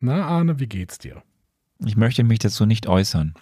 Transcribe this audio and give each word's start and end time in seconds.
Na, 0.00 0.24
Arne, 0.26 0.58
wie 0.58 0.66
geht's 0.66 0.98
dir? 0.98 1.22
Ich 1.84 1.96
möchte 1.96 2.24
mich 2.24 2.38
dazu 2.38 2.64
nicht 2.64 2.86
äußern. 2.86 3.34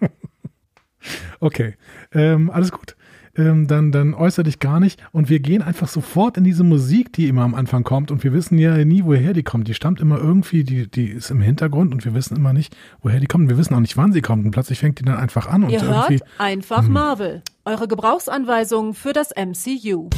okay, 1.40 1.74
ähm, 2.12 2.50
alles 2.50 2.72
gut. 2.72 2.96
Ähm, 3.36 3.68
dann, 3.68 3.92
dann 3.92 4.14
äußere 4.14 4.44
dich 4.44 4.58
gar 4.58 4.80
nicht 4.80 5.00
und 5.12 5.28
wir 5.28 5.40
gehen 5.40 5.62
einfach 5.62 5.88
sofort 5.88 6.36
in 6.36 6.42
diese 6.42 6.64
Musik, 6.64 7.12
die 7.12 7.28
immer 7.28 7.42
am 7.42 7.54
Anfang 7.54 7.84
kommt 7.84 8.10
und 8.10 8.24
wir 8.24 8.32
wissen 8.32 8.58
ja 8.58 8.82
nie, 8.84 9.04
woher 9.04 9.34
die 9.34 9.42
kommt. 9.42 9.68
Die 9.68 9.74
stammt 9.74 10.00
immer 10.00 10.18
irgendwie, 10.18 10.64
die, 10.64 10.90
die 10.90 11.08
ist 11.08 11.30
im 11.30 11.40
Hintergrund 11.40 11.92
und 11.92 12.04
wir 12.04 12.14
wissen 12.14 12.34
immer 12.34 12.52
nicht, 12.52 12.74
woher 13.02 13.20
die 13.20 13.26
kommt. 13.26 13.48
Wir 13.48 13.58
wissen 13.58 13.74
auch 13.74 13.80
nicht, 13.80 13.96
wann 13.96 14.12
sie 14.12 14.22
kommt 14.22 14.44
und 14.46 14.50
plötzlich 14.50 14.80
fängt 14.80 14.98
die 14.98 15.04
dann 15.04 15.16
einfach 15.16 15.46
an. 15.46 15.68
Ihr 15.68 15.80
und 15.80 15.86
hört 15.86 16.10
irgendwie, 16.10 16.24
einfach 16.38 16.88
Marvel. 16.88 17.42
Eure 17.66 17.86
Gebrauchsanweisung 17.86 18.94
für 18.94 19.12
das 19.12 19.30
MCU. 19.36 20.08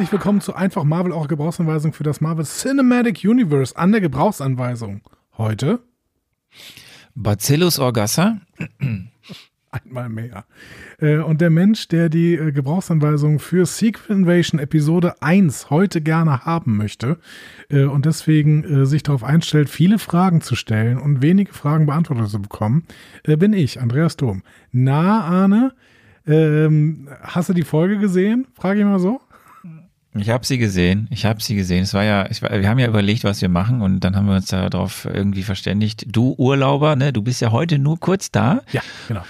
Herzlich 0.00 0.12
willkommen 0.12 0.40
zu 0.40 0.54
Einfach 0.54 0.82
Marvel, 0.84 1.12
eure 1.12 1.28
Gebrauchsanweisung 1.28 1.92
für 1.92 2.04
das 2.04 2.22
Marvel 2.22 2.46
Cinematic 2.46 3.22
Universe 3.22 3.76
an 3.76 3.92
der 3.92 4.00
Gebrauchsanweisung. 4.00 5.02
Heute 5.36 5.80
Bacillus 7.14 7.78
orgassa. 7.78 8.40
einmal 9.70 10.08
mehr. 10.08 10.46
Äh, 11.00 11.18
Und 11.18 11.42
der 11.42 11.50
Mensch, 11.50 11.88
der 11.88 12.08
die 12.08 12.32
äh, 12.32 12.50
Gebrauchsanweisung 12.50 13.40
für 13.40 13.66
Secret 13.66 14.08
Invasion 14.08 14.58
Episode 14.58 15.20
1 15.20 15.68
heute 15.68 16.00
gerne 16.00 16.46
haben 16.46 16.78
möchte 16.78 17.18
äh, 17.68 17.84
und 17.84 18.06
deswegen 18.06 18.86
sich 18.86 19.02
darauf 19.02 19.22
einstellt, 19.22 19.68
viele 19.68 19.98
Fragen 19.98 20.40
zu 20.40 20.56
stellen 20.56 20.96
und 20.96 21.20
wenige 21.20 21.52
Fragen 21.52 21.84
beantwortet 21.84 22.30
zu 22.30 22.40
bekommen, 22.40 22.86
bin 23.24 23.52
ich, 23.52 23.82
Andreas 23.82 24.16
Dom. 24.16 24.44
Na, 24.72 25.20
Arne, 25.24 25.74
ähm, 26.26 27.06
hast 27.20 27.50
du 27.50 27.52
die 27.52 27.64
Folge 27.64 27.98
gesehen? 27.98 28.46
Frage 28.54 28.80
ich 28.80 28.86
mal 28.86 28.98
so. 28.98 29.20
Ich 30.14 30.28
habe 30.30 30.44
sie 30.44 30.58
gesehen. 30.58 31.06
Ich 31.10 31.24
habe 31.24 31.40
sie 31.42 31.54
gesehen. 31.54 31.84
Es 31.84 31.94
war 31.94 32.02
ja, 32.02 32.28
ich, 32.30 32.42
wir 32.42 32.68
haben 32.68 32.78
ja 32.78 32.88
überlegt, 32.88 33.22
was 33.24 33.40
wir 33.40 33.48
machen 33.48 33.80
und 33.80 34.00
dann 34.00 34.16
haben 34.16 34.26
wir 34.26 34.34
uns 34.34 34.46
darauf 34.46 35.04
irgendwie 35.04 35.44
verständigt. 35.44 36.04
Du 36.08 36.34
Urlauber, 36.36 36.96
ne, 36.96 37.12
du 37.12 37.22
bist 37.22 37.40
ja 37.40 37.52
heute 37.52 37.78
nur 37.78 37.98
kurz 38.00 38.30
da 38.32 38.62
Ja, 38.72 38.82
genau. 39.06 39.22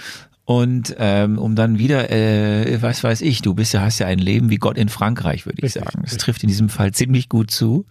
und 0.45 0.95
ähm, 0.97 1.37
um 1.37 1.55
dann 1.55 1.77
wieder, 1.77 2.09
äh, 2.11 2.81
was 2.81 3.03
weiß 3.03 3.21
ich, 3.21 3.41
du 3.43 3.53
bist 3.53 3.73
ja 3.73 3.81
hast 3.81 3.99
ja 3.99 4.07
ein 4.07 4.17
Leben 4.19 4.49
wie 4.49 4.57
Gott 4.57 4.77
in 4.77 4.89
Frankreich, 4.89 5.45
würde 5.45 5.63
ich 5.63 5.73
sagen. 5.73 5.99
Das 6.01 6.13
richtig. 6.13 6.17
trifft 6.19 6.43
in 6.43 6.49
diesem 6.49 6.69
Fall 6.69 6.91
ziemlich 6.93 7.29
gut 7.29 7.51
zu. 7.51 7.85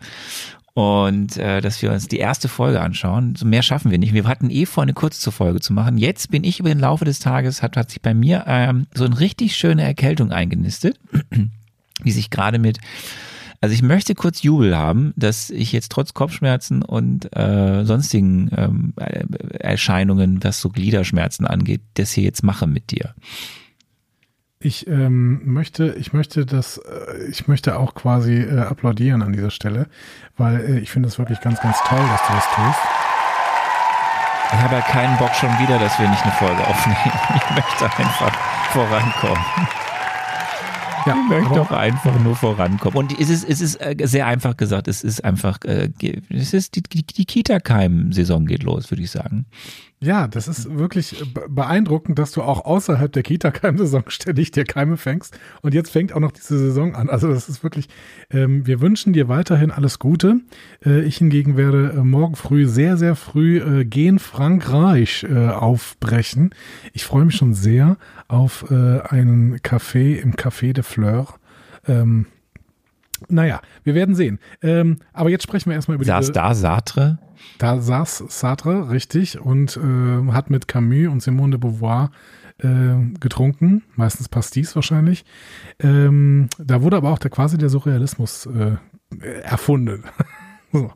Und 0.72 1.36
äh, 1.36 1.60
dass 1.60 1.82
wir 1.82 1.92
uns 1.92 2.06
die 2.06 2.18
erste 2.18 2.48
Folge 2.48 2.80
anschauen. 2.80 3.34
So 3.36 3.44
mehr 3.44 3.62
schaffen 3.62 3.90
wir 3.90 3.98
nicht. 3.98 4.14
Wir 4.14 4.24
hatten 4.24 4.50
eh 4.50 4.66
vor, 4.66 4.84
eine 4.84 4.94
kurze 4.94 5.30
Folge 5.32 5.60
zu 5.60 5.72
machen. 5.72 5.98
Jetzt 5.98 6.30
bin 6.30 6.44
ich 6.44 6.60
über 6.60 6.68
den 6.68 6.78
Laufe 6.78 7.04
des 7.04 7.18
Tages, 7.18 7.60
hat, 7.62 7.76
hat 7.76 7.90
sich 7.90 8.00
bei 8.00 8.14
mir 8.14 8.44
ähm, 8.46 8.86
so 8.94 9.04
eine 9.04 9.18
richtig 9.18 9.56
schöne 9.56 9.82
Erkältung 9.82 10.30
eingenistet, 10.30 10.98
die 12.04 12.12
sich 12.12 12.30
gerade 12.30 12.58
mit 12.58 12.78
also 13.62 13.74
ich 13.74 13.82
möchte 13.82 14.14
kurz 14.14 14.42
Jubel 14.42 14.76
haben, 14.76 15.12
dass 15.16 15.50
ich 15.50 15.72
jetzt 15.72 15.92
trotz 15.92 16.14
Kopfschmerzen 16.14 16.82
und 16.82 17.36
äh, 17.36 17.84
sonstigen 17.84 18.50
ähm, 18.56 18.94
äh, 18.96 19.24
Erscheinungen, 19.58 20.42
was 20.42 20.62
so 20.62 20.70
Gliederschmerzen 20.70 21.46
angeht, 21.46 21.82
das 21.94 22.12
hier 22.12 22.24
jetzt 22.24 22.42
mache 22.42 22.66
mit 22.66 22.90
dir. 22.90 23.14
Ich 24.62 24.86
ähm, 24.86 25.40
möchte, 25.44 25.94
ich 25.98 26.14
möchte 26.14 26.46
das, 26.46 26.78
äh, 26.78 27.28
ich 27.30 27.48
möchte 27.48 27.78
auch 27.78 27.94
quasi 27.94 28.36
äh, 28.36 28.60
applaudieren 28.60 29.22
an 29.22 29.34
dieser 29.34 29.50
Stelle, 29.50 29.88
weil 30.38 30.60
äh, 30.60 30.78
ich 30.78 30.90
finde 30.90 31.08
es 31.08 31.18
wirklich 31.18 31.40
ganz, 31.40 31.60
ganz 31.60 31.78
toll, 31.86 31.98
dass 31.98 32.26
du 32.26 32.32
das 32.32 32.44
tust. 32.54 32.80
Ich 34.52 34.58
habe 34.58 34.74
ja 34.74 34.80
keinen 34.80 35.16
Bock 35.18 35.34
schon 35.34 35.50
wieder, 35.58 35.78
dass 35.78 35.98
wir 35.98 36.08
nicht 36.08 36.22
eine 36.22 36.32
Folge 36.32 36.66
aufnehmen. 36.66 37.12
Ich 37.36 37.56
möchte 37.56 37.84
einfach 37.84 38.34
vorankommen. 38.72 39.44
Ja, 41.06 41.16
Ich 41.22 41.28
möchte 41.28 41.54
doch 41.54 41.70
einfach 41.70 42.18
nur 42.20 42.36
vorankommen. 42.36 42.96
Und 42.96 43.18
es 43.18 43.30
ist, 43.30 43.48
es 43.48 43.60
ist 43.60 43.76
äh, 43.76 43.96
sehr 44.04 44.26
einfach 44.26 44.56
gesagt, 44.56 44.88
es 44.88 45.02
ist 45.02 45.24
einfach, 45.24 45.58
äh, 45.64 45.90
es 46.28 46.52
ist 46.54 46.76
die, 46.76 46.82
die, 46.82 47.02
die 47.04 47.24
Kita-Keim-Saison 47.24 48.46
geht 48.46 48.62
los, 48.62 48.90
würde 48.90 49.02
ich 49.02 49.10
sagen. 49.10 49.46
Ja, 50.02 50.28
das 50.28 50.48
ist 50.48 50.78
wirklich 50.78 51.22
be- 51.34 51.44
beeindruckend, 51.50 52.18
dass 52.18 52.32
du 52.32 52.40
auch 52.40 52.64
außerhalb 52.64 53.12
der 53.12 53.22
Kita-Keimsaison 53.22 54.04
ständig 54.08 54.50
dir 54.50 54.64
Keime 54.64 54.96
fängst. 54.96 55.38
Und 55.60 55.74
jetzt 55.74 55.90
fängt 55.90 56.14
auch 56.14 56.20
noch 56.20 56.32
diese 56.32 56.58
Saison 56.58 56.94
an. 56.94 57.10
Also 57.10 57.28
das 57.28 57.50
ist 57.50 57.62
wirklich, 57.62 57.86
ähm, 58.30 58.66
wir 58.66 58.80
wünschen 58.80 59.12
dir 59.12 59.28
weiterhin 59.28 59.70
alles 59.70 59.98
Gute. 59.98 60.40
Äh, 60.86 61.02
ich 61.02 61.18
hingegen 61.18 61.58
werde 61.58 61.92
äh, 61.98 62.02
morgen 62.02 62.34
früh, 62.34 62.66
sehr, 62.66 62.96
sehr 62.96 63.14
früh 63.14 63.58
äh, 63.58 63.84
gen 63.84 64.18
Frankreich 64.18 65.26
äh, 65.28 65.48
aufbrechen. 65.48 66.54
Ich 66.94 67.04
freue 67.04 67.26
mich 67.26 67.36
schon 67.36 67.52
sehr 67.52 67.98
auf 68.26 68.70
äh, 68.70 69.00
einen 69.02 69.58
Café 69.58 70.16
im 70.16 70.32
Café 70.34 70.72
de 70.72 70.82
Fleur. 70.82 71.26
Ähm, 71.86 72.24
naja, 73.28 73.60
wir 73.84 73.94
werden 73.94 74.14
sehen. 74.14 74.38
Ähm, 74.62 74.98
aber 75.12 75.30
jetzt 75.30 75.42
sprechen 75.42 75.70
wir 75.70 75.76
erstmal 75.76 75.96
über 75.96 76.04
Saß 76.04 76.26
diese... 76.26 76.32
da 76.32 76.54
Sartre? 76.54 77.18
Da 77.58 77.80
saß 77.80 78.24
Sartre, 78.28 78.90
richtig, 78.90 79.40
und 79.40 79.76
äh, 79.76 80.32
hat 80.32 80.50
mit 80.50 80.68
Camus 80.68 81.08
und 81.08 81.22
Simone 81.22 81.52
de 81.52 81.60
Beauvoir 81.60 82.10
äh, 82.58 82.94
getrunken, 83.18 83.82
meistens 83.96 84.28
Pastis 84.28 84.74
wahrscheinlich. 84.74 85.24
Ähm, 85.78 86.48
da 86.58 86.82
wurde 86.82 86.96
aber 86.96 87.10
auch 87.10 87.18
der, 87.18 87.30
quasi 87.30 87.58
der 87.58 87.68
Surrealismus 87.68 88.46
äh, 88.46 88.76
erfunden. 89.42 90.04
so, 90.72 90.92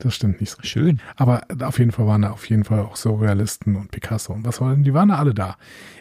das 0.00 0.14
stimmt 0.14 0.40
nicht 0.40 0.50
so. 0.50 0.62
Schön. 0.62 1.00
Aber 1.16 1.42
auf 1.60 1.78
jeden 1.78 1.92
Fall 1.92 2.06
waren 2.06 2.22
da 2.22 2.30
auf 2.30 2.48
jeden 2.48 2.64
Fall 2.64 2.80
auch 2.80 2.96
Surrealisten 2.96 3.76
und 3.76 3.90
Picasso 3.90 4.32
und 4.32 4.44
was 4.44 4.60
war 4.60 4.72
denn, 4.72 4.84
die 4.84 4.94
waren 4.94 5.08
da 5.08 5.16
alle 5.16 5.34
da. 5.34 5.56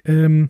Ähm, 0.05 0.49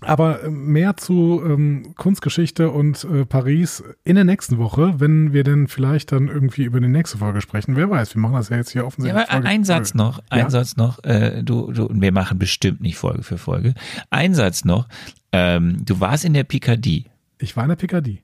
aber 0.00 0.42
äh, 0.44 0.50
mehr 0.50 0.96
zu 0.96 1.42
ähm, 1.44 1.94
Kunstgeschichte 1.96 2.70
und 2.70 3.04
äh, 3.04 3.24
Paris 3.24 3.82
in 4.04 4.16
der 4.16 4.24
nächsten 4.24 4.58
Woche, 4.58 5.00
wenn 5.00 5.32
wir 5.32 5.42
denn 5.44 5.68
vielleicht 5.68 6.12
dann 6.12 6.28
irgendwie 6.28 6.64
über 6.64 6.80
die 6.80 6.88
nächste 6.88 7.18
Folge 7.18 7.40
sprechen. 7.40 7.76
Wer 7.76 7.88
weiß, 7.90 8.14
wir 8.14 8.20
machen 8.20 8.34
das 8.34 8.48
ja 8.50 8.56
jetzt 8.56 8.70
hier 8.70 8.82
Ja, 8.82 8.86
offensichtlich. 8.86 9.22
aber 9.22 9.32
Folge 9.32 9.48
ein 9.48 9.64
Satz 9.64 9.94
noch, 9.94 10.20
ein 10.30 10.38
Ja? 10.40 10.50
Satz 10.50 10.76
noch, 10.76 11.02
äh, 11.04 11.42
du, 11.42 11.72
du, 11.72 11.88
wir 11.90 12.12
machen 12.12 12.38
bestimmt 12.38 12.80
nicht 12.80 12.96
Folge 12.96 13.22
für 13.22 13.38
Folge. 13.38 13.74
Ein 14.10 14.34
Satz 14.34 14.64
noch, 14.64 14.86
ähm, 15.32 15.84
du 15.84 16.00
warst 16.00 16.24
in 16.24 16.34
der 16.34 16.44
Picardie. 16.44 17.06
Ich 17.38 17.56
war 17.56 17.64
in 17.64 17.70
der 17.70 17.76
Picardie. 17.76 18.22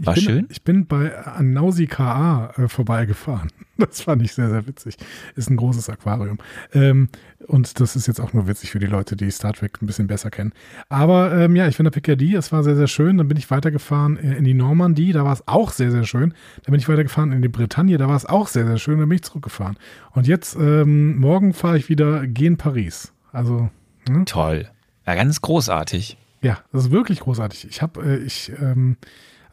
Ich 0.00 0.06
War 0.06 0.14
bin, 0.14 0.22
schön? 0.22 0.46
Ich 0.48 0.62
bin 0.62 0.86
bei 0.86 1.16
an 1.18 1.52
Nausicaa 1.52 2.52
äh, 2.56 2.68
vorbeigefahren. 2.68 3.50
Das 3.78 4.00
fand 4.00 4.22
ich 4.22 4.32
sehr, 4.32 4.48
sehr 4.48 4.66
witzig. 4.66 4.96
Ist 5.34 5.50
ein 5.50 5.58
großes 5.58 5.90
Aquarium. 5.90 6.38
Ähm, 6.72 7.10
und 7.46 7.78
das 7.78 7.94
ist 7.94 8.06
jetzt 8.06 8.22
auch 8.22 8.32
nur 8.32 8.48
witzig 8.48 8.70
für 8.70 8.78
die 8.78 8.86
Leute, 8.86 9.16
die 9.16 9.30
Star 9.30 9.52
Trek 9.52 9.82
ein 9.82 9.86
bisschen 9.86 10.06
besser 10.06 10.30
kennen. 10.30 10.54
Aber 10.88 11.30
ähm, 11.36 11.54
ja, 11.56 11.68
ich 11.68 11.76
bin 11.76 11.84
in 11.84 11.92
der 11.92 12.00
Picardie. 12.00 12.34
Es 12.36 12.52
war 12.52 12.64
sehr, 12.64 12.74
sehr 12.74 12.86
schön. 12.86 13.18
Dann 13.18 13.28
bin 13.28 13.36
ich 13.36 13.50
weitergefahren 13.50 14.16
äh, 14.16 14.36
in 14.36 14.44
die 14.44 14.54
Normandie. 14.54 15.12
Da 15.12 15.26
war 15.26 15.34
es 15.34 15.46
auch 15.46 15.72
sehr, 15.72 15.90
sehr 15.90 16.04
schön. 16.04 16.32
Dann 16.62 16.72
bin 16.72 16.80
ich 16.80 16.88
weitergefahren 16.88 17.32
in 17.32 17.42
die 17.42 17.48
Bretagne. 17.48 17.98
Da 17.98 18.08
war 18.08 18.16
es 18.16 18.24
auch 18.24 18.48
sehr, 18.48 18.66
sehr 18.66 18.78
schön. 18.78 18.98
Dann 18.98 19.10
bin 19.10 19.16
ich 19.16 19.24
zurückgefahren. 19.24 19.76
Und 20.12 20.26
jetzt, 20.26 20.56
ähm, 20.56 21.18
morgen 21.18 21.52
fahre 21.52 21.76
ich 21.76 21.90
wieder 21.90 22.26
gen 22.26 22.56
Paris. 22.56 23.12
Also, 23.30 23.68
hm? 24.08 24.24
Toll. 24.24 24.70
Ja, 25.06 25.16
ganz 25.16 25.42
großartig. 25.42 26.16
Ja, 26.40 26.60
das 26.72 26.86
ist 26.86 26.90
wirklich 26.92 27.20
großartig. 27.20 27.66
Ich 27.68 27.82
habe, 27.82 28.02
äh, 28.02 28.16
ich, 28.16 28.52
ähm, 28.58 28.96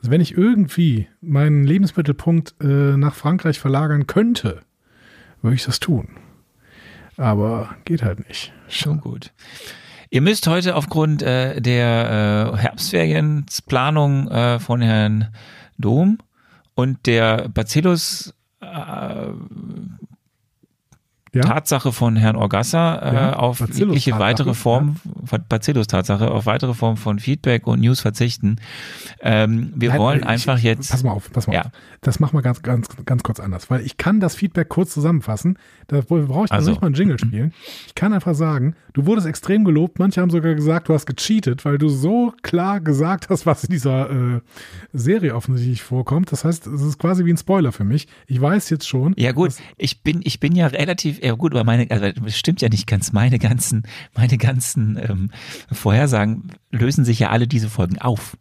also 0.03 0.11
wenn 0.11 0.19
ich 0.19 0.35
irgendwie 0.35 1.07
meinen 1.21 1.63
Lebensmittelpunkt 1.63 2.55
äh, 2.59 2.97
nach 2.97 3.15
Frankreich 3.15 3.57
verlagern 3.57 4.05
könnte, 4.05 4.59
würde 5.41 5.55
ich 5.55 5.63
das 5.63 5.79
tun. 5.79 6.09
Aber 7.15 7.73
geht 7.85 8.03
halt 8.03 8.27
nicht. 8.27 8.51
Schon 8.67 8.99
gut. 8.99 9.31
Ihr 10.09 10.19
müsst 10.19 10.45
heute 10.47 10.75
aufgrund 10.75 11.21
äh, 11.21 11.61
der 11.61 12.51
äh, 12.53 12.57
Herbstferiensplanung 12.57 14.27
äh, 14.27 14.59
von 14.59 14.81
Herrn 14.81 15.29
Dom 15.77 16.17
und 16.75 17.05
der 17.05 17.47
Bacillus 17.47 18.33
äh, 18.59 19.27
Ja? 21.33 21.41
Tatsache 21.41 21.91
von 21.91 22.15
Herrn 22.15 22.35
Orgassa 22.35 22.95
äh, 22.97 23.13
Ja, 23.15 23.33
auf 23.37 23.59
jegliche 23.73 24.19
weitere 24.19 24.53
Form, 24.53 24.97
Bacillus 25.49 25.87
Tatsache, 25.87 26.29
auf 26.29 26.45
weitere 26.45 26.73
Form 26.73 26.95
von 26.97 27.17
Feedback 27.19 27.65
und 27.67 27.81
News 27.81 27.99
verzichten. 28.01 28.57
Ähm, 29.21 29.73
wir 29.75 29.89
Nein, 29.89 29.99
wollen 29.99 30.19
ich- 30.19 30.25
einfach 30.27 30.59
jetzt. 30.59 30.91
Pass 30.91 31.03
mal 31.03 31.11
auf, 31.11 31.31
pass 31.31 31.47
mal 31.47 31.53
Ja. 31.53 31.61
auf. 31.61 31.71
Das 32.01 32.19
machen 32.19 32.37
wir 32.37 32.41
ganz, 32.41 32.61
ganz, 32.61 32.87
ganz 33.05 33.23
kurz 33.23 33.39
anders, 33.39 33.69
weil 33.69 33.81
ich 33.81 33.97
kann 33.97 34.19
das 34.19 34.35
Feedback 34.35 34.69
kurz 34.69 34.93
zusammenfassen. 34.93 35.57
Da 35.87 36.01
brauche 36.01 36.45
ich 36.45 36.51
Also. 36.51 36.69
nicht 36.71 36.81
mal 36.81 36.87
einen 36.87 36.95
Jingle 36.95 37.17
spielen. 37.19 37.53
Ich 37.87 37.95
kann 37.95 38.13
einfach 38.13 38.35
sagen, 38.35 38.75
du 38.93 39.05
wurdest 39.05 39.25
extrem 39.27 39.63
gelobt. 39.63 39.99
Manche 39.99 40.21
haben 40.21 40.29
sogar 40.29 40.53
gesagt, 40.53 40.89
du 40.89 40.93
hast 40.93 41.05
gecheatet, 41.05 41.65
weil 41.65 41.77
du 41.77 41.89
so 41.89 42.33
klar 42.43 42.79
gesagt 42.79 43.29
hast, 43.29 43.45
was 43.45 43.63
in 43.63 43.71
dieser 43.71 44.09
äh, 44.09 44.41
Serie 44.93 45.35
offensichtlich 45.35 45.81
vorkommt. 45.81 46.31
Das 46.31 46.43
heißt, 46.45 46.67
es 46.67 46.81
ist 46.81 46.99
quasi 46.99 47.25
wie 47.25 47.31
ein 47.33 47.37
Spoiler 47.37 47.71
für 47.71 47.83
mich. 47.85 48.07
Ich 48.27 48.39
weiß 48.39 48.69
jetzt 48.69 48.87
schon. 48.87 49.13
Ja 49.17 49.31
gut, 49.31 49.53
ich 49.77 50.01
bin 50.03 50.21
ich 50.23 50.39
bin 50.39 50.55
ja 50.55 50.67
relativ 50.67 51.19
ja 51.23 51.33
gut, 51.33 51.53
aber 51.53 51.63
meine 51.63 51.89
also 51.89 52.05
es 52.25 52.37
stimmt 52.37 52.61
ja 52.61 52.69
nicht 52.69 52.85
ganz. 52.87 53.13
Meine 53.13 53.39
ganzen 53.39 53.83
meine 54.13 54.37
ganzen 54.37 54.97
ähm, 54.97 55.31
Vorhersagen 55.71 56.51
lösen 56.71 57.05
sich 57.05 57.19
ja 57.19 57.29
alle 57.29 57.47
diese 57.47 57.69
Folgen 57.69 57.99
auf. 57.99 58.37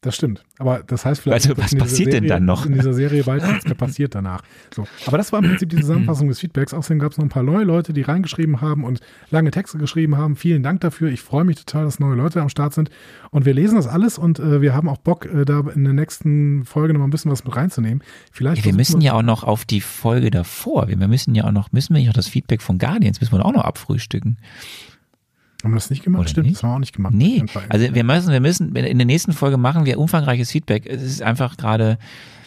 Das 0.00 0.14
stimmt. 0.14 0.44
Aber 0.58 0.84
das 0.86 1.04
heißt 1.04 1.22
vielleicht, 1.22 1.48
Also, 1.48 1.60
was 1.60 1.72
in 1.72 1.78
dieser 1.78 1.84
passiert 1.90 2.06
denn 2.12 2.22
Serie, 2.22 2.28
dann 2.28 2.44
noch? 2.44 2.66
In 2.66 2.74
dieser 2.74 2.92
Serie 2.92 3.26
weiter 3.26 3.48
nichts 3.48 3.64
mehr 3.64 3.74
passiert 3.74 4.14
danach. 4.14 4.42
So. 4.72 4.86
Aber 5.06 5.18
das 5.18 5.32
war 5.32 5.40
im 5.40 5.46
Prinzip 5.46 5.70
die 5.70 5.76
Zusammenfassung 5.80 6.28
des 6.28 6.38
Feedbacks. 6.38 6.72
Außerdem 6.72 7.00
gab 7.00 7.10
es 7.10 7.18
noch 7.18 7.24
ein 7.24 7.30
paar 7.30 7.42
neue 7.42 7.64
Leute, 7.64 7.92
die 7.92 8.02
reingeschrieben 8.02 8.60
haben 8.60 8.84
und 8.84 9.00
lange 9.30 9.50
Texte 9.50 9.76
geschrieben 9.76 10.16
haben. 10.16 10.36
Vielen 10.36 10.62
Dank 10.62 10.82
dafür. 10.82 11.10
Ich 11.10 11.20
freue 11.20 11.42
mich 11.42 11.56
total, 11.56 11.84
dass 11.84 11.98
neue 11.98 12.14
Leute 12.14 12.40
am 12.40 12.48
Start 12.48 12.74
sind. 12.74 12.90
Und 13.30 13.44
wir 13.44 13.54
lesen 13.54 13.74
das 13.74 13.88
alles 13.88 14.18
und 14.18 14.38
äh, 14.38 14.62
wir 14.62 14.72
haben 14.72 14.88
auch 14.88 14.98
Bock, 14.98 15.26
äh, 15.26 15.44
da 15.44 15.64
in 15.74 15.82
der 15.82 15.94
nächsten 15.94 16.64
Folge 16.64 16.92
noch 16.92 17.00
mal 17.00 17.08
ein 17.08 17.10
bisschen 17.10 17.32
was 17.32 17.44
mit 17.44 17.56
reinzunehmen. 17.56 18.04
Vielleicht 18.30 18.58
Ja, 18.58 18.66
wir 18.66 18.74
müssen 18.74 19.00
ja 19.00 19.14
auch 19.14 19.22
noch 19.22 19.42
auf 19.42 19.64
die 19.64 19.80
Folge 19.80 20.30
davor. 20.30 20.86
Wir 20.86 20.98
wir 20.98 21.08
müssen 21.08 21.34
ja 21.34 21.44
auch 21.44 21.52
noch 21.52 21.72
müssen 21.72 21.94
wir 21.94 21.98
nicht 21.98 22.08
noch 22.08 22.14
das 22.14 22.28
Feedback 22.28 22.62
von 22.62 22.78
Guardians 22.78 23.20
müssen 23.20 23.32
wir 23.36 23.44
auch 23.44 23.52
noch 23.52 23.64
abfrühstücken. 23.64 24.38
Haben 25.64 25.72
wir 25.72 25.76
das 25.76 25.90
nicht 25.90 26.04
gemacht? 26.04 26.20
Oder 26.20 26.28
Stimmt, 26.28 26.46
nicht? 26.46 26.56
das 26.56 26.62
haben 26.62 26.70
wir 26.70 26.74
auch 26.76 26.78
nicht 26.80 26.94
gemacht. 26.94 27.14
Nee, 27.14 27.44
also 27.68 27.92
wir 27.94 28.04
müssen, 28.04 28.32
wir 28.32 28.40
müssen, 28.40 28.76
in 28.76 28.98
der 28.98 29.06
nächsten 29.06 29.32
Folge 29.32 29.56
machen 29.56 29.84
wir 29.86 29.98
umfangreiches 29.98 30.52
Feedback. 30.52 30.86
Es 30.86 31.02
ist 31.02 31.20
einfach 31.22 31.56
gerade, 31.56 31.98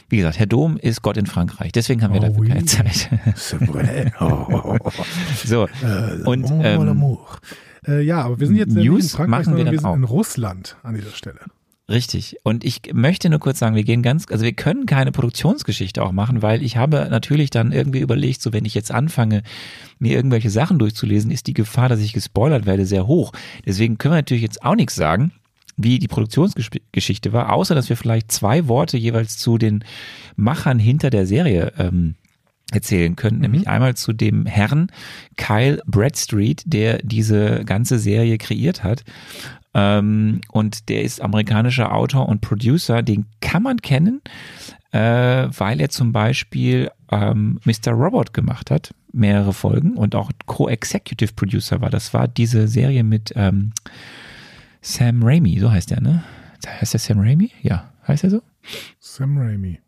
wie 0.09 0.17
gesagt, 0.17 0.39
Herr 0.39 0.45
Dom 0.45 0.77
ist 0.77 1.01
Gott 1.01 1.17
in 1.17 1.25
Frankreich, 1.25 1.71
deswegen 1.73 2.03
haben 2.03 2.13
wir 2.13 2.21
Oh, 2.21 2.25
dafür 2.27 2.39
oui. 2.39 2.47
keine 2.49 2.65
Zeit. 2.65 3.09
Oh. 4.19 4.77
So, 5.45 5.65
Äh, 5.83 6.23
und 6.25 6.49
ähm. 6.51 7.17
Äh, 7.87 8.01
ja, 8.03 8.21
aber 8.21 8.39
wir 8.39 8.47
sind 8.47 8.57
jetzt 8.57 8.73
nicht 8.73 8.85
in 8.85 8.91
News 8.93 9.11
Frankreich, 9.11 9.29
machen 9.29 9.57
wir 9.57 9.57
sondern 9.57 9.71
wir 9.73 9.79
sind 9.79 9.87
auch. 9.89 9.95
in 9.95 10.03
Russland 10.03 10.77
an 10.83 10.93
dieser 10.95 11.11
Stelle. 11.11 11.39
Richtig. 11.91 12.38
Und 12.43 12.63
ich 12.63 12.93
möchte 12.93 13.29
nur 13.29 13.39
kurz 13.39 13.59
sagen, 13.59 13.75
wir 13.75 13.83
gehen 13.83 14.01
ganz, 14.01 14.25
also 14.31 14.45
wir 14.45 14.53
können 14.53 14.85
keine 14.85 15.11
Produktionsgeschichte 15.11 16.01
auch 16.01 16.13
machen, 16.13 16.41
weil 16.41 16.63
ich 16.63 16.77
habe 16.77 17.07
natürlich 17.09 17.49
dann 17.49 17.73
irgendwie 17.73 17.99
überlegt, 17.99 18.41
so 18.41 18.53
wenn 18.53 18.63
ich 18.63 18.73
jetzt 18.73 18.91
anfange, 18.91 19.43
mir 19.99 20.15
irgendwelche 20.15 20.49
Sachen 20.49 20.79
durchzulesen, 20.79 21.31
ist 21.31 21.47
die 21.47 21.53
Gefahr, 21.53 21.89
dass 21.89 21.99
ich 21.99 22.13
gespoilert 22.13 22.65
werde, 22.65 22.85
sehr 22.85 23.07
hoch. 23.07 23.33
Deswegen 23.65 23.97
können 23.97 24.13
wir 24.13 24.19
natürlich 24.19 24.41
jetzt 24.41 24.63
auch 24.63 24.75
nichts 24.75 24.95
sagen, 24.95 25.33
wie 25.75 25.99
die 25.99 26.07
Produktionsgeschichte 26.07 27.33
war, 27.33 27.51
außer 27.51 27.75
dass 27.75 27.89
wir 27.89 27.97
vielleicht 27.97 28.31
zwei 28.31 28.69
Worte 28.69 28.97
jeweils 28.97 29.37
zu 29.37 29.57
den 29.57 29.83
Machern 30.37 30.79
hinter 30.79 31.09
der 31.09 31.25
Serie 31.25 31.73
ähm, 31.77 32.15
erzählen 32.71 33.17
können, 33.17 33.39
nämlich 33.39 33.67
einmal 33.67 33.95
zu 33.95 34.13
dem 34.13 34.45
Herrn 34.45 34.87
Kyle 35.35 35.81
Bradstreet, 35.85 36.63
der 36.65 36.99
diese 36.99 37.65
ganze 37.65 37.99
Serie 37.99 38.37
kreiert 38.37 38.81
hat. 38.81 39.03
Ähm, 39.73 40.41
und 40.51 40.89
der 40.89 41.03
ist 41.03 41.21
amerikanischer 41.21 41.94
Autor 41.94 42.27
und 42.27 42.41
Producer, 42.41 43.01
den 43.01 43.25
kann 43.39 43.63
man 43.63 43.81
kennen, 43.81 44.21
äh, 44.91 45.00
weil 45.00 45.79
er 45.79 45.89
zum 45.89 46.12
Beispiel 46.12 46.91
ähm, 47.09 47.59
Mr. 47.63 47.91
Robot 47.91 48.33
gemacht 48.33 48.71
hat, 48.71 48.94
mehrere 49.13 49.53
Folgen 49.53 49.95
und 49.95 50.15
auch 50.15 50.31
Co-Executive 50.45 51.33
Producer 51.33 51.81
war. 51.81 51.89
Das 51.89 52.13
war 52.13 52.27
diese 52.27 52.68
Serie 52.68 53.03
mit 53.03 53.33
ähm, 53.35 53.71
Sam 54.81 55.23
Raimi, 55.23 55.59
so 55.59 55.71
heißt 55.71 55.91
er, 55.91 56.01
ne? 56.01 56.23
Heißt 56.65 56.94
der 56.94 57.00
Sam 57.00 57.19
Raimi? 57.19 57.51
Ja, 57.62 57.91
heißt 58.07 58.23
er 58.23 58.29
so? 58.29 58.41
Sam 59.00 59.38
Raimi. 59.38 59.79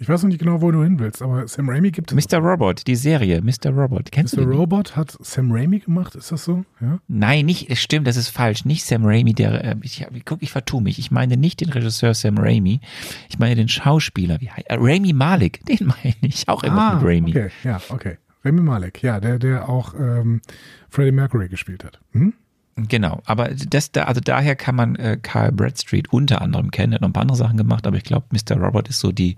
Ich 0.00 0.08
weiß 0.08 0.22
noch 0.22 0.30
nicht 0.30 0.38
genau, 0.38 0.62
wo 0.62 0.70
du 0.70 0.82
hin 0.82 0.98
willst, 0.98 1.20
aber 1.20 1.46
Sam 1.46 1.68
Raimi 1.68 1.90
gibt 1.90 2.10
es. 2.10 2.32
Mr. 2.32 2.38
Robot, 2.38 2.86
die 2.86 2.96
Serie, 2.96 3.42
Mr. 3.42 3.70
Robot. 3.70 4.10
Kennst 4.10 4.34
Mr. 4.34 4.44
du 4.44 4.48
den? 4.48 4.58
Robot 4.58 4.96
hat 4.96 5.14
Sam 5.20 5.52
Raimi 5.52 5.80
gemacht, 5.80 6.14
ist 6.14 6.32
das 6.32 6.42
so? 6.42 6.64
Ja. 6.80 7.00
Nein, 7.06 7.44
nicht, 7.44 7.76
stimmt, 7.76 8.06
das 8.06 8.16
ist 8.16 8.30
falsch. 8.30 8.64
Nicht 8.64 8.86
Sam 8.86 9.04
Raimi, 9.04 9.34
der, 9.34 9.62
äh, 9.62 9.76
ich, 9.82 10.06
guck, 10.24 10.42
ich 10.42 10.52
vertue 10.52 10.80
mich. 10.80 10.98
Ich 10.98 11.10
meine 11.10 11.36
nicht 11.36 11.60
den 11.60 11.68
Regisseur 11.68 12.14
Sam 12.14 12.38
Raimi. 12.38 12.80
Ich 13.28 13.38
meine 13.38 13.56
den 13.56 13.68
Schauspieler, 13.68 14.40
wie 14.40 14.50
heißt, 14.50 14.70
äh, 14.70 14.76
Raimi 14.80 15.12
Malik, 15.12 15.62
den 15.66 15.88
meine 15.88 16.16
ich 16.22 16.48
auch 16.48 16.64
immer 16.64 16.94
mit 16.94 17.04
Raimi. 17.04 17.32
Ah, 17.36 17.44
okay, 17.44 17.50
ja, 17.64 17.80
okay. 17.90 18.16
Rami 18.44 18.62
Malek, 18.62 19.02
ja, 19.02 19.20
der, 19.20 19.38
der 19.38 19.68
auch 19.68 19.94
ähm, 19.94 20.40
Freddie 20.88 21.12
Mercury 21.12 21.48
gespielt 21.48 21.84
hat. 21.84 22.00
Mhm. 22.12 22.32
Genau, 22.76 23.20
aber 23.26 23.48
das 23.48 23.92
da, 23.92 24.04
also 24.04 24.20
daher 24.20 24.56
kann 24.56 24.74
man 24.74 24.96
äh, 24.96 25.18
Carl 25.20 25.52
Bradstreet 25.52 26.12
unter 26.12 26.40
anderem 26.40 26.70
kennen. 26.70 26.92
Er 26.92 26.96
hat 26.96 27.02
noch 27.02 27.08
ein 27.08 27.12
paar 27.12 27.22
andere 27.22 27.36
Sachen 27.36 27.56
gemacht, 27.56 27.86
aber 27.86 27.96
ich 27.96 28.04
glaube, 28.04 28.26
Mr. 28.30 28.56
Robert 28.56 28.88
ist 28.88 29.00
so 29.00 29.12
die 29.12 29.36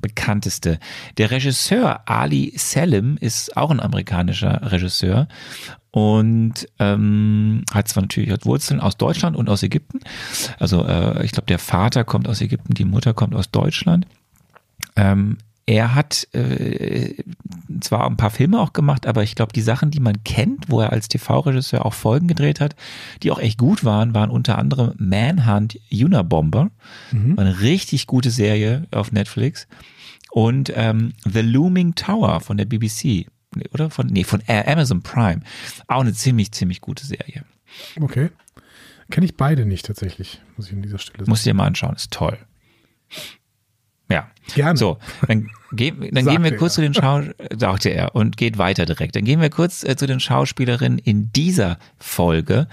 bekannteste. 0.00 0.78
Der 1.16 1.30
Regisseur 1.30 2.08
Ali 2.08 2.52
Selim 2.56 3.16
ist 3.20 3.56
auch 3.56 3.70
ein 3.70 3.80
amerikanischer 3.80 4.70
Regisseur 4.70 5.28
und 5.90 6.68
ähm, 6.78 7.64
hat 7.72 7.88
zwar 7.88 8.02
natürlich 8.02 8.30
hat 8.30 8.46
Wurzeln 8.46 8.80
aus 8.80 8.96
Deutschland 8.96 9.36
und 9.36 9.48
aus 9.48 9.62
Ägypten. 9.62 10.00
Also 10.58 10.84
äh, 10.84 11.24
ich 11.24 11.32
glaube, 11.32 11.46
der 11.46 11.58
Vater 11.58 12.04
kommt 12.04 12.28
aus 12.28 12.40
Ägypten, 12.40 12.74
die 12.74 12.84
Mutter 12.84 13.14
kommt 13.14 13.34
aus 13.34 13.50
Deutschland. 13.50 14.06
Ähm, 14.96 15.38
er 15.66 15.94
hat 15.94 16.28
äh, 16.34 17.14
zwar 17.80 18.06
ein 18.06 18.16
paar 18.16 18.30
Filme 18.30 18.60
auch 18.60 18.72
gemacht, 18.72 19.06
aber 19.06 19.22
ich 19.22 19.34
glaube, 19.34 19.52
die 19.52 19.62
Sachen, 19.62 19.90
die 19.90 20.00
man 20.00 20.22
kennt, 20.24 20.68
wo 20.68 20.80
er 20.80 20.92
als 20.92 21.08
TV-Regisseur 21.08 21.86
auch 21.86 21.94
Folgen 21.94 22.28
gedreht 22.28 22.60
hat, 22.60 22.76
die 23.22 23.30
auch 23.30 23.38
echt 23.38 23.58
gut 23.58 23.84
waren, 23.84 24.14
waren 24.14 24.30
unter 24.30 24.58
anderem 24.58 24.94
Manhunt 24.98 25.78
Unabomber, 25.90 26.70
war 27.12 27.44
eine 27.44 27.60
richtig 27.60 28.06
gute 28.06 28.30
Serie 28.30 28.86
auf 28.90 29.12
Netflix 29.12 29.66
und 30.30 30.72
ähm, 30.74 31.14
The 31.24 31.40
Looming 31.40 31.94
Tower 31.94 32.40
von 32.40 32.56
der 32.56 32.66
BBC 32.66 33.26
oder 33.72 33.88
von 33.88 34.08
nee 34.08 34.24
von 34.24 34.42
Amazon 34.48 35.02
Prime, 35.02 35.40
auch 35.86 36.00
eine 36.00 36.12
ziemlich 36.12 36.52
ziemlich 36.52 36.80
gute 36.80 37.06
Serie. 37.06 37.44
Okay. 38.00 38.30
Kenne 39.10 39.26
ich 39.26 39.36
beide 39.36 39.66
nicht 39.66 39.86
tatsächlich, 39.86 40.40
muss 40.56 40.66
ich 40.66 40.72
an 40.72 40.82
dieser 40.82 40.98
Stelle 40.98 41.20
sagen. 41.20 41.30
Musst 41.30 41.46
du 41.46 41.50
dir 41.50 41.54
mal 41.54 41.66
anschauen, 41.66 41.94
ist 41.94 42.10
toll. 42.10 42.38
Gerne. 44.54 44.76
So, 44.76 44.98
dann, 45.26 45.50
ge 45.76 45.92
dann 46.12 46.26
gehen 46.26 46.42
wir 46.44 46.56
kurz 46.56 46.72
er. 46.72 46.76
zu 46.76 46.80
den 46.82 46.94
Schau 46.94 47.22
sagte 47.56 47.90
er 47.90 48.14
und 48.14 48.36
geht 48.36 48.58
weiter 48.58 48.86
direkt. 48.86 49.16
Dann 49.16 49.24
gehen 49.24 49.40
wir 49.40 49.50
kurz 49.50 49.84
äh, 49.84 49.96
zu 49.96 50.06
den 50.06 50.20
Schauspielerinnen 50.20 50.98
in 50.98 51.30
dieser 51.32 51.78
Folge. 51.98 52.68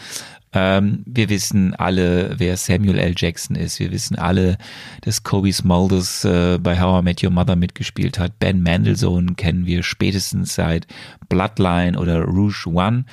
Ähm, 0.54 1.04
wir 1.06 1.30
wissen 1.30 1.74
alle, 1.76 2.36
wer 2.38 2.58
Samuel 2.58 3.00
L. 3.00 3.14
Jackson 3.16 3.56
ist. 3.56 3.80
Wir 3.80 3.92
wissen 3.92 4.18
alle, 4.18 4.58
dass 5.02 5.24
Kobe 5.24 5.54
Smulders 5.54 6.26
äh, 6.26 6.58
bei 6.62 6.80
How 6.80 7.02
I 7.02 7.04
Met 7.06 7.24
Your 7.24 7.30
Mother 7.32 7.56
mitgespielt 7.56 8.20
hat. 8.20 8.38
Ben 8.40 8.62
Mendelssohn 8.62 9.38
kennen 9.38 9.66
wir 9.66 9.82
spätestens 9.82 10.56
seit 10.56 10.88
Bloodline 11.30 11.98
oder 11.98 12.24
Rouge 12.24 12.66
One. 12.68 13.06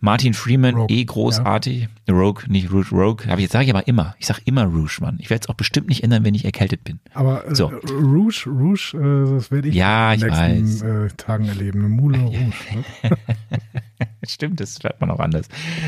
Martin 0.00 0.34
Freeman, 0.34 0.74
Rogue, 0.74 0.96
eh 0.96 1.04
großartig. 1.04 1.88
Rogue, 2.10 2.42
nicht 2.48 2.72
Rouge, 2.72 2.90
Rogue. 2.90 3.26
Aber 3.30 3.40
jetzt 3.40 3.52
sage 3.52 3.66
ich 3.66 3.70
aber 3.70 3.86
immer. 3.86 4.16
Ich 4.18 4.26
sage 4.26 4.40
immer 4.44 4.64
Rouge, 4.64 4.98
Mann. 5.00 5.18
Ich 5.20 5.30
werde 5.30 5.42
es 5.44 5.48
auch 5.48 5.54
bestimmt 5.54 5.88
nicht 5.88 6.02
ändern, 6.02 6.24
wenn 6.24 6.34
ich 6.34 6.44
erkältet 6.44 6.82
bin. 6.82 6.98
Aber 7.14 7.46
äh, 7.46 7.54
So. 7.54 7.66
Rouge, 7.66 8.46
Rouge, 8.46 8.94
äh, 8.94 8.98
das 9.36 9.50
werde 9.50 9.68
ich 9.68 9.74
Ja, 9.74 10.12
in 10.12 10.20
den 10.20 10.30
nächsten 10.30 11.06
Äh, 11.06 11.08
Tagen 11.16 11.46
erleben. 11.46 11.80
Eine 11.80 11.88
Moulin 11.88 12.22
Rouge. 12.26 12.38
Ne? 12.74 12.84
Stimmt, 14.26 14.60
das 14.60 14.78
schreibt 14.80 15.00
man 15.00 15.10
auch 15.10 15.20
anders. 15.20 15.46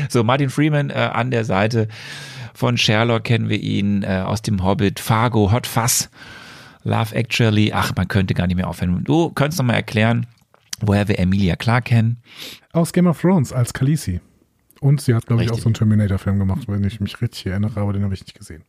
So, 0.09 0.23
Martin 0.23 0.49
Freeman 0.49 0.89
äh, 0.89 0.93
an 0.93 1.31
der 1.31 1.45
Seite 1.45 1.87
von 2.53 2.77
Sherlock 2.77 3.23
kennen 3.23 3.49
wir 3.49 3.59
ihn 3.59 4.03
äh, 4.03 4.23
aus 4.25 4.41
dem 4.41 4.63
Hobbit, 4.63 4.99
Fargo, 4.99 5.51
Hot 5.51 5.65
Fuzz, 5.67 6.09
Love 6.83 7.15
Actually. 7.15 7.71
Ach, 7.73 7.93
man 7.95 8.07
könnte 8.07 8.33
gar 8.33 8.47
nicht 8.47 8.55
mehr 8.55 8.67
aufhören. 8.67 9.03
Du 9.03 9.29
könntest 9.31 9.59
noch 9.59 9.65
mal 9.65 9.73
erklären, 9.73 10.27
woher 10.81 11.07
wir 11.07 11.17
Emilia 11.19 11.55
Clarke 11.55 11.89
kennen. 11.89 12.17
Aus 12.71 12.93
Game 12.93 13.07
of 13.07 13.19
Thrones 13.21 13.53
als 13.53 13.73
Khaleesi. 13.73 14.19
Und 14.81 14.99
sie 15.01 15.13
hat, 15.15 15.25
glaube 15.27 15.43
ich, 15.43 15.51
auch 15.51 15.57
so 15.59 15.65
einen 15.65 15.75
Terminator-Film 15.75 16.39
gemacht, 16.39 16.63
wenn 16.67 16.83
ich 16.83 16.99
mich 16.99 17.21
richtig 17.21 17.45
erinnere, 17.45 17.79
aber 17.79 17.93
den 17.93 18.03
habe 18.03 18.13
ich 18.13 18.21
nicht 18.21 18.37
gesehen. 18.37 18.63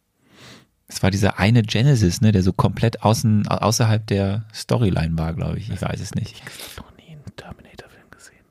Es 0.86 1.02
war 1.02 1.10
dieser 1.10 1.38
eine 1.38 1.62
Genesis, 1.62 2.20
ne, 2.20 2.30
der 2.32 2.42
so 2.42 2.52
komplett 2.52 3.02
außen, 3.02 3.48
außerhalb 3.48 4.06
der 4.06 4.44
Storyline 4.54 5.16
war, 5.18 5.32
glaube 5.32 5.58
ich. 5.58 5.70
Ich 5.70 5.80
weiß 5.80 6.00
es 6.00 6.14
nicht. 6.14 6.32
Ich 6.34 6.42
habe 6.42 6.86
noch 6.88 6.96
nie 6.98 7.12
einen 7.12 7.36
Terminator-Film 7.36 8.10
gesehen. 8.10 8.44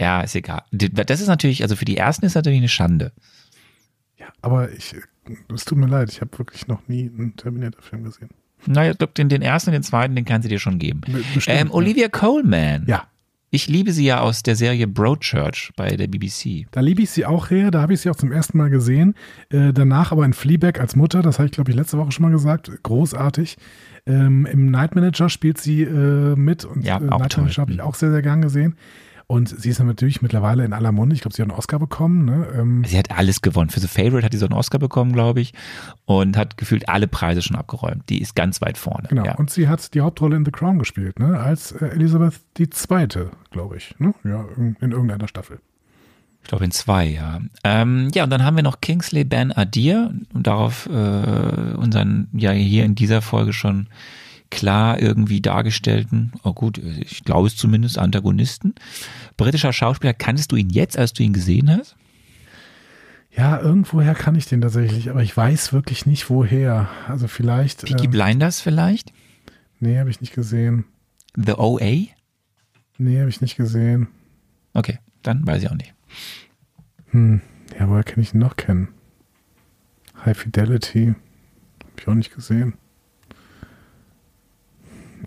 Ja, 0.00 0.20
ist 0.22 0.34
egal. 0.34 0.62
Das 0.72 1.20
ist 1.20 1.28
natürlich, 1.28 1.62
also 1.62 1.76
für 1.76 1.84
die 1.84 1.96
ersten 1.96 2.26
ist 2.26 2.34
natürlich 2.34 2.58
eine 2.58 2.68
Schande. 2.68 3.12
Ja, 4.18 4.26
aber 4.42 4.72
ich, 4.72 4.94
es 5.54 5.64
tut 5.64 5.78
mir 5.78 5.86
leid, 5.86 6.10
ich 6.10 6.20
habe 6.20 6.36
wirklich 6.38 6.66
noch 6.66 6.86
nie 6.88 7.08
einen 7.08 7.36
Terminator-Film 7.36 8.02
gesehen. 8.04 8.30
Naja, 8.66 8.90
ich 8.92 8.98
glaube, 8.98 9.12
den, 9.12 9.28
den 9.28 9.42
ersten 9.42 9.70
und 9.70 9.74
den 9.74 9.82
zweiten, 9.84 10.16
den 10.16 10.24
kann 10.24 10.42
sie 10.42 10.48
dir 10.48 10.58
schon 10.58 10.78
geben. 10.80 11.02
Be- 11.02 11.22
bestimmt, 11.34 11.60
Ähm, 11.60 11.68
ja. 11.68 11.74
Olivia 11.74 12.08
Coleman. 12.08 12.84
Ja, 12.88 13.06
Ich 13.50 13.68
liebe 13.68 13.92
sie 13.92 14.04
ja 14.04 14.20
aus 14.20 14.42
der 14.42 14.56
Serie 14.56 14.88
Broadchurch 14.88 15.70
bei 15.76 15.90
der 15.96 16.08
BBC. 16.08 16.66
Da 16.72 16.80
liebe 16.80 17.02
ich 17.02 17.10
sie 17.10 17.24
auch 17.24 17.50
her, 17.50 17.70
da 17.70 17.80
habe 17.80 17.94
ich 17.94 18.00
sie 18.00 18.10
auch 18.10 18.16
zum 18.16 18.32
ersten 18.32 18.58
Mal 18.58 18.70
gesehen. 18.70 19.14
Äh, 19.50 19.72
danach 19.72 20.10
aber 20.10 20.24
in 20.24 20.32
Fleabag 20.32 20.80
als 20.80 20.96
Mutter, 20.96 21.22
das 21.22 21.38
habe 21.38 21.46
ich 21.46 21.52
glaube 21.52 21.70
ich 21.70 21.76
letzte 21.76 21.96
Woche 21.96 22.10
schon 22.10 22.24
mal 22.24 22.32
gesagt, 22.32 22.70
großartig. 22.82 23.56
Ähm, 24.04 24.46
Im 24.46 24.70
Night 24.70 24.94
Manager 24.94 25.28
spielt 25.28 25.58
sie 25.58 25.82
äh, 25.82 26.34
mit 26.36 26.64
und 26.64 26.84
Ja, 26.84 26.98
äh, 26.98 27.04
Night. 27.04 27.36
Manager 27.36 27.62
habe 27.62 27.72
ich 27.72 27.80
auch 27.80 27.94
sehr, 27.94 28.10
sehr 28.10 28.22
gern 28.22 28.42
gesehen. 28.42 28.76
Und 29.28 29.48
sie 29.48 29.70
ist 29.70 29.80
natürlich 29.80 30.22
mittlerweile 30.22 30.64
in 30.64 30.72
aller 30.72 30.92
Munde. 30.92 31.14
Ich 31.14 31.20
glaube, 31.20 31.34
sie 31.34 31.42
hat 31.42 31.50
einen 31.50 31.58
Oscar 31.58 31.80
bekommen. 31.80 32.26
Ne? 32.26 32.46
Ähm, 32.54 32.84
Sie 32.86 32.96
hat 32.96 33.10
alles 33.10 33.42
gewonnen. 33.42 33.70
Für 33.70 33.80
The 33.80 33.88
Favorite 33.88 34.24
hat 34.24 34.32
die 34.32 34.36
so 34.36 34.46
einen 34.46 34.54
Oscar 34.54 34.78
bekommen, 34.78 35.12
glaube 35.12 35.40
ich, 35.40 35.52
und 36.04 36.36
hat 36.36 36.56
gefühlt 36.56 36.88
alle 36.88 37.08
Preise 37.08 37.42
schon 37.42 37.56
abgeräumt. 37.56 38.08
Die 38.08 38.20
ist 38.22 38.36
ganz 38.36 38.60
weit 38.62 38.78
vorne. 38.78 39.08
genau. 39.08 39.24
Ja. 39.24 39.34
Und 39.34 39.50
sie 39.50 39.66
hat 39.66 39.94
die 39.94 40.00
Hauptrolle 40.00 40.36
in 40.36 40.44
The 40.44 40.52
Crown 40.52 40.78
gespielt, 40.78 41.18
ne? 41.18 41.40
als 41.40 41.72
äh, 41.72 41.86
Elisabeth 41.86 42.40
Zweite, 42.70 43.30
glaube 43.50 43.78
ich. 43.78 43.96
Ne? 43.98 44.14
Ja, 44.22 44.44
in, 44.56 44.76
in 44.80 44.92
irgendeiner 44.92 45.26
Staffel. 45.26 45.58
Ich 46.42 46.48
glaube 46.48 46.64
in 46.64 46.70
zwei, 46.70 47.06
ja. 47.06 47.40
Ähm, 47.64 48.10
ja, 48.14 48.22
und 48.22 48.30
dann 48.30 48.44
haben 48.44 48.54
wir 48.54 48.62
noch 48.62 48.80
Kingsley 48.80 49.24
Ben 49.24 49.50
Adir 49.50 50.14
und 50.32 50.46
darauf 50.46 50.86
äh, 50.86 51.74
unseren, 51.74 52.28
ja 52.32 52.52
hier 52.52 52.84
in 52.84 52.94
dieser 52.94 53.20
Folge 53.22 53.52
schon 53.52 53.88
klar 54.50 55.00
irgendwie 55.00 55.40
dargestellten, 55.40 56.32
oh 56.42 56.52
gut, 56.52 56.78
ich 56.78 57.24
glaube 57.24 57.48
es 57.48 57.56
zumindest, 57.56 57.98
Antagonisten. 57.98 58.74
Britischer 59.36 59.72
Schauspieler, 59.72 60.14
kanntest 60.14 60.52
du 60.52 60.56
ihn 60.56 60.70
jetzt, 60.70 60.98
als 60.98 61.12
du 61.12 61.22
ihn 61.22 61.32
gesehen 61.32 61.70
hast? 61.70 61.96
Ja, 63.36 63.60
irgendwoher 63.60 64.14
kann 64.14 64.34
ich 64.34 64.46
den 64.46 64.62
tatsächlich, 64.62 65.10
aber 65.10 65.22
ich 65.22 65.36
weiß 65.36 65.72
wirklich 65.74 66.06
nicht 66.06 66.30
woher. 66.30 66.88
Also 67.06 67.28
vielleicht. 67.28 67.84
Peaky 67.84 68.06
ähm, 68.06 68.10
Blinders 68.10 68.60
vielleicht? 68.60 69.12
nee, 69.78 69.98
habe 69.98 70.08
ich 70.08 70.22
nicht 70.22 70.34
gesehen. 70.34 70.86
The 71.36 71.52
OA? 71.52 72.06
Nee, 72.98 73.20
habe 73.20 73.28
ich 73.28 73.42
nicht 73.42 73.56
gesehen. 73.56 74.08
Okay, 74.72 74.98
dann 75.22 75.46
weiß 75.46 75.62
ich 75.62 75.70
auch 75.70 75.74
nicht. 75.74 75.92
Hm. 77.10 77.42
Ja, 77.78 77.88
woher 77.88 78.04
kann 78.04 78.22
ich 78.22 78.32
ihn 78.32 78.40
noch 78.40 78.56
kennen? 78.56 78.88
High 80.24 80.36
Fidelity. 80.36 81.08
Habe 81.08 81.92
ich 81.98 82.08
auch 82.08 82.14
nicht 82.14 82.34
gesehen. 82.34 82.74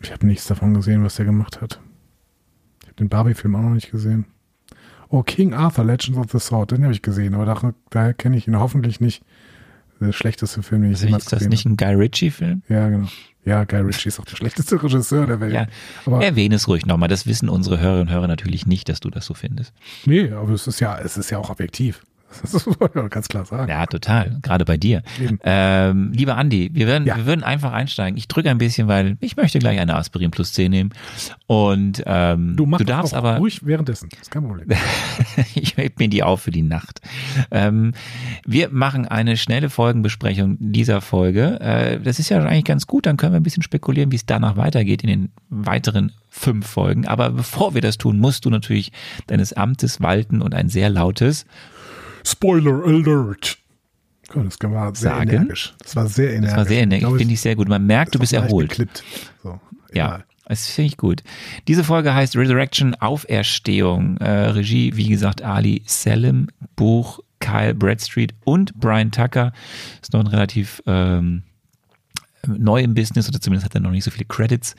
Ich 0.02 0.12
habe 0.12 0.26
nichts 0.26 0.48
davon 0.48 0.74
gesehen, 0.74 1.04
was 1.04 1.16
der 1.16 1.26
gemacht 1.26 1.62
hat. 1.62 1.80
Ich 2.82 2.88
habe 2.88 2.96
den 2.96 3.10
Barbie-Film 3.10 3.56
auch 3.56 3.62
noch 3.62 3.70
nicht 3.72 3.92
gesehen. 3.92 4.26
Oh, 5.10 5.24
King 5.24 5.54
Arthur, 5.54 5.86
Legends 5.86 6.18
of 6.18 6.28
the 6.32 6.40
Sword, 6.40 6.72
den 6.72 6.84
habe 6.84 6.94
ich 6.94 7.02
gesehen, 7.02 7.34
aber 7.34 7.46
daher, 7.46 7.74
daher 7.90 8.14
kenne 8.14 8.38
ich 8.38 8.48
ihn 8.48 8.58
hoffentlich 8.60 9.00
nicht. 9.00 9.24
Der 10.00 10.14
schlechteste 10.14 10.64
Film, 10.64 10.84
den 10.84 10.92
ich 10.92 10.98
Also 10.98 11.08
jemals 11.08 11.24
ist 11.26 11.34
das 11.34 11.40
gesehen 11.40 11.50
nicht 11.50 11.66
ein 11.66 11.76
Guy 11.76 11.94
Ritchie-Film? 11.94 12.62
habe. 12.70 12.74
Ja, 12.74 12.90
genau. 12.90 13.08
Ja, 13.44 13.64
Guy 13.64 13.80
Ritchie 13.82 14.10
ist 14.10 14.20
auch 14.20 14.26
der 14.26 14.36
schlechteste 14.36 14.82
Regisseur 14.82 15.26
der 15.26 15.40
Welt. 15.40 15.54
Ja. 15.54 15.68
aber, 16.06 16.24
Erwähne 16.24 16.56
es 16.56 16.68
ruhig 16.68 16.86
nochmal. 16.86 17.10
Das 17.10 17.26
wissen 17.26 17.50
unsere 17.50 17.80
Hörerinnen 17.80 18.08
und 18.08 18.14
Hörer 18.14 18.28
natürlich 18.28 18.66
nicht, 18.66 18.88
dass 18.88 19.00
du 19.00 19.10
das 19.10 19.26
so 19.26 19.34
findest. 19.34 19.74
nee, 20.06 20.32
aber 20.32 20.54
es 20.54 20.68
ist 20.68 20.80
ja, 20.80 20.98
es 21.00 21.18
ist 21.18 21.32
ja 21.32 21.38
auch 21.38 21.50
objektiv. 21.50 22.04
Das 22.42 22.66
muss 22.66 22.80
man 22.80 22.90
ja 22.96 23.08
ganz 23.08 23.28
klar 23.28 23.46
sagen. 23.46 23.70
Ja, 23.70 23.86
total. 23.86 24.38
Gerade 24.42 24.66
bei 24.66 24.78
dir. 24.78 25.02
Ähm, 25.44 26.12
lieber 26.14 26.38
Andi, 26.38 26.70
wir 26.74 26.88
werden, 26.88 27.08
Ja. 27.08 27.18
wir 27.18 27.26
würden 27.26 27.44
einfach 27.44 27.72
einsteigen. 27.74 28.18
Ich 28.18 28.28
drücke 28.28 28.50
ein 28.50 28.58
bisschen, 28.58 28.88
weil 28.88 29.18
ich 29.20 29.36
möchte 29.36 29.60
gleich 29.60 29.80
eine 29.80 29.96
Aspirin 29.96 30.32
plus 30.32 30.54
10 30.54 30.70
nehmen. 30.72 30.90
Und 31.48 32.04
ähm, 32.06 32.56
Du, 32.56 32.66
machst 32.66 32.82
du 32.82 32.86
darfst 32.86 33.14
auch 33.14 33.20
aber, 33.20 33.38
ruhig 33.38 33.66
währenddessen. 33.66 34.10
Das 34.12 34.22
ist 34.22 34.32
kein 34.32 34.44
Problem. 34.48 34.68
ich 35.56 35.78
heb 35.78 36.00
mir 36.00 36.08
die 36.10 36.24
auf 36.24 36.42
für 36.42 36.52
die 36.52 36.62
Nacht. 36.62 37.02
Ähm, 37.52 37.94
wir 38.46 38.70
machen 38.70 39.08
eine 39.08 39.36
schnelle 39.38 39.70
Folgenbesprechung 39.70 40.58
dieser 40.60 41.02
Folge. 41.02 41.60
Äh, 41.60 42.00
das 42.00 42.20
ist 42.20 42.30
ja 42.30 42.42
eigentlich 42.44 42.66
ganz 42.66 42.88
gut. 42.88 43.06
Dann 43.06 43.18
können 43.18 43.34
wir 43.34 43.40
ein 43.40 43.44
bisschen 43.44 43.64
spekulieren, 43.64 44.12
wie 44.12 44.16
es 44.18 44.26
danach 44.26 44.56
weitergeht 44.56 45.04
in 45.04 45.10
den 45.10 45.32
weiteren 45.50 46.12
fünf 46.30 46.68
Folgen. 46.68 47.08
Aber 47.08 47.32
bevor 47.32 47.74
wir 47.74 47.82
das 47.82 47.98
tun, 47.98 48.20
musst 48.20 48.46
du 48.46 48.50
natürlich 48.50 48.92
deines 49.28 49.54
Amtes 49.54 50.00
walten 50.02 50.42
und 50.42 50.54
ein 50.54 50.70
sehr 50.70 50.90
lautes 50.90 51.46
Spoiler 52.24 52.84
Alert. 52.86 53.58
Das 54.28 54.58
war 54.62 54.96
sehr 54.96 55.12
Sagen? 55.12 55.30
energisch. 55.30 55.74
Das 55.80 55.96
war 55.96 56.08
sehr 56.08 56.30
energisch. 56.30 56.50
Das 56.50 56.58
war 56.58 56.66
sehr 56.66 56.84
energisch. 56.84 57.00
glaube, 57.00 57.18
Finde 57.18 57.34
ich 57.34 57.42
sehr 57.42 57.56
gut. 57.56 57.68
Man 57.68 57.86
merkt, 57.86 58.14
du 58.14 58.18
ist 58.20 58.32
bist 58.32 58.34
erholt. 58.34 58.88
So, 59.42 59.60
Ja, 59.94 60.24
das 60.46 60.68
finde 60.68 60.88
ich 60.88 60.98
gut. 60.98 61.24
Diese 61.68 61.84
Folge 61.84 62.14
heißt 62.14 62.36
Resurrection 62.36 62.96
Auferstehung. 62.96 64.18
Äh, 64.18 64.30
Regie, 64.50 64.96
wie 64.96 65.08
gesagt, 65.10 65.42
Ali 65.42 65.84
Selim, 65.86 66.48
Buch 66.76 67.20
Kyle 67.40 67.74
Bradstreet 67.74 68.34
und 68.46 68.76
Brian 68.76 69.12
Tucker. 69.12 69.52
Ist 70.02 70.14
noch 70.14 70.20
ein 70.20 70.28
relativ 70.28 70.82
ähm, 70.86 71.44
neu 72.48 72.82
im 72.82 72.94
Business 72.94 73.28
oder 73.28 73.42
zumindest 73.42 73.66
hat 73.66 73.76
er 73.76 73.82
noch 73.82 73.92
nicht 73.92 74.04
so 74.04 74.12
viele 74.12 74.26
Credits 74.26 74.76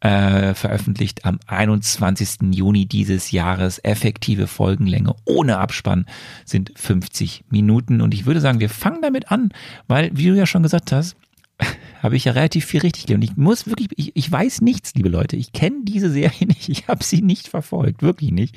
äh, 0.00 0.54
veröffentlicht 0.54 1.24
am 1.24 1.38
21. 1.46 2.52
Juni 2.52 2.86
dieses 2.86 3.30
Jahres. 3.30 3.78
Effektive 3.82 4.46
Folgenlänge 4.46 5.14
ohne 5.24 5.58
Abspann 5.58 6.06
sind 6.44 6.72
50 6.76 7.44
Minuten. 7.50 8.00
Und 8.00 8.14
ich 8.14 8.26
würde 8.26 8.40
sagen, 8.40 8.60
wir 8.60 8.68
fangen 8.68 9.02
damit 9.02 9.30
an, 9.30 9.50
weil, 9.88 10.10
wie 10.14 10.28
du 10.28 10.34
ja 10.34 10.46
schon 10.46 10.62
gesagt 10.62 10.92
hast, 10.92 11.16
habe 12.02 12.16
ich 12.16 12.24
ja 12.24 12.32
relativ 12.32 12.64
viel 12.64 12.80
richtig 12.80 13.06
gelesen. 13.06 13.22
Und 13.22 13.30
ich 13.30 13.36
muss 13.36 13.66
wirklich, 13.66 13.88
ich, 13.96 14.16
ich 14.16 14.30
weiß 14.30 14.60
nichts, 14.60 14.94
liebe 14.94 15.08
Leute. 15.08 15.36
Ich 15.36 15.52
kenne 15.52 15.84
diese 15.84 16.10
Serie 16.10 16.46
nicht. 16.46 16.68
Ich 16.68 16.88
habe 16.88 17.04
sie 17.04 17.22
nicht 17.22 17.48
verfolgt, 17.48 18.02
wirklich 18.02 18.32
nicht. 18.32 18.56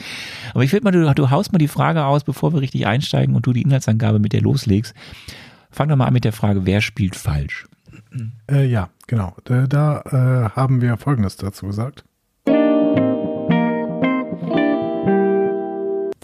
Aber 0.53 0.63
ich 0.63 0.71
will 0.73 0.81
mal, 0.81 0.91
du, 0.91 1.13
du 1.13 1.29
haust 1.29 1.51
mal 1.51 1.59
die 1.59 1.67
Frage 1.67 2.05
aus, 2.05 2.23
bevor 2.23 2.53
wir 2.53 2.61
richtig 2.61 2.87
einsteigen 2.87 3.35
und 3.35 3.45
du 3.45 3.53
die 3.53 3.61
Inhaltsangabe 3.61 4.19
mit 4.19 4.33
der 4.33 4.41
loslegst. 4.41 4.93
Fang 5.69 5.89
doch 5.89 5.95
mal 5.95 6.05
an 6.05 6.13
mit 6.13 6.23
der 6.23 6.33
Frage, 6.33 6.65
wer 6.65 6.81
spielt 6.81 7.15
falsch? 7.15 7.67
Äh, 8.49 8.65
ja, 8.65 8.89
genau. 9.07 9.35
Da, 9.43 9.67
da 9.67 10.01
äh, 10.01 10.49
haben 10.55 10.81
wir 10.81 10.97
Folgendes 10.97 11.37
dazu 11.37 11.67
gesagt. 11.67 12.03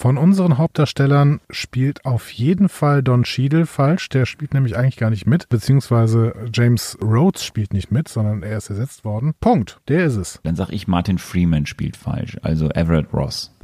Von 0.03 0.17
unseren 0.17 0.57
Hauptdarstellern 0.57 1.39
spielt 1.49 2.03
auf 2.03 2.29
jeden 2.31 2.67
Fall 2.67 3.01
Don 3.01 3.23
Cheadle 3.23 3.65
falsch. 3.65 4.09
Der 4.09 4.25
spielt 4.25 4.53
nämlich 4.53 4.75
eigentlich 4.75 4.97
gar 4.97 5.09
nicht 5.09 5.25
mit, 5.25 5.47
beziehungsweise 5.47 6.33
James 6.53 6.97
Rhodes 7.01 7.45
spielt 7.45 7.71
nicht 7.71 7.89
mit, 7.89 8.09
sondern 8.09 8.43
er 8.43 8.57
ist 8.57 8.69
ersetzt 8.69 9.05
worden. 9.05 9.33
Punkt. 9.39 9.79
Der 9.87 10.03
ist 10.03 10.17
es. 10.17 10.41
Dann 10.43 10.57
sag 10.57 10.71
ich, 10.71 10.89
Martin 10.89 11.19
Freeman 11.19 11.65
spielt 11.65 11.95
falsch, 11.95 12.37
also 12.41 12.69
Everett 12.71 13.13
Ross. 13.13 13.55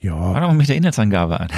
Ja, 0.00 0.32
Fang 0.34 0.42
doch 0.42 0.48
mal 0.48 0.54
mit 0.54 0.68
der 0.68 0.76
Inhaltsangabe 0.76 1.40
an. 1.40 1.48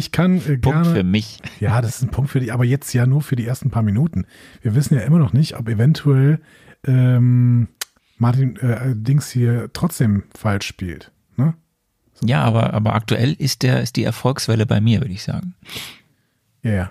Ich 0.00 0.12
kann 0.12 0.38
äh, 0.38 0.58
Punkt 0.58 0.62
gerne. 0.62 0.94
für 0.94 1.04
mich. 1.04 1.38
Ja, 1.60 1.80
das 1.82 1.96
ist 1.96 2.02
ein 2.02 2.10
Punkt 2.10 2.30
für 2.30 2.40
dich, 2.40 2.52
aber 2.52 2.64
jetzt 2.64 2.92
ja 2.94 3.06
nur 3.06 3.20
für 3.20 3.36
die 3.36 3.46
ersten 3.46 3.70
paar 3.70 3.82
Minuten. 3.82 4.24
Wir 4.62 4.74
wissen 4.74 4.94
ja 4.94 5.02
immer 5.02 5.18
noch 5.18 5.34
nicht, 5.34 5.58
ob 5.58 5.68
eventuell 5.68 6.40
ähm, 6.86 7.68
Martin 8.16 8.56
äh, 8.56 8.94
Dings 8.96 9.30
hier 9.30 9.70
trotzdem 9.72 10.24
falsch 10.34 10.66
spielt. 10.66 11.12
Ne? 11.36 11.54
Ja, 12.24 12.42
aber, 12.42 12.72
aber 12.72 12.94
aktuell 12.94 13.34
ist, 13.34 13.62
der, 13.62 13.82
ist 13.82 13.96
die 13.96 14.04
Erfolgswelle 14.04 14.64
bei 14.66 14.80
mir, 14.80 15.00
würde 15.00 15.12
ich 15.12 15.22
sagen. 15.22 15.54
Ja, 16.62 16.72
ja. 16.72 16.90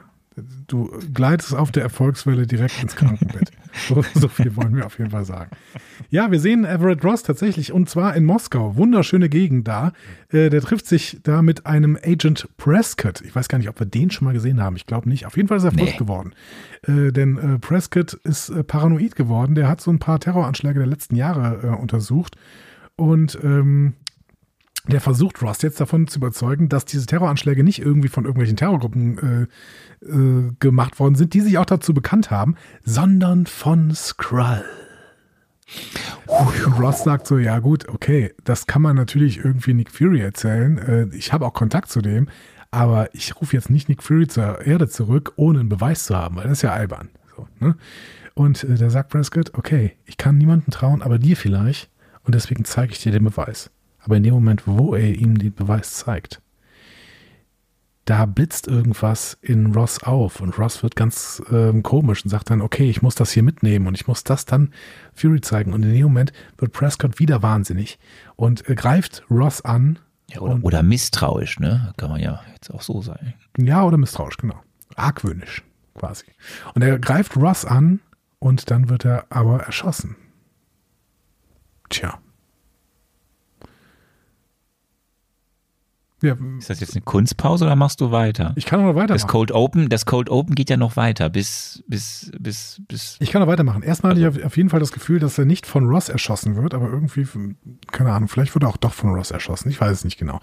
Du 0.68 0.90
gleitest 1.14 1.54
auf 1.54 1.72
der 1.72 1.84
Erfolgswelle 1.84 2.48
direkt 2.48 2.82
ins 2.82 2.96
Krankenbett. 2.96 3.52
So, 3.74 4.04
so 4.14 4.28
viel 4.28 4.56
wollen 4.56 4.76
wir 4.76 4.86
auf 4.86 4.98
jeden 4.98 5.12
Fall 5.12 5.26
sagen. 5.26 5.52
Ja, 6.10 6.32
wir 6.32 6.40
sehen 6.40 6.66
Everett 6.66 7.04
Ross 7.04 7.24
tatsächlich 7.24 7.72
und 7.72 7.90
zwar 7.90 8.16
in 8.16 8.26
Moskau. 8.26 8.76
Wunderschöne 8.76 9.30
Gegend 9.30 9.68
da. 9.68 9.94
Äh, 10.32 10.50
der 10.50 10.62
trifft 10.62 10.88
sich 10.88 11.20
da 11.24 11.42
mit 11.42 11.66
einem 11.66 11.98
Agent 12.04 12.48
Prescott. 12.58 13.22
Ich 13.22 13.36
weiß 13.36 13.48
gar 13.48 13.58
nicht, 13.58 13.70
ob 13.70 13.80
wir 13.80 13.86
den 13.86 14.10
schon 14.12 14.26
mal 14.26 14.34
gesehen 14.34 14.62
haben. 14.62 14.76
Ich 14.76 14.86
glaube 14.86 15.08
nicht. 15.10 15.26
Auf 15.26 15.38
jeden 15.38 15.48
Fall 15.48 15.58
ist 15.58 15.64
er 15.64 15.72
verrückt 15.72 15.94
Nee. 15.94 15.98
geworden. 15.98 16.34
Äh, 16.88 17.12
denn 17.12 17.38
äh, 17.38 17.60
Prescott 17.60 18.14
ist 18.14 18.50
äh, 18.50 18.64
paranoid 18.64 19.16
geworden. 19.16 19.56
Der 19.56 19.68
hat 19.68 19.82
so 19.82 19.92
ein 19.92 20.00
paar 20.00 20.20
Terroranschläge 20.20 20.80
der 20.80 20.88
letzten 20.88 21.16
Jahre 21.16 21.60
äh, 21.64 21.68
untersucht 21.68 22.36
und 22.96 23.38
ähm, 23.44 23.94
der 24.88 25.02
versucht 25.02 25.42
Ross 25.42 25.62
jetzt 25.62 25.80
davon 25.80 26.08
zu 26.08 26.20
überzeugen, 26.20 26.70
dass 26.70 26.86
diese 26.86 27.06
Terroranschläge 27.06 27.64
nicht 27.64 27.80
irgendwie 27.80 28.08
von 28.08 28.26
irgendwelchen 28.26 28.58
Terrorgruppen 28.58 29.48
äh, 30.02 30.06
äh, 30.06 30.52
gemacht 30.60 31.00
worden 31.00 31.16
sind, 31.16 31.34
die 31.34 31.42
sich 31.42 31.58
auch 31.58 31.66
dazu 31.66 31.94
bekannt 31.94 32.32
haben, 32.32 32.56
sondern 32.84 33.46
von 33.46 33.94
Skrull. 33.94 34.64
Und 36.26 36.80
Ross 36.80 37.04
sagt 37.04 37.28
so, 37.28 37.38
ja 37.38 37.60
gut, 37.60 37.88
okay, 37.90 38.34
das 38.44 38.66
kann 38.66 38.82
man 38.82 38.96
natürlich 38.96 39.38
irgendwie 39.38 39.74
Nick 39.74 39.92
Fury 39.92 40.22
erzählen. 40.22 40.78
Äh, 40.78 41.16
ich 41.16 41.34
habe 41.34 41.46
auch 41.46 41.54
Kontakt 41.54 41.90
zu 41.90 42.02
dem, 42.02 42.28
aber 42.72 43.14
ich 43.14 43.40
rufe 43.40 43.56
jetzt 43.56 43.70
nicht 43.70 43.90
Nick 43.90 44.02
Fury 44.02 44.28
zur 44.28 44.66
Erde 44.66 44.88
zurück, 44.88 45.34
ohne 45.36 45.60
einen 45.60 45.70
Beweis 45.70 46.06
zu 46.06 46.16
haben, 46.16 46.38
weil 46.38 46.44
das 46.44 46.54
ist 46.54 46.62
ja 46.64 46.74
albern. 46.74 47.10
So, 47.36 47.48
ne? 47.60 47.76
Und 48.34 48.64
äh, 48.64 48.76
da 48.76 48.90
sagt 48.90 49.10
Prescott, 49.10 49.54
okay, 49.54 49.94
ich 50.06 50.18
kann 50.18 50.38
niemandem 50.38 50.72
trauen, 50.72 51.02
aber 51.02 51.20
dir 51.20 51.36
vielleicht. 51.36 51.90
Und 52.24 52.36
deswegen 52.36 52.64
zeige 52.66 52.94
ich 52.94 53.02
dir 53.02 53.12
den 53.12 53.24
Beweis. 53.24 53.70
Aber 54.00 54.18
in 54.18 54.24
dem 54.24 54.34
Moment, 54.34 54.66
wo 54.66 54.96
er 54.96 55.16
ihm 55.16 55.38
den 55.38 55.54
Beweis 55.54 55.94
zeigt, 55.94 56.42
da 58.10 58.26
blitzt 58.26 58.68
irgendwas 58.68 59.38
in 59.40 59.72
Ross 59.74 60.02
auf 60.02 60.42
und 60.42 60.58
Ross 60.58 60.82
wird 60.82 60.96
ganz 60.96 61.44
ähm, 61.52 61.84
komisch 61.84 62.24
und 62.24 62.32
sagt 62.32 62.50
dann, 62.50 62.62
okay, 62.62 62.90
ich 62.90 63.04
muss 63.04 63.14
das 63.14 63.32
hier 63.32 63.44
mitnehmen 63.44 63.86
und 63.86 63.94
ich 63.94 64.08
muss 64.08 64.24
das 64.24 64.46
dann 64.46 64.74
Fury 65.14 65.42
zeigen. 65.42 65.74
Und 65.74 65.84
in 65.84 65.94
dem 65.94 66.04
Moment 66.04 66.34
wird 66.58 66.72
Prescott 66.72 67.20
wieder 67.20 67.44
wahnsinnig 67.44 68.00
und 68.36 68.68
äh, 68.68 68.74
greift 68.74 69.24
Ross 69.30 69.62
an. 69.62 70.00
Ja, 70.32 70.42
oder, 70.42 70.56
und, 70.56 70.64
oder 70.64 70.82
misstrauisch, 70.82 71.60
ne? 71.60 71.94
Kann 71.98 72.10
man 72.10 72.20
ja 72.20 72.42
jetzt 72.54 72.72
auch 72.74 72.82
so 72.82 73.02
sein. 73.04 73.36
ja, 73.58 73.84
oder 73.84 73.98
misstrauisch, 73.98 74.38
genau. 74.38 74.60
Argwöhnisch 74.96 75.64
quasi. 75.94 76.26
Und 76.74 76.82
er 76.82 76.98
greift 76.98 77.38
Ross 77.38 77.64
an 77.64 78.00
und 78.40 78.72
dann 78.72 78.90
wird 78.90 79.06
er 79.06 79.28
aber 79.30 79.62
erschossen. 79.62 80.16
Tja. 81.90 82.20
Ja. 86.22 86.36
Ist 86.58 86.70
das 86.70 86.82
jetzt 86.82 86.96
eine 86.96 87.02
Kunstpause 87.02 87.66
oder 87.66 87.76
machst 87.76 88.02
du 88.02 88.12
weiter? 88.12 88.54
Ich 88.56 88.66
kann 88.66 88.82
noch 88.82 88.90
weitermachen. 88.90 89.14
Das 89.14 89.28
Cold 89.28 89.52
Open, 89.52 89.88
das 89.88 90.06
Cold 90.06 90.30
Open 90.30 90.54
geht 90.54 90.70
ja 90.70 90.76
noch 90.76 90.98
weiter 90.98 91.30
bis, 91.30 91.84
bis, 91.88 92.32
bis, 92.38 92.82
bis. 92.88 93.18
Ich 93.20 93.32
kann 93.32 93.42
noch 93.42 93.48
weitermachen. 93.48 93.84
Erstmal 93.84 94.14
also. 94.14 94.26
hatte 94.26 94.40
ich 94.40 94.46
auf 94.46 94.58
jeden 94.58 94.70
Fall 94.70 94.82
das 94.82 94.92
Gefühl, 94.92 95.20
dass 95.20 95.38
er 95.38 95.46
nicht 95.46 95.66
von 95.66 95.88
Ross 95.88 96.10
erschossen 96.10 96.56
wird, 96.56 96.74
aber 96.74 96.90
irgendwie, 96.90 97.26
keine 97.92 98.12
Ahnung, 98.12 98.28
vielleicht 98.28 98.54
wurde 98.54 98.66
er 98.66 98.70
auch 98.70 98.78
doch 98.78 98.94
von 98.94 99.12
Ross 99.12 99.32
erschossen. 99.32 99.70
Ich 99.70 99.80
weiß 99.80 99.92
es 99.92 100.04
nicht 100.04 100.18
genau. 100.18 100.40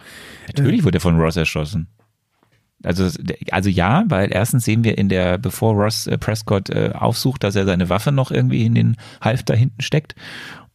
Natürlich 0.47 0.81
äh, 0.81 0.85
wurde 0.85 0.99
er 0.99 1.03
von 1.03 1.21
Ross 1.21 1.37
erschossen. 1.37 1.89
Also, 2.83 3.09
also 3.51 3.71
ja, 3.71 4.05
weil 4.09 4.33
erstens 4.33 4.65
sehen 4.65 4.85
wir 4.85 4.97
in 4.97 5.09
der, 5.09 5.39
bevor 5.39 5.75
Ross 5.75 6.07
äh, 6.07 6.17
Prescott 6.19 6.71
äh, 6.71 6.93
aufsucht, 6.95 7.43
dass 7.43 7.57
er 7.57 7.65
seine 7.65 7.89
Waffe 7.89 8.13
noch 8.13 8.31
irgendwie 8.31 8.65
in 8.65 8.75
den 8.75 8.97
Halfter 9.21 9.57
hinten 9.57 9.83
steckt 9.83 10.15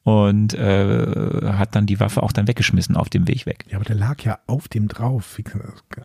und 0.04 0.54
äh, 0.54 1.52
hat 1.54 1.76
dann 1.76 1.86
die 1.86 2.00
Waffe 2.00 2.24
auch 2.24 2.32
dann 2.32 2.48
weggeschmissen 2.48 2.96
auf 2.96 3.10
dem 3.10 3.28
Weg 3.28 3.46
weg. 3.46 3.66
Ja, 3.70 3.78
aber 3.78 3.86
der 3.86 3.96
lag 3.96 4.22
ja 4.24 4.40
auf 4.48 4.68
dem 4.68 4.88
drauf. 4.88 5.40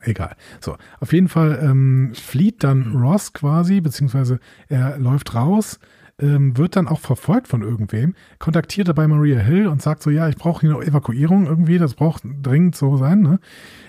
Egal. 0.03 0.37
So, 0.61 0.77
auf 1.01 1.13
jeden 1.13 1.29
Fall 1.29 1.59
ähm, 1.63 2.13
flieht 2.15 2.63
dann 2.63 2.95
Ross 2.95 3.33
quasi, 3.33 3.81
beziehungsweise 3.81 4.39
er 4.69 4.99
läuft 4.99 5.35
raus, 5.35 5.79
ähm, 6.19 6.57
wird 6.57 6.77
dann 6.77 6.89
auch 6.89 7.01
verfolgt 7.01 7.49
von 7.49 7.63
irgendwem, 7.63 8.15
kontaktiert 8.39 8.89
dabei 8.89 9.07
Maria 9.07 9.39
Hill 9.39 9.67
und 9.67 9.83
sagt 9.83 10.03
so, 10.03 10.11
ja, 10.11 10.29
ich 10.29 10.37
brauche 10.37 10.63
hier 10.63 10.71
noch 10.71 10.83
Evakuierung 10.83 11.47
irgendwie, 11.47 11.79
das 11.79 11.95
braucht 11.95 12.23
dringend 12.43 12.75
so 12.75 12.97
sein, 12.97 13.21
ne? 13.21 13.39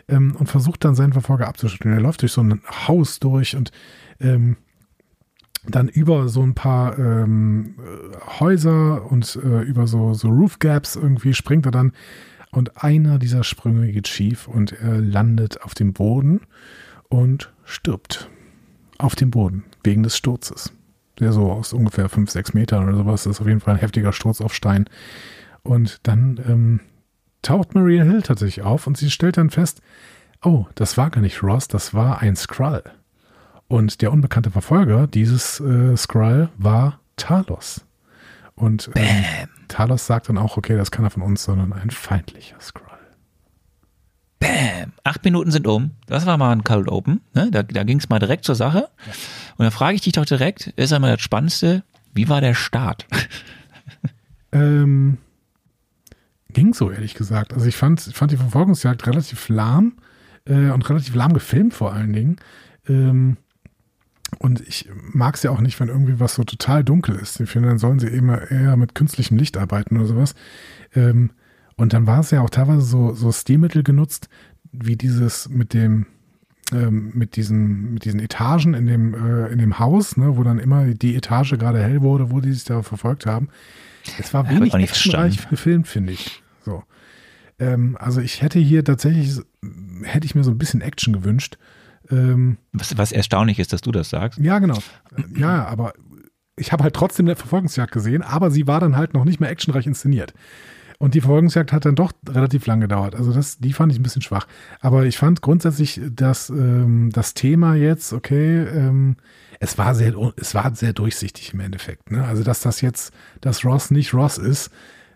Ähm, 0.10 0.36
und 0.38 0.48
versucht 0.48 0.84
dann 0.84 0.96
seinen 0.96 1.14
Verfolger 1.14 1.48
abzuschütteln. 1.48 1.94
Er 1.94 2.02
läuft 2.02 2.22
durch 2.22 2.32
so 2.32 2.42
ein 2.42 2.62
Haus 2.88 3.20
durch 3.20 3.56
und 3.56 3.72
ähm, 4.20 4.58
dann 5.70 5.88
über 5.88 6.30
so 6.30 6.42
ein 6.42 6.54
paar 6.54 6.98
ähm, 6.98 7.76
Häuser 8.40 9.12
und 9.12 9.40
äh, 9.44 9.62
über 9.62 9.88
so, 9.88 10.14
so 10.14 10.30
Roof 10.30 10.60
Gaps 10.60 10.96
irgendwie 10.96 11.34
springt 11.34 11.66
er 11.66 11.72
dann 11.72 11.92
und 12.52 12.84
einer 12.84 13.20
dieser 13.20 13.44
Sprünge 13.44 13.92
geht 13.92 14.08
schief 14.08 14.48
und 14.48 14.72
er 14.72 15.00
landet 15.00 15.62
auf 15.62 15.74
dem 15.74 15.94
Boden 15.94 16.42
und 17.10 17.54
stirbt 17.64 18.30
auf 18.98 19.16
dem 19.16 19.32
Boden 19.32 19.64
wegen 19.84 20.04
des 20.04 20.18
Sturzes. 20.18 20.74
Der 21.20 21.34
so 21.34 21.52
aus 21.52 21.74
ungefähr 21.74 22.10
5, 22.10 22.30
6 22.30 22.54
Metern 22.54 22.88
oder 22.88 22.98
sowas 22.98 23.24
das 23.24 23.38
ist 23.38 23.42
auf 23.42 23.48
jeden 23.48 23.60
Fall 23.60 23.76
ein 23.76 23.80
heftiger 23.80 24.14
Sturz 24.14 24.42
auf 24.42 24.54
Stein. 24.54 24.86
Und 25.64 26.00
dann 26.08 26.40
ähm, 26.48 26.80
taucht 27.42 27.76
Maria 27.76 28.04
Hill 28.04 28.22
tatsächlich 28.22 28.64
auf 28.64 28.88
und 28.88 28.98
sie 28.98 29.10
stellt 29.10 29.38
dann 29.38 29.50
fest, 29.50 29.82
oh, 30.44 30.66
das 30.76 30.98
war 30.98 31.10
gar 31.10 31.22
nicht 31.22 31.44
Ross, 31.44 31.68
das 31.68 31.94
war 31.94 32.22
ein 32.22 32.36
Skrull. 32.36 32.84
Und 33.68 34.02
der 34.02 34.12
unbekannte 34.14 34.52
Verfolger 34.52 35.08
dieses 35.08 35.60
äh, 35.60 35.96
Skrull 35.98 36.50
war 36.58 37.00
Talos. 37.18 37.86
Und 38.56 38.90
ähm, 38.96 39.26
Talos 39.68 40.08
sagt 40.08 40.30
dann 40.30 40.38
auch, 40.38 40.58
okay, 40.58 40.78
das 40.78 40.90
kann 40.92 41.06
er 41.06 41.12
von 41.12 41.22
uns, 41.22 41.44
sondern 41.44 41.74
ein 41.74 41.92
feindlicher 41.92 42.60
Skrull. 42.60 42.88
Bam! 44.40 44.94
Acht 45.04 45.24
Minuten 45.24 45.52
sind 45.52 45.68
um. 45.68 45.92
Das 46.06 46.26
war 46.26 46.38
mal 46.38 46.52
ein 46.52 46.64
Cold 46.64 46.88
Open. 46.88 47.22
Ne? 47.34 47.50
Da, 47.52 47.64
da 47.64 47.84
ging 47.84 47.98
es 47.98 48.10
mal 48.10 48.20
direkt 48.20 48.46
zur 48.46 48.56
Sache. 48.56 48.90
Und 49.58 49.64
dann 49.64 49.72
frage 49.72 49.96
ich 49.96 50.02
dich 50.02 50.14
doch 50.14 50.26
direkt, 50.26 50.68
ist 50.76 50.94
einmal 50.94 51.12
das 51.12 51.22
Spannendste, 51.22 51.84
wie 52.14 52.30
war 52.30 52.42
der 52.42 52.54
Start? 52.54 53.06
ähm, 54.52 55.18
ging 56.50 56.74
so, 56.74 56.92
ehrlich 56.92 57.16
gesagt. 57.16 57.54
Also 57.54 57.66
ich 57.66 57.76
fand, 57.76 58.02
fand 58.02 58.32
die 58.32 58.38
Verfolgungsjagd 58.38 59.06
relativ 59.08 59.50
lahm 59.50 59.98
äh, 60.46 60.70
und 60.70 60.88
relativ 60.90 61.16
lahm 61.16 61.34
gefilmt 61.34 61.74
vor 61.74 61.94
allen 61.94 62.14
Dingen. 62.14 62.38
Ähm, 62.88 63.38
und 64.40 64.62
ich 64.68 64.90
mag 65.14 65.36
es 65.36 65.44
ja 65.44 65.52
auch 65.52 65.62
nicht, 65.62 65.80
wenn 65.80 65.88
irgendwie 65.88 66.20
was 66.20 66.36
so 66.36 66.44
total 66.44 66.84
dunkel 66.84 67.16
ist. 67.16 67.40
Ich 67.40 67.50
finde, 67.50 67.70
dann 67.70 67.78
sollen 67.78 68.00
sie 68.00 68.08
eben 68.08 68.30
eher 68.30 68.76
mit 68.76 68.94
künstlichem 68.94 69.38
Licht 69.38 69.58
arbeiten 69.58 69.98
oder 69.98 70.06
sowas. 70.06 70.36
Ähm, 70.94 71.32
und 71.76 71.94
dann 71.94 72.08
war 72.08 72.20
es 72.20 72.32
ja 72.32 72.42
auch 72.42 72.50
teilweise 72.50 72.82
so, 72.82 73.14
so 73.14 73.32
Stilmittel 73.32 73.84
genutzt, 73.84 74.30
wie 74.72 74.98
dieses 74.98 75.48
mit 75.48 75.74
dem, 75.74 76.08
ähm, 76.74 77.12
mit 77.14 77.36
diesen, 77.36 77.94
mit 77.94 78.06
diesen 78.06 78.20
Etagen 78.20 78.74
in 78.74 78.86
dem, 78.86 79.14
äh, 79.14 79.48
in 79.48 79.60
dem 79.60 79.80
Haus, 79.80 80.18
ne, 80.18 80.36
wo 80.36 80.44
dann 80.44 80.60
immer 80.60 80.86
die 80.86 81.16
Etage 81.16 81.58
gerade 81.58 81.82
hell 81.82 82.02
wurde, 82.02 82.32
wo 82.32 82.42
die 82.42 82.52
sich 82.52 82.66
da 82.66 82.82
verfolgt 82.82 83.26
haben. 83.26 83.48
Es 84.20 84.34
war 84.34 84.50
wenig 84.50 84.74
actionreich 84.74 85.50
gefilmt, 85.50 85.88
finde 85.88 86.14
ich. 86.14 86.44
So. 86.66 86.84
Ähm, 87.60 87.98
also 88.00 88.20
ich 88.22 88.42
hätte 88.42 88.60
hier 88.60 88.84
tatsächlich, 88.84 89.40
hätte 90.04 90.26
ich 90.26 90.36
mir 90.36 90.44
so 90.44 90.52
ein 90.52 90.58
bisschen 90.58 90.82
Action 90.82 91.14
gewünscht. 91.14 91.58
Ähm, 92.12 92.58
was, 92.74 92.98
was 92.98 93.12
erstaunlich 93.12 93.60
ist, 93.60 93.74
dass 93.74 93.82
du 93.82 93.92
das 93.92 94.10
sagst. 94.10 94.40
Ja, 94.40 94.60
genau. 94.60 94.78
Ja, 95.36 95.66
aber 95.66 95.94
ich 96.56 96.72
habe 96.72 96.84
halt 96.84 96.96
trotzdem 96.96 97.28
eine 97.28 97.36
Verfolgungsjagd 97.36 97.92
gesehen, 97.92 98.22
aber 98.22 98.52
sie 98.52 98.68
war 98.68 98.80
dann 98.80 98.96
halt 98.96 99.14
noch 99.14 99.26
nicht 99.26 99.40
mehr 99.40 99.50
actionreich 99.50 99.86
inszeniert. 99.86 100.34
Und 101.00 101.14
die 101.14 101.22
Verfolgungsjagd 101.22 101.72
hat 101.72 101.86
dann 101.86 101.96
doch 101.96 102.12
relativ 102.28 102.66
lang 102.66 102.82
gedauert. 102.82 103.16
Also 103.16 103.32
das, 103.32 103.60
die 103.60 103.74
fand 103.74 103.92
ich 103.92 104.00
ein 104.00 104.04
bisschen 104.04 104.24
schwach. 104.24 104.48
Aber 104.80 105.06
ich 105.06 105.18
fand 105.18 105.42
grundsätzlich 105.42 106.02
dass 106.10 106.50
ähm, 106.50 107.12
das 107.14 107.36
Thema 107.36 107.76
jetzt, 107.76 108.14
okay, 108.14 108.64
ähm, 108.64 109.18
es 109.60 109.78
war 109.78 109.94
sehr, 109.94 110.16
es 110.38 110.56
war 110.56 110.76
sehr 110.76 110.94
durchsichtig 110.94 111.54
im 111.54 111.60
Endeffekt. 111.60 112.10
Ne? 112.10 112.24
Also 112.24 112.44
dass 112.44 112.62
das 112.62 112.82
jetzt, 112.82 113.14
dass 113.42 113.64
Ross 113.64 113.92
nicht 113.92 114.16
Ross 114.16 114.40
ist, 114.40 114.72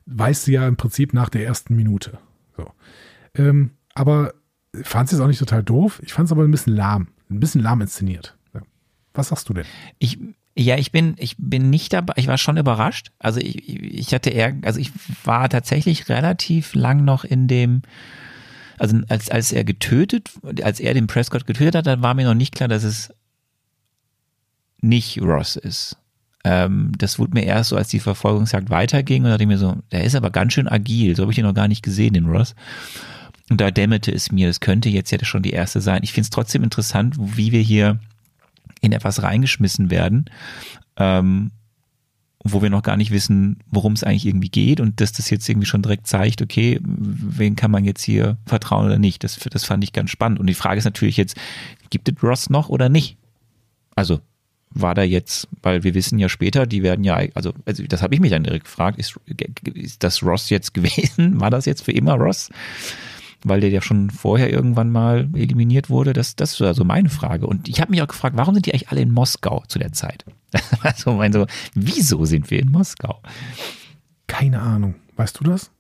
weißt 0.06 0.48
du 0.48 0.52
ja 0.52 0.68
im 0.68 0.76
Prinzip 0.76 1.14
nach 1.14 1.30
der 1.30 1.46
ersten 1.46 1.76
Minute. 1.76 2.20
So. 2.56 2.72
Ähm, 3.36 3.72
aber 3.96 4.34
fand 4.84 5.08
es 5.08 5.12
jetzt 5.12 5.22
auch 5.22 5.28
nicht 5.28 5.40
total 5.40 5.64
doof. 5.64 6.02
Ich 6.04 6.14
fand 6.14 6.28
es 6.28 6.32
aber 6.32 6.44
ein 6.44 6.52
bisschen 6.52 6.76
lahm. 6.76 7.08
Ein 7.30 7.40
bisschen 7.40 7.62
lahm 7.62 7.82
inszeniert. 7.82 8.36
Was 9.14 9.30
sagst 9.30 9.50
du 9.50 9.54
denn? 9.54 9.66
Ich, 10.00 10.20
ja, 10.56 10.78
ich 10.78 10.92
bin, 10.92 11.16
ich 11.18 11.36
bin 11.38 11.70
nicht 11.70 11.94
dabei, 11.94 12.14
ich 12.16 12.28
war 12.28 12.38
schon 12.38 12.58
überrascht. 12.58 13.12
Also 13.20 13.40
ich, 13.40 13.70
ich 13.70 14.14
hatte 14.14 14.30
eher, 14.30 14.56
also 14.64 14.80
ich 14.80 14.92
war 15.24 15.50
tatsächlich 15.50 16.08
relativ 16.10 16.74
lang 16.74 17.04
noch 17.04 17.24
in 17.24 17.48
dem, 17.48 17.82
also 18.78 18.98
als, 19.10 19.30
als 19.30 19.52
er 19.52 19.64
getötet, 19.64 20.32
als 20.64 20.80
er 20.80 20.94
den 20.94 21.08
Prescott 21.08 21.46
getötet 21.46 21.76
hat, 21.76 21.88
dann 21.88 22.02
war 22.02 22.14
mir 22.14 22.26
noch 22.26 22.34
nicht 22.34 22.56
klar, 22.56 22.70
dass 22.70 22.84
es 22.84 23.14
nicht 24.80 25.22
Ross 25.22 25.58
ist. 25.58 25.98
Ähm, 26.44 26.92
das 26.98 27.20
wurde 27.20 27.34
mir 27.34 27.44
erst 27.44 27.70
so, 27.70 27.76
als 27.76 27.90
die 27.90 28.00
Verfolgungsjagd 28.00 28.70
weiterging 28.70 29.24
und 29.24 29.26
da 29.26 29.32
dachte 29.32 29.44
ich 29.44 29.50
mir 29.50 29.58
so, 29.58 29.78
der 29.92 30.06
ist 30.06 30.16
aber 30.16 30.32
ganz 30.32 30.54
schön 30.54 30.68
agil, 30.68 31.16
so 31.16 31.24
habe 31.24 31.32
ich 31.32 31.38
ihn 31.38 31.46
noch 31.46 31.54
gar 31.54 31.68
nicht 31.68 31.84
gesehen, 31.84 32.14
den 32.14 32.26
Ross. 32.26 32.56
Und 33.52 33.60
da 33.60 33.70
dämmerte 33.70 34.14
es 34.14 34.32
mir, 34.32 34.48
es 34.48 34.62
könnte 34.62 34.88
jetzt 34.88 35.12
ja 35.12 35.18
schon 35.26 35.44
die 35.44 35.52
erste 35.52 35.82
sein. 35.82 36.04
Ich 36.04 36.14
finde 36.14 36.24
es 36.24 36.30
trotzdem 36.30 36.64
interessant, 36.64 37.18
wie 37.20 37.52
wir 37.52 37.60
hier 37.60 38.00
in 38.80 38.94
etwas 38.94 39.24
reingeschmissen 39.24 39.90
werden, 39.90 40.30
ähm, 40.96 41.52
wo 42.46 42.62
wir 42.62 42.70
noch 42.70 42.82
gar 42.82 42.96
nicht 42.96 43.12
wissen, 43.12 43.60
worum 43.70 43.92
es 43.92 44.06
eigentlich 44.06 44.26
irgendwie 44.26 44.48
geht 44.48 44.80
und 44.80 45.02
dass 45.02 45.12
das 45.12 45.30
jetzt 45.30 45.50
irgendwie 45.50 45.68
schon 45.68 45.82
direkt 45.82 46.08
zeigt, 46.08 46.42
okay, 46.42 46.80
wen 46.82 47.58
kann 47.58 47.72
man 47.72 47.84
jetzt 47.84 48.02
hier 48.04 48.38
vertrauen 48.46 48.86
oder 48.86 48.98
nicht. 48.98 49.22
Das, 49.26 49.36
das 49.38 49.66
fand 49.66 49.84
ich 49.84 49.92
ganz 49.92 50.12
spannend. 50.12 50.40
Und 50.40 50.48
die 50.48 50.54
Frage 50.54 50.78
ist 50.78 50.86
natürlich 50.86 51.18
jetzt, 51.18 51.36
gibt 51.90 52.08
es 52.08 52.24
Ross 52.24 52.50
noch 52.50 52.70
oder 52.70 52.88
nicht? 52.88 53.18
Also 53.96 54.22
war 54.70 54.96
da 54.96 55.04
jetzt, 55.04 55.50
weil 55.62 55.84
wir 55.84 55.94
wissen 55.94 56.20
ja 56.20 56.30
später, 56.30 56.66
die 56.66 56.84
werden 56.84 57.04
ja, 57.04 57.20
also, 57.34 57.52
also 57.66 57.84
das 57.84 58.02
habe 58.02 58.16
ich 58.16 58.22
mich 58.22 58.32
dann 58.32 58.46
direkt 58.46 58.64
gefragt, 58.64 58.98
ist, 58.98 59.20
ist 59.74 60.02
das 60.04 60.24
Ross 60.24 60.50
jetzt 60.50 60.74
gewesen? 60.74 61.42
War 61.42 61.50
das 61.50 61.66
jetzt 61.66 61.84
für 61.84 61.92
immer 61.92 62.14
Ross? 62.14 62.50
Weil 63.44 63.62
der 63.62 63.70
ja 63.70 63.82
schon 63.82 64.10
vorher 64.10 64.52
irgendwann 64.52 64.92
mal 64.92 65.30
eliminiert 65.34 65.90
wurde. 65.90 66.14
Das, 66.14 66.36
das 66.36 66.54
ist 66.54 66.62
also 66.62 66.84
meine 66.84 67.10
Frage. 67.10 67.48
Und 67.48 67.68
ich 67.68 67.82
habe 67.82 67.92
mich 67.92 68.02
auch 68.02 68.08
gefragt, 68.08 68.38
warum 68.38 68.54
sind 68.54 68.66
die 68.66 68.74
eigentlich 68.74 68.90
alle 68.90 69.02
in 69.02 69.12
Moskau 69.12 69.64
zu 69.68 69.80
der 69.80 69.92
Zeit? 69.92 70.26
also 70.82 71.14
mein 71.14 71.34
so, 71.34 71.46
wieso 71.74 72.26
sind 72.26 72.52
wir 72.52 72.60
in 72.60 72.72
Moskau? 72.72 73.22
Keine 74.28 74.62
Ahnung. 74.62 74.96
Weißt 75.16 75.40
du 75.40 75.44
das? 75.44 75.72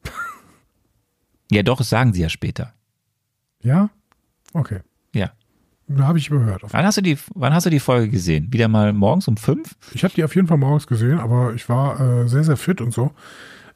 ja, 1.51 1.63
doch, 1.63 1.77
das 1.77 1.89
sagen 1.89 2.13
sie 2.13 2.21
ja 2.21 2.29
später. 2.29 2.73
Ja? 3.61 3.89
Okay. 4.53 4.79
Ja. 5.13 5.31
Da 5.87 6.07
habe 6.07 6.19
ich 6.19 6.29
überhört. 6.29 6.61
Wann 6.69 6.85
hast, 6.85 6.97
du 6.97 7.01
die, 7.01 7.17
wann 7.35 7.53
hast 7.53 7.65
du 7.65 7.69
die 7.69 7.79
Folge 7.79 8.09
gesehen? 8.09 8.51
Wieder 8.51 8.67
mal 8.67 8.93
morgens 8.93 9.27
um 9.27 9.37
fünf? 9.37 9.75
Ich 9.93 10.03
habe 10.03 10.13
die 10.13 10.23
auf 10.23 10.35
jeden 10.35 10.47
Fall 10.47 10.57
morgens 10.57 10.87
gesehen, 10.87 11.19
aber 11.19 11.53
ich 11.53 11.67
war 11.69 11.99
äh, 11.99 12.27
sehr, 12.27 12.43
sehr 12.43 12.57
fit 12.57 12.81
und 12.81 12.93
so. 12.93 13.11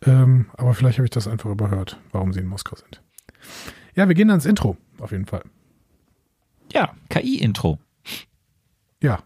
Ähm, 0.05 0.47
aber 0.53 0.73
vielleicht 0.73 0.97
habe 0.97 1.05
ich 1.05 1.11
das 1.11 1.27
einfach 1.27 1.49
überhört, 1.49 1.99
warum 2.11 2.31
sie 2.31 2.39
in 2.39 2.47
Moskau 2.47 2.75
sind. 2.75 3.01
Ja, 3.95 4.07
wir 4.07 4.15
gehen 4.15 4.29
ans 4.29 4.45
Intro, 4.45 4.77
auf 4.99 5.11
jeden 5.11 5.25
Fall. 5.25 5.43
Ja, 6.73 6.93
KI-Intro. 7.09 7.79
Ja. 9.01 9.23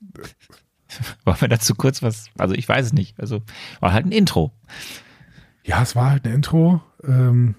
Wollen 1.24 1.40
wir 1.40 1.48
dazu 1.48 1.74
kurz 1.74 2.02
was, 2.02 2.30
also 2.38 2.54
ich 2.54 2.68
weiß 2.68 2.86
es 2.86 2.92
nicht, 2.92 3.18
also 3.20 3.42
war 3.80 3.92
halt 3.92 4.06
ein 4.06 4.12
Intro. 4.12 4.52
Ja, 5.64 5.82
es 5.82 5.94
war 5.96 6.10
halt 6.10 6.24
ein 6.24 6.32
Intro. 6.32 6.82
Ähm, 7.04 7.56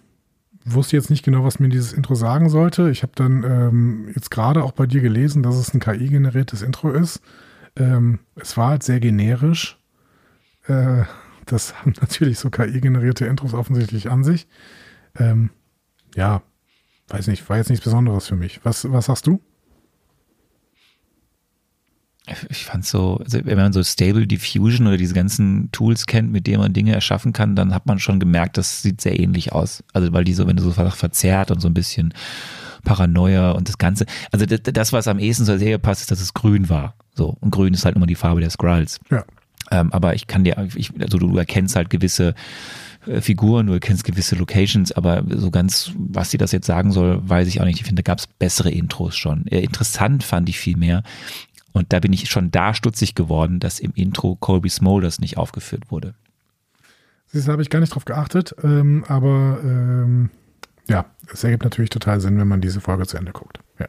wusste 0.65 0.95
jetzt 0.95 1.09
nicht 1.09 1.23
genau, 1.23 1.43
was 1.43 1.59
mir 1.59 1.69
dieses 1.69 1.93
Intro 1.93 2.15
sagen 2.15 2.49
sollte. 2.49 2.89
Ich 2.89 3.03
habe 3.03 3.13
dann 3.15 3.43
ähm, 3.43 4.11
jetzt 4.15 4.31
gerade 4.31 4.63
auch 4.63 4.71
bei 4.71 4.85
dir 4.85 5.01
gelesen, 5.01 5.43
dass 5.43 5.55
es 5.55 5.73
ein 5.73 5.79
KI-generiertes 5.79 6.61
Intro 6.61 6.91
ist. 6.91 7.21
Ähm, 7.75 8.19
es 8.35 8.57
war 8.57 8.69
halt 8.69 8.83
sehr 8.83 8.99
generisch. 8.99 9.79
Äh, 10.67 11.03
das 11.45 11.79
haben 11.79 11.93
natürlich 12.01 12.39
so 12.39 12.49
KI-generierte 12.49 13.25
Intros 13.25 13.53
offensichtlich 13.53 14.09
an 14.09 14.23
sich. 14.23 14.47
Ähm, 15.19 15.51
ja, 16.15 16.41
weiß 17.09 17.27
nicht, 17.27 17.47
war 17.49 17.57
jetzt 17.57 17.69
nichts 17.69 17.83
Besonderes 17.83 18.27
für 18.27 18.35
mich. 18.35 18.59
Was, 18.63 18.91
was 18.91 19.05
sagst 19.05 19.27
du? 19.27 19.41
ich 22.49 22.65
fand 22.65 22.85
so, 22.85 23.17
also 23.17 23.39
wenn 23.43 23.57
man 23.57 23.73
so 23.73 23.83
Stable 23.83 24.27
Diffusion 24.27 24.87
oder 24.87 24.97
diese 24.97 25.13
ganzen 25.13 25.71
Tools 25.71 26.05
kennt, 26.05 26.31
mit 26.31 26.47
denen 26.47 26.59
man 26.59 26.73
Dinge 26.73 26.93
erschaffen 26.93 27.33
kann, 27.33 27.55
dann 27.55 27.73
hat 27.73 27.85
man 27.85 27.99
schon 27.99 28.19
gemerkt, 28.19 28.57
das 28.57 28.81
sieht 28.81 29.01
sehr 29.01 29.19
ähnlich 29.19 29.51
aus. 29.53 29.83
Also 29.93 30.13
weil 30.13 30.23
die 30.23 30.33
so, 30.33 30.47
wenn 30.47 30.55
du 30.55 30.63
so 30.63 30.71
verzerrt 30.71 31.51
und 31.51 31.59
so 31.59 31.67
ein 31.67 31.73
bisschen 31.73 32.13
Paranoia 32.83 33.51
und 33.51 33.67
das 33.67 33.77
Ganze. 33.77 34.05
Also 34.31 34.45
das, 34.45 34.93
was 34.93 35.07
am 35.07 35.19
ehesten 35.19 35.45
zur 35.45 35.57
Serie 35.57 35.79
passt, 35.79 36.01
ist, 36.01 36.11
dass 36.11 36.21
es 36.21 36.33
grün 36.33 36.69
war. 36.69 36.95
So. 37.15 37.35
Und 37.39 37.51
grün 37.51 37.73
ist 37.73 37.85
halt 37.85 37.95
immer 37.95 38.07
die 38.07 38.15
Farbe 38.15 38.41
der 38.41 38.49
Skrulls. 38.49 38.99
Ja. 39.09 39.23
Ähm, 39.71 39.91
aber 39.91 40.15
ich 40.15 40.27
kann 40.27 40.43
dir, 40.43 40.67
ich, 40.75 40.91
also 40.99 41.17
du 41.17 41.37
erkennst 41.37 41.75
halt 41.75 41.89
gewisse 41.89 42.33
äh, 43.05 43.21
Figuren, 43.21 43.67
du 43.67 43.73
erkennst 43.73 44.03
gewisse 44.03 44.35
Locations, 44.35 44.91
aber 44.91 45.23
so 45.29 45.51
ganz, 45.51 45.91
was 45.97 46.31
sie 46.31 46.37
das 46.37 46.51
jetzt 46.51 46.67
sagen 46.67 46.91
soll, 46.91 47.27
weiß 47.27 47.47
ich 47.47 47.61
auch 47.61 47.65
nicht. 47.65 47.79
Ich 47.79 47.85
finde, 47.85 48.03
da 48.03 48.11
gab 48.11 48.19
es 48.19 48.27
bessere 48.27 48.71
Intros 48.71 49.15
schon. 49.15 49.45
Äh, 49.47 49.61
interessant 49.61 50.23
fand 50.23 50.49
ich 50.49 50.59
viel 50.59 50.77
mehr. 50.77 51.03
Und 51.71 51.93
da 51.93 51.99
bin 51.99 52.13
ich 52.13 52.29
schon 52.29 52.51
da 52.51 52.73
stutzig 52.73 53.15
geworden, 53.15 53.59
dass 53.59 53.79
im 53.79 53.91
Intro 53.95 54.35
Colby 54.35 54.69
Smulders 54.69 55.19
nicht 55.19 55.37
aufgeführt 55.37 55.91
wurde. 55.91 56.15
Du, 57.31 57.45
habe 57.45 57.61
ich 57.61 57.69
gar 57.69 57.79
nicht 57.79 57.93
drauf 57.93 58.05
geachtet, 58.05 58.55
ähm, 58.63 59.05
aber 59.07 59.59
ähm, 59.63 60.31
ja, 60.87 61.05
es 61.31 61.43
ergibt 61.43 61.63
natürlich 61.63 61.91
total 61.91 62.19
Sinn, 62.19 62.39
wenn 62.39 62.47
man 62.47 62.61
diese 62.61 62.81
Folge 62.81 63.05
zu 63.05 63.17
Ende 63.17 63.31
guckt. 63.31 63.59
Ja. 63.77 63.85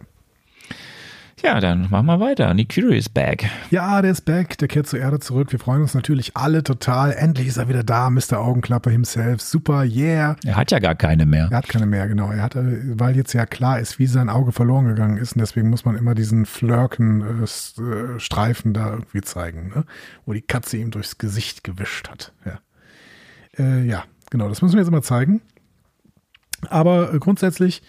Ja, 1.43 1.59
dann 1.59 1.89
machen 1.91 2.07
wir 2.07 2.21
weiter. 2.21 2.53
Nick 2.53 2.75
Fury 2.75 2.99
ist 2.99 3.15
back. 3.15 3.49
Ja, 3.71 4.03
der 4.03 4.11
ist 4.11 4.27
back. 4.27 4.59
Der 4.59 4.69
kehrt 4.69 4.87
zur 4.87 4.99
Erde 4.99 5.21
zurück. 5.21 5.51
Wir 5.53 5.59
freuen 5.59 5.81
uns 5.81 5.95
natürlich 5.95 6.37
alle 6.37 6.63
total. 6.63 7.13
Endlich 7.13 7.47
ist 7.47 7.57
er 7.57 7.67
wieder 7.69 7.83
da, 7.83 8.11
Mr. 8.11 8.39
Augenklappe 8.39 8.91
himself. 8.91 9.41
Super, 9.41 9.85
yeah. 9.85 10.37
Er 10.45 10.57
hat 10.57 10.71
ja 10.71 10.81
gar 10.81 10.95
keine 10.95 11.25
mehr. 11.25 11.49
Er 11.51 11.57
hat 11.57 11.67
keine 11.69 11.87
mehr, 11.87 12.09
genau. 12.09 12.31
Er 12.31 12.43
hat, 12.43 12.57
weil 12.57 13.17
jetzt 13.17 13.33
ja 13.33 13.47
klar 13.47 13.81
ist, 13.81 13.99
wie 13.99 14.07
sein 14.07 14.29
Auge 14.29 14.53
verloren 14.53 14.87
gegangen 14.87 15.17
ist. 15.17 15.33
Und 15.33 15.41
deswegen 15.41 15.71
muss 15.71 15.87
man 15.87 15.97
immer 15.97 16.15
diesen 16.15 16.45
Flirken-Streifen 16.45 18.73
äh, 18.73 18.75
da 18.75 18.91
irgendwie 18.91 19.23
zeigen, 19.23 19.73
ne? 19.75 19.85
wo 20.27 20.35
die 20.35 20.43
Katze 20.43 20.77
ihm 20.77 20.91
durchs 20.91 21.17
Gesicht 21.17 21.65
gewischt 21.65 22.11
hat. 22.11 22.35
Ja. 22.45 22.59
Äh, 23.59 23.87
ja, 23.87 24.05
genau. 24.29 24.51
Das 24.51 24.61
müssen 24.61 24.75
wir 24.75 24.81
jetzt 24.81 24.89
immer 24.89 25.03
zeigen. 25.03 25.41
Aber 26.69 27.15
äh, 27.15 27.19
grundsätzlich, 27.19 27.81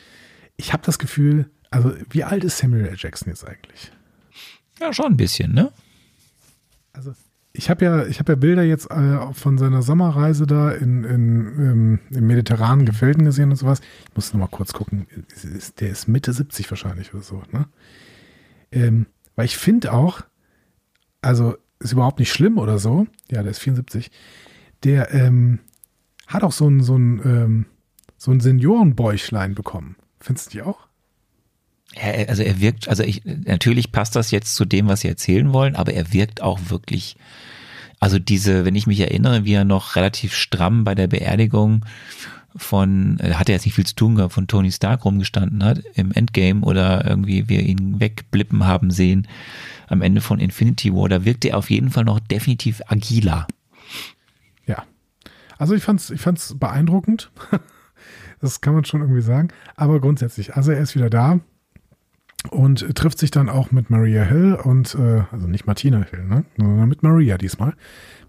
ich 0.56 0.72
habe 0.72 0.84
das 0.86 1.00
Gefühl, 1.00 1.50
also 1.72 1.94
wie 2.10 2.24
alt 2.24 2.44
ist 2.44 2.58
Samuel 2.58 2.86
L. 2.86 2.96
Jackson 2.98 3.30
jetzt 3.30 3.48
eigentlich? 3.48 3.92
Ja, 4.80 4.94
schon 4.94 5.08
ein 5.08 5.18
bisschen, 5.18 5.54
ne? 5.54 5.72
Also 6.94 7.14
ich 7.54 7.70
habe 7.70 7.84
ja, 7.84 8.06
ich 8.06 8.20
habe 8.20 8.34
ja 8.34 8.36
Bilder 8.36 8.64
jetzt 8.64 8.90
äh, 8.92 9.34
von 9.34 9.58
seiner 9.58 9.82
Sommerreise 9.82 10.48
da 10.48 10.72
in, 10.72 11.04
in, 11.04 11.48
im, 11.58 12.00
im 12.10 12.28
mediterranen 12.28 12.86
Gefilden 12.86 13.26
gesehen 13.26 13.50
und 13.50 13.58
sowas. 13.58 13.82
Ich 14.10 14.16
muss 14.16 14.34
noch 14.34 14.40
mal 14.40 14.48
kurz 14.48 14.74
gucken. 14.74 15.08
Der 15.80 15.90
ist 15.90 16.08
Mitte 16.08 16.32
70 16.32 16.70
wahrscheinlich 16.70 17.14
oder 17.14 17.24
so, 17.24 17.44
ne? 17.52 17.68
Ähm, 18.72 19.06
weil 19.36 19.46
ich 19.46 19.58
finde 19.58 19.92
auch, 19.92 20.22
also 21.22 21.56
ist 21.80 21.92
überhaupt 21.92 22.20
nicht 22.20 22.32
schlimm 22.32 22.58
oder 22.58 22.80
so. 22.80 23.08
Ja, 23.30 23.42
der 23.44 23.52
ist 23.52 23.60
74. 23.60 24.12
Der 24.84 25.14
ähm, 25.14 25.60
hat 26.28 26.44
auch 26.44 26.54
so 26.54 26.70
ein, 26.70 26.82
so 26.82 26.96
ein 26.96 27.22
ähm, 27.26 27.66
so 28.22 28.30
ein 28.30 28.40
Seniorenbäuchlein 28.40 29.56
bekommen. 29.56 29.96
Findest 30.20 30.48
du 30.48 30.52
die 30.52 30.62
auch? 30.62 30.88
Ja, 31.96 32.28
also 32.28 32.44
er 32.44 32.62
wirkt, 32.62 32.88
also 32.88 33.04
ich, 33.04 33.22
natürlich 33.26 33.92
passt 33.92 34.16
das 34.16 34.32
jetzt 34.32 34.56
zu 34.56 34.66
dem, 34.66 34.88
was 34.88 35.02
Sie 35.02 35.10
erzählen 35.10 35.52
wollen, 35.52 35.76
aber 35.76 35.94
er 35.94 36.14
wirkt 36.14 36.42
auch 36.42 36.60
wirklich, 36.70 37.18
also 38.00 38.18
diese, 38.18 38.64
wenn 38.66 38.76
ich 38.76 38.88
mich 38.88 39.00
erinnere, 39.00 39.44
wie 39.44 39.54
er 39.54 39.66
noch 39.66 39.96
relativ 39.96 40.34
stramm 40.34 40.84
bei 40.84 40.96
der 40.96 41.08
Beerdigung 41.08 41.86
von, 42.56 43.20
äh, 43.20 43.34
hat 43.34 43.50
er 43.50 43.56
jetzt 43.56 43.66
nicht 43.66 43.76
viel 43.76 43.86
zu 43.86 43.96
tun 43.96 44.16
gehabt, 44.16 44.34
von 44.34 44.48
Tony 44.48 44.72
Stark 44.72 45.04
rumgestanden 45.04 45.64
hat 45.64 45.80
im 45.96 46.12
Endgame 46.12 46.62
oder 46.62 47.06
irgendwie 47.06 47.50
wir 47.50 47.62
ihn 47.62 48.00
wegblippen 48.00 48.66
haben 48.66 48.92
sehen 48.92 49.28
am 49.88 50.02
Ende 50.02 50.22
von 50.22 50.40
Infinity 50.40 50.94
War, 50.94 51.10
da 51.10 51.26
wirkt 51.26 51.44
er 51.44 51.58
auf 51.58 51.70
jeden 51.70 51.90
Fall 51.90 52.06
noch 52.06 52.22
definitiv 52.22 52.82
agiler. 52.88 53.48
Ja. 54.66 54.84
Also 55.58 55.76
ich 55.76 55.84
fand's, 55.84 56.10
ich 56.10 56.22
fand's 56.22 56.56
beeindruckend. 56.58 57.32
Das 58.44 58.60
kann 58.60 58.74
man 58.74 58.84
schon 58.86 59.02
irgendwie 59.02 59.22
sagen. 59.22 59.50
Aber 59.76 60.02
grundsätzlich, 60.02 60.56
also 60.56 60.72
er 60.72 60.80
ist 60.80 60.96
wieder 60.96 61.12
da 61.12 61.40
und 62.50 62.96
trifft 62.96 63.20
sich 63.20 63.30
dann 63.30 63.50
auch 63.50 63.72
mit 63.72 63.90
Maria 63.90 64.24
Hill 64.24 64.56
und, 64.64 64.96
äh, 64.96 65.24
also 65.32 65.48
nicht 65.48 65.68
Martina 65.68 66.04
Hill, 66.10 66.26
ne? 66.26 66.46
sondern 66.58 66.90
mit 66.90 67.04
Maria 67.04 67.38
diesmal. 67.38 67.76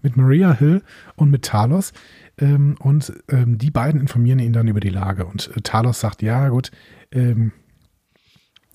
Mit 0.01 0.17
Maria 0.17 0.53
Hill 0.53 0.83
und 1.15 1.31
mit 1.31 1.45
Talos. 1.45 1.93
Ähm, 2.37 2.75
und 2.79 3.11
ähm, 3.29 3.57
die 3.57 3.71
beiden 3.71 3.99
informieren 3.99 4.39
ihn 4.39 4.53
dann 4.53 4.67
über 4.67 4.79
die 4.79 4.89
Lage. 4.89 5.25
Und 5.25 5.55
äh, 5.55 5.61
Talos 5.61 5.99
sagt, 5.99 6.21
ja 6.21 6.49
gut, 6.49 6.71
ähm, 7.11 7.53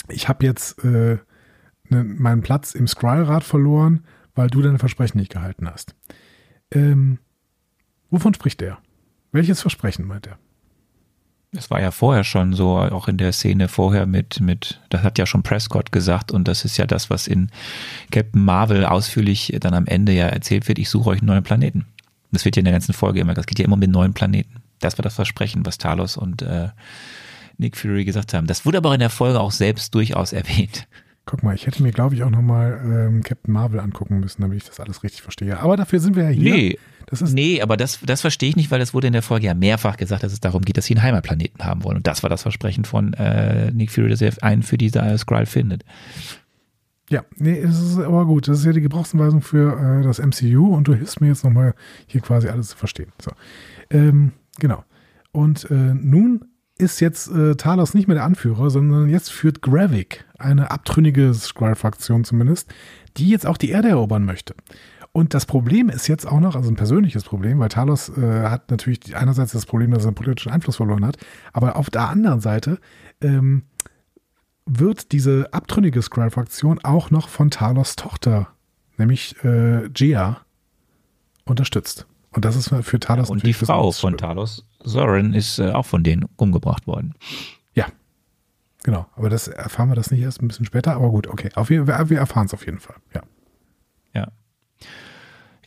ich 0.09 0.29
habe 0.29 0.45
jetzt 0.45 0.83
äh, 0.85 1.19
ne, 1.89 2.05
meinen 2.05 2.43
Platz 2.43 2.75
im 2.75 2.89
Skrullrad 2.89 3.45
verloren, 3.45 4.05
weil 4.35 4.49
du 4.49 4.61
deine 4.61 4.79
Versprechen 4.79 5.19
nicht 5.19 5.33
gehalten 5.33 5.69
hast. 5.71 5.95
Ähm, 6.73 7.19
wovon 8.11 8.35
spricht 8.35 8.61
er? 8.63 8.79
Welches 9.31 9.61
Versprechen 9.61 10.07
meint 10.07 10.27
er? 10.27 10.39
Es 11.53 11.71
war 11.71 11.81
ja 11.81 11.91
vorher 11.91 12.25
schon 12.25 12.53
so, 12.53 12.77
auch 12.77 13.09
in 13.09 13.17
der 13.17 13.33
Szene 13.33 13.69
vorher 13.69 14.05
mit, 14.05 14.41
mit, 14.41 14.81
das 14.91 15.03
hat 15.03 15.19
ja 15.19 15.25
schon 15.25 15.43
Prescott 15.43 15.93
gesagt 15.93 16.31
und 16.31 16.47
das 16.47 16.65
ist 16.65 16.77
ja 16.77 16.87
das, 16.87 17.09
was 17.09 17.27
in 17.27 17.51
Captain 18.11 18.45
Marvel 18.45 18.85
ausführlich 18.85 19.57
dann 19.61 19.73
am 19.73 19.87
Ende 19.87 20.13
ja 20.13 20.27
erzählt 20.27 20.69
wird, 20.69 20.79
ich 20.79 20.91
suche 20.91 21.11
euch 21.11 21.21
einen 21.21 21.29
neuen 21.29 21.45
Planeten. 21.45 21.87
Das 22.33 22.45
wird 22.45 22.57
ja 22.57 22.61
in 22.61 22.67
der 22.67 22.73
ganzen 22.73 22.93
Folge 22.93 23.21
immer, 23.21 23.33
das 23.33 23.47
geht 23.47 23.59
ja 23.59 23.65
immer 23.65 23.75
um 23.75 23.81
den 23.81 23.91
neuen 23.91 24.13
Planeten. 24.13 24.57
Das 24.81 24.99
war 24.99 25.03
das 25.03 25.15
Versprechen, 25.15 25.65
was 25.65 25.79
Talos 25.79 26.19
und 26.19 26.43
äh, 26.43 26.69
Nick 27.57 27.77
Fury 27.77 28.05
gesagt 28.05 28.35
haben. 28.35 28.47
Das 28.47 28.67
wurde 28.67 28.79
aber 28.79 28.93
in 28.93 29.01
der 29.01 29.11
Folge 29.11 29.41
auch 29.41 29.51
selbst 29.51 29.95
durchaus 29.95 30.35
erwähnt. 30.35 30.87
Guck 31.25 31.43
mal, 31.43 31.55
ich 31.55 31.67
hätte 31.67 31.83
mir, 31.83 31.93
glaube 31.93 32.15
ich, 32.15 32.23
auch 32.23 32.31
nochmal 32.31 32.81
ähm, 32.85 33.23
Captain 33.23 33.53
Marvel 33.53 33.81
angucken 33.81 34.21
müssen, 34.21 34.43
damit 34.43 34.59
ich 34.59 34.65
das 34.65 34.81
alles 34.81 35.03
richtig 35.03 35.23
verstehe. 35.23 35.59
Aber 35.61 35.77
dafür 35.77 36.01
sind 36.01 36.17
wir 36.17 36.25
ja 36.25 36.31
hier. 36.31 36.55
Nee, 36.55 36.79
das 37.11 37.23
ist 37.23 37.33
nee 37.33 37.61
aber 37.63 37.77
das, 37.77 38.01
das 38.05 38.21
verstehe 38.21 38.51
ich 38.51 38.57
nicht, 38.57 38.71
weil 38.71 38.79
das 38.79 38.95
wurde 38.95 39.07
in 39.07 39.13
der 39.13 39.23
Folge 39.23 39.47
ja 39.47 39.55
mehrfach 39.55 39.97
gesagt, 39.97 40.23
dass 40.23 40.33
es 40.33 40.41
darum 40.41 40.63
geht, 40.63 40.77
dass 40.77 40.87
sie 40.87 40.95
einen 40.95 41.03
Heimatplaneten 41.03 41.65
haben 41.65 41.85
wollen. 41.85 41.99
Und 41.99 42.07
das 42.07 42.23
war 42.23 42.31
das 42.31 42.43
Versprechen 42.43 42.85
von 42.85 43.15
äh, 43.15 43.71
Nick 43.73 43.91
Fury, 43.91 44.11
dass 44.11 44.21
er 44.21 44.33
einen 44.43 44.63
für 44.63 44.79
diese 44.79 45.01
äh, 45.01 45.17
Skrull 45.17 45.47
findet. 45.47 45.85
Ja, 47.11 47.25
nee, 47.37 47.59
es 47.59 47.81
ist 47.81 47.99
aber 47.99 48.27
gut. 48.27 48.49
Das 48.49 48.59
ist 48.59 48.65
ja 48.67 48.73
die 48.73 48.83
Gebrauchsanweisung 48.83 49.41
für 49.41 50.01
äh, 50.01 50.03
das 50.03 50.19
MCU 50.19 50.75
und 50.75 50.89
du 50.89 50.95
hilfst 50.95 51.21
mir 51.21 51.29
jetzt 51.29 51.45
nochmal 51.45 51.75
hier 52.07 52.21
quasi 52.21 52.49
alles 52.49 52.69
zu 52.69 52.77
verstehen. 52.77 53.13
So. 53.21 53.31
Ähm, 53.91 54.33
genau. 54.59 54.85
Und 55.33 55.71
äh, 55.71 55.75
nun 55.75 56.45
ist 56.77 57.01
jetzt 57.01 57.31
äh, 57.31 57.57
Talos 57.57 57.95
nicht 57.95 58.07
mehr 58.07 58.15
der 58.15 58.25
Anführer, 58.25 58.71
sondern 58.71 59.09
jetzt 59.09 59.33
führt 59.33 59.63
Gravik, 59.63 60.25
eine 60.39 60.71
abtrünnige 60.71 61.35
Skrull-Fraktion 61.35 62.25
zumindest, 62.25 62.73
die 63.17 63.29
jetzt 63.29 63.47
auch 63.47 63.57
die 63.57 63.71
Erde 63.71 63.89
erobern 63.89 64.25
möchte. 64.25 64.55
Und 65.13 65.35
das 65.35 65.47
Problem 65.47 65.89
ist 65.89 66.07
jetzt 66.07 66.27
auch 66.27 66.41
noch, 66.41 66.55
also 66.55 66.71
ein 66.71 66.77
persönliches 66.77 67.25
Problem, 67.25 67.59
weil 67.59 67.69
Talos 67.69 68.11
äh, 68.11 68.49
hat 68.49 68.71
natürlich 68.71 69.17
einerseits 69.17 69.53
das 69.53 69.67
Problem, 69.67 69.91
dass 69.91 70.05
er 70.05 70.09
einen 70.09 70.15
politischen 70.15 70.53
Einfluss 70.53 70.77
verloren 70.77 71.05
hat, 71.05 71.17
aber 71.53 71.77
auf 71.77 71.91
der 71.91 72.09
anderen 72.09 72.41
Seite 72.41 72.79
ähm, 73.21 73.63
wird 74.67 75.13
diese 75.13 75.53
abtrünnige 75.53 76.03
Skrull-Fraktion 76.03 76.81
auch 76.85 77.11
noch 77.11 77.29
von 77.29 77.51
Talos 77.51 77.97
Tochter, 77.97 78.49
nämlich 78.97 79.43
äh, 79.45 79.89
Gia, 79.89 80.43
unterstützt. 81.47 82.07
Und 82.31 82.45
das 82.45 82.57
ist 82.57 82.73
für 82.83 83.01
Talos 83.01 83.31
Und 83.31 83.45
die 83.45 83.55
Frau 83.55 83.91
von 83.91 84.17
Talos, 84.17 84.67
Soren, 84.85 85.35
ist 85.35 85.59
äh, 85.59 85.71
auch 85.71 85.87
von 85.87 86.05
denen 86.05 86.27
umgebracht 86.37 86.87
worden. 86.87 87.15
Ja. 87.75 87.87
Genau. 88.85 89.07
Aber 89.17 89.31
das 89.31 89.49
erfahren 89.49 89.89
wir 89.89 89.97
das 89.97 90.11
nicht 90.11 90.21
erst 90.21 90.43
ein 90.43 90.49
bisschen 90.49 90.67
später. 90.67 90.95
Aber 90.95 91.11
gut, 91.11 91.27
okay. 91.27 91.51
Auf 91.55 91.71
wir 91.71 91.89
erfahren 91.89 92.47
es 92.47 92.55
auf 92.55 92.67
jeden 92.67 92.79
Fall. 92.79 92.97
Ja. 93.15 93.23
Ja. 94.15 94.29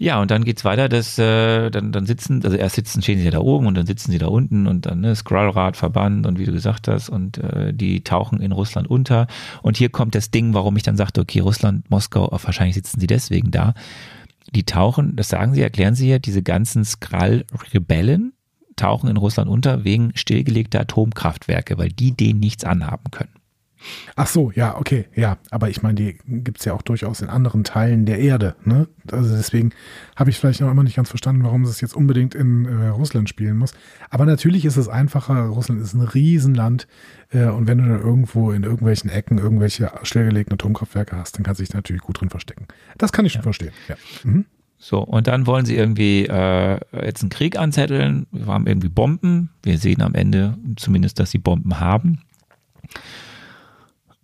Ja, 0.01 0.19
und 0.19 0.31
dann 0.31 0.43
geht's 0.45 0.65
weiter, 0.65 0.89
dass 0.89 1.19
äh, 1.19 1.69
dann, 1.69 1.91
dann 1.91 2.07
sitzen, 2.07 2.43
also 2.43 2.57
erst 2.57 2.73
sitzen, 2.73 3.03
stehen 3.03 3.19
sie 3.19 3.29
da 3.29 3.37
oben 3.37 3.67
und 3.67 3.75
dann 3.75 3.85
sitzen 3.85 4.09
sie 4.11 4.17
da 4.17 4.25
unten 4.25 4.65
und 4.65 4.87
dann 4.87 5.01
ne, 5.01 5.15
Skrullrad, 5.15 5.77
Verband 5.77 6.25
und 6.25 6.39
wie 6.39 6.45
du 6.45 6.51
gesagt 6.51 6.87
hast, 6.87 7.07
und 7.07 7.37
äh, 7.37 7.71
die 7.71 8.03
tauchen 8.03 8.41
in 8.41 8.51
Russland 8.51 8.89
unter. 8.89 9.27
Und 9.61 9.77
hier 9.77 9.89
kommt 9.89 10.15
das 10.15 10.31
Ding, 10.31 10.55
warum 10.55 10.75
ich 10.75 10.81
dann 10.81 10.97
sagte, 10.97 11.21
okay, 11.21 11.39
Russland, 11.39 11.87
Moskau, 11.91 12.27
wahrscheinlich 12.31 12.73
sitzen 12.73 12.99
sie 12.99 13.05
deswegen 13.05 13.51
da 13.51 13.75
die 14.55 14.63
tauchen, 14.63 15.15
das 15.15 15.29
sagen 15.29 15.53
sie, 15.53 15.61
erklären 15.61 15.93
sie 15.93 16.09
ja, 16.09 16.17
diese 16.17 16.41
ganzen 16.41 16.83
Skral-Rebellen 16.83 18.33
tauchen 18.75 19.07
in 19.07 19.17
Russland 19.17 19.51
unter 19.51 19.83
wegen 19.83 20.13
stillgelegter 20.15 20.81
Atomkraftwerke, 20.81 21.77
weil 21.77 21.89
die 21.89 22.11
denen 22.11 22.39
nichts 22.39 22.63
anhaben 22.63 23.11
können. 23.11 23.31
Ach 24.15 24.27
so, 24.27 24.51
ja, 24.51 24.77
okay, 24.77 25.05
ja. 25.15 25.37
Aber 25.49 25.69
ich 25.69 25.81
meine, 25.81 25.95
die 25.95 26.17
gibt 26.25 26.59
es 26.59 26.65
ja 26.65 26.73
auch 26.73 26.81
durchaus 26.81 27.21
in 27.21 27.29
anderen 27.29 27.63
Teilen 27.63 28.05
der 28.05 28.19
Erde. 28.19 28.55
Ne? 28.63 28.87
Also 29.11 29.35
deswegen 29.35 29.71
habe 30.15 30.29
ich 30.29 30.37
vielleicht 30.37 30.61
noch 30.61 30.69
immer 30.69 30.83
nicht 30.83 30.95
ganz 30.95 31.09
verstanden, 31.09 31.43
warum 31.43 31.63
es 31.63 31.81
jetzt 31.81 31.95
unbedingt 31.95 32.35
in 32.35 32.65
äh, 32.65 32.87
Russland 32.87 33.29
spielen 33.29 33.57
muss. 33.57 33.73
Aber 34.09 34.25
natürlich 34.25 34.65
ist 34.65 34.77
es 34.77 34.87
einfacher. 34.87 35.45
Russland 35.45 35.81
ist 35.81 35.93
ein 35.93 36.01
Riesenland. 36.01 36.87
Äh, 37.29 37.45
und 37.45 37.67
wenn 37.67 37.79
du 37.79 37.85
da 37.85 37.97
irgendwo 37.97 38.51
in 38.51 38.63
irgendwelchen 38.63 39.09
Ecken 39.09 39.37
irgendwelche 39.37 39.91
stillgelegten 40.03 40.53
Atomkraftwerke 40.53 41.15
hast, 41.15 41.37
dann 41.37 41.43
kannst 41.43 41.59
du 41.59 41.63
dich 41.63 41.73
natürlich 41.73 42.01
gut 42.01 42.21
drin 42.21 42.29
verstecken. 42.29 42.67
Das 42.97 43.11
kann 43.11 43.25
ich 43.25 43.33
schon 43.33 43.41
ja. 43.41 43.43
verstehen. 43.43 43.71
Ja. 43.87 43.95
Mhm. 44.23 44.45
So, 44.83 44.99
und 44.99 45.27
dann 45.27 45.45
wollen 45.45 45.65
sie 45.65 45.75
irgendwie 45.75 46.25
äh, 46.25 46.79
jetzt 47.05 47.21
einen 47.21 47.29
Krieg 47.29 47.57
anzetteln. 47.57 48.25
Wir 48.31 48.47
haben 48.47 48.65
irgendwie 48.65 48.89
Bomben. 48.89 49.51
Wir 49.61 49.77
sehen 49.77 50.01
am 50.01 50.15
Ende 50.15 50.57
zumindest, 50.75 51.19
dass 51.19 51.29
sie 51.29 51.37
Bomben 51.37 51.79
haben. 51.79 52.21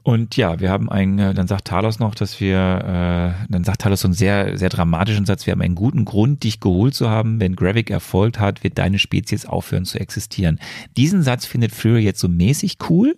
Und 0.07 0.37
ja, 0.37 0.61
wir 0.61 0.69
haben 0.69 0.89
einen, 0.89 1.19
äh, 1.19 1.33
dann 1.33 1.47
sagt 1.47 1.67
Talos 1.67 1.99
noch, 1.99 2.15
dass 2.15 2.39
wir, 2.39 2.55
äh, 2.55 3.51
dann 3.51 3.65
sagt 3.65 3.81
Talos 3.81 3.99
so 3.99 4.07
einen 4.07 4.13
sehr, 4.13 4.57
sehr 4.57 4.69
dramatischen 4.69 5.25
Satz, 5.25 5.45
wir 5.45 5.51
haben 5.51 5.61
einen 5.61 5.75
guten 5.75 6.05
Grund, 6.05 6.43
dich 6.43 6.61
geholt 6.61 6.93
zu 6.93 7.09
haben. 7.09 7.41
Wenn 7.41 7.57
Gravik 7.57 7.89
Erfolg 7.89 8.39
hat, 8.39 8.63
wird 8.63 8.77
deine 8.77 8.99
Spezies 8.99 9.45
aufhören 9.45 9.83
zu 9.83 9.99
existieren. 9.99 10.61
Diesen 10.95 11.23
Satz 11.23 11.45
findet 11.45 11.73
Fury 11.73 12.05
jetzt 12.05 12.21
so 12.21 12.29
mäßig 12.29 12.77
cool. 12.89 13.17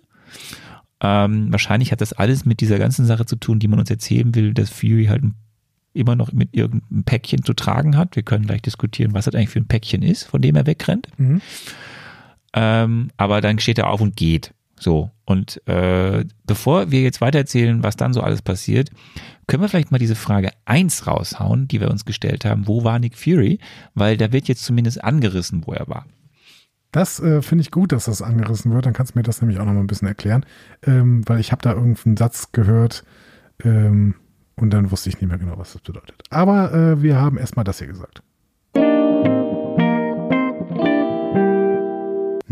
Ähm, 1.00 1.52
wahrscheinlich 1.52 1.92
hat 1.92 2.00
das 2.00 2.12
alles 2.12 2.44
mit 2.44 2.60
dieser 2.60 2.80
ganzen 2.80 3.06
Sache 3.06 3.24
zu 3.24 3.36
tun, 3.36 3.60
die 3.60 3.68
man 3.68 3.78
uns 3.78 3.90
erzählen 3.90 4.34
will, 4.34 4.52
dass 4.52 4.70
Fury 4.70 5.06
halt 5.08 5.22
immer 5.92 6.16
noch 6.16 6.32
mit 6.32 6.56
irgendeinem 6.56 7.04
Päckchen 7.04 7.44
zu 7.44 7.54
tragen 7.54 7.96
hat. 7.96 8.16
Wir 8.16 8.24
können 8.24 8.46
gleich 8.46 8.62
diskutieren, 8.62 9.14
was 9.14 9.26
das 9.26 9.36
eigentlich 9.36 9.50
für 9.50 9.60
ein 9.60 9.68
Päckchen 9.68 10.02
ist, 10.02 10.24
von 10.24 10.42
dem 10.42 10.56
er 10.56 10.66
wegrennt. 10.66 11.06
Mhm. 11.18 11.40
Ähm, 12.52 13.10
aber 13.16 13.40
dann 13.40 13.60
steht 13.60 13.78
er 13.78 13.90
auf 13.90 14.00
und 14.00 14.16
geht. 14.16 14.54
So, 14.80 15.10
und 15.26 15.60
äh, 15.68 16.24
bevor 16.46 16.90
wir 16.90 17.02
jetzt 17.02 17.20
weitererzählen, 17.20 17.82
was 17.82 17.96
dann 17.96 18.14
so 18.14 18.22
alles 18.22 18.40
passiert, 18.40 18.90
können 19.46 19.62
wir 19.62 19.68
vielleicht 19.68 19.92
mal 19.92 19.98
diese 19.98 20.14
Frage 20.14 20.50
eins 20.64 21.06
raushauen, 21.06 21.68
die 21.68 21.82
wir 21.82 21.90
uns 21.90 22.06
gestellt 22.06 22.46
haben. 22.46 22.66
Wo 22.66 22.82
war 22.82 22.98
Nick 22.98 23.18
Fury? 23.18 23.58
Weil 23.94 24.16
da 24.16 24.32
wird 24.32 24.48
jetzt 24.48 24.64
zumindest 24.64 25.04
angerissen, 25.04 25.66
wo 25.66 25.72
er 25.72 25.86
war. 25.86 26.06
Das 26.92 27.20
äh, 27.20 27.42
finde 27.42 27.60
ich 27.60 27.70
gut, 27.70 27.92
dass 27.92 28.06
das 28.06 28.22
angerissen 28.22 28.72
wird. 28.72 28.86
Dann 28.86 28.94
kannst 28.94 29.14
du 29.14 29.18
mir 29.18 29.22
das 29.22 29.42
nämlich 29.42 29.60
auch 29.60 29.66
noch 29.66 29.74
mal 29.74 29.80
ein 29.80 29.86
bisschen 29.86 30.08
erklären. 30.08 30.46
Ähm, 30.82 31.28
weil 31.28 31.40
ich 31.40 31.52
habe 31.52 31.60
da 31.60 31.74
irgendeinen 31.74 32.16
Satz 32.16 32.52
gehört 32.52 33.04
ähm, 33.62 34.14
und 34.56 34.70
dann 34.70 34.90
wusste 34.90 35.10
ich 35.10 35.20
nicht 35.20 35.28
mehr 35.28 35.38
genau, 35.38 35.58
was 35.58 35.74
das 35.74 35.82
bedeutet. 35.82 36.22
Aber 36.30 36.72
äh, 36.72 37.02
wir 37.02 37.20
haben 37.20 37.36
erstmal 37.36 37.66
das 37.66 37.78
hier 37.78 37.88
gesagt. 37.88 38.22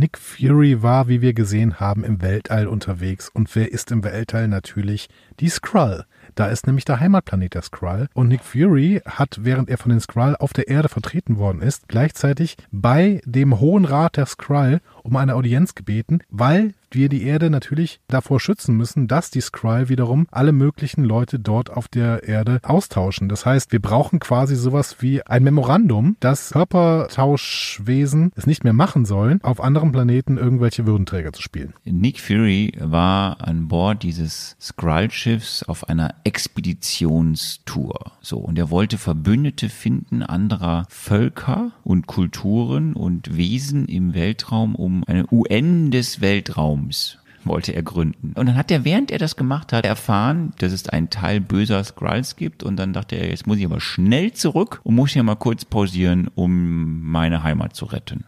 Nick 0.01 0.17
Fury 0.17 0.81
war, 0.81 1.09
wie 1.09 1.23
wir 1.23 1.35
gesehen 1.35 1.81
haben, 1.81 2.05
im 2.05 2.23
Weltall 2.23 2.69
unterwegs. 2.69 3.29
Und 3.29 3.53
wer 3.57 3.73
ist 3.73 3.91
im 3.91 4.05
Weltall? 4.05 4.47
Natürlich 4.47 5.09
die 5.41 5.49
Skrull. 5.49 6.05
Da 6.37 6.47
ist 6.47 6.69
nämlich 6.69 6.85
der 6.85 7.01
Heimatplanet 7.01 7.55
der 7.55 7.63
Skrull. 7.63 8.07
Und 8.15 8.29
Nick 8.29 8.45
Fury 8.45 9.03
hat, 9.05 9.41
während 9.43 9.69
er 9.69 9.77
von 9.77 9.91
den 9.91 9.99
Skrull 9.99 10.37
auf 10.39 10.53
der 10.53 10.69
Erde 10.69 10.89
vertreten 10.89 11.37
worden 11.39 11.63
ist, 11.63 11.89
gleichzeitig 11.89 12.57
bei 12.71 13.21
dem 13.25 13.59
Hohen 13.59 13.85
Rat 13.85 14.17
der 14.17 14.27
Skrull 14.27 14.79
um 15.09 15.17
eine 15.17 15.35
Audienz 15.35 15.75
gebeten, 15.75 16.21
weil 16.29 16.75
wir 16.91 17.09
die 17.09 17.23
Erde 17.23 17.51
natürlich 17.51 18.01
davor 18.09 18.41
schützen 18.41 18.77
müssen, 18.77 19.09
dass 19.09 19.31
die 19.31 19.41
Skrull 19.41 19.89
wiederum 19.89 20.27
alle 20.31 20.53
möglichen 20.53 21.05
Leute 21.05 21.39
dort 21.39 21.71
auf 21.71 21.89
der 21.89 22.25
Erde 22.25 22.61
austauschen. 22.63 23.29
Das 23.29 23.45
heißt, 23.45 23.73
wir 23.73 23.81
brauchen 23.81 24.21
quasi 24.21 24.57
sowas 24.57 24.97
wie 25.01 25.23
ein 25.23 25.45
Memorandum, 25.45 26.17
dass 26.21 26.51
Körpertauschwesen 26.51 28.33
es 28.37 28.47
nicht 28.47 28.65
mehr 28.65 28.73
machen 28.73 29.05
sollen, 29.05 29.43
auf 29.43 29.61
anderen 29.63 29.93
Planeten 29.93 30.39
irgendwelche 30.39 30.87
Würdenträger 30.87 31.33
zu 31.33 31.43
spielen. 31.43 31.75
Nick 31.85 32.21
Fury 32.21 32.73
war 32.81 33.47
an 33.47 33.69
Bord 33.69 34.03
dieses 34.03 34.57
Skrull-Schiffs 34.61 35.63
auf 35.65 35.89
einer 35.89 36.15
Expeditionstour. 36.25 38.13
So, 38.21 38.39
und 38.39 38.59
er 38.59 38.71
wollte 38.71 38.99
Verbündete 38.99 39.69
finden 39.69 40.23
anderer 40.23 40.87
Völker 40.89 41.73
und 41.85 42.07
Kulturen 42.07 42.95
und 42.95 43.37
Wesen 43.37 43.87
im 43.87 44.15
Weltraum, 44.15 44.75
um 44.75 44.98
eine 45.07 45.27
UN 45.31 45.91
des 45.91 46.21
Weltraums 46.21 47.19
wollte 47.45 47.73
er 47.73 47.83
gründen. 47.83 48.33
Und 48.35 48.47
dann 48.47 48.57
hat 48.57 48.71
er, 48.71 48.85
während 48.85 49.11
er 49.11 49.19
das 49.19 49.37
gemacht 49.37 49.73
hat, 49.73 49.85
erfahren, 49.85 50.53
dass 50.59 50.73
es 50.73 50.89
einen 50.89 51.11
Teil 51.11 51.41
böser 51.41 51.83
Skrulls 51.83 52.37
gibt. 52.37 52.63
Und 52.63 52.77
dann 52.77 52.93
dachte 52.93 53.17
er, 53.17 53.31
jetzt 53.31 53.47
muss 53.47 53.59
ich 53.59 53.65
aber 53.65 53.81
schnell 53.81 54.33
zurück 54.33 54.81
und 54.85 54.95
muss 54.95 55.13
hier 55.13 55.23
mal 55.23 55.37
kurz 55.37 55.65
pausieren, 55.65 56.29
um 56.35 57.03
meine 57.03 57.43
Heimat 57.43 57.75
zu 57.75 57.87
retten. 57.87 58.25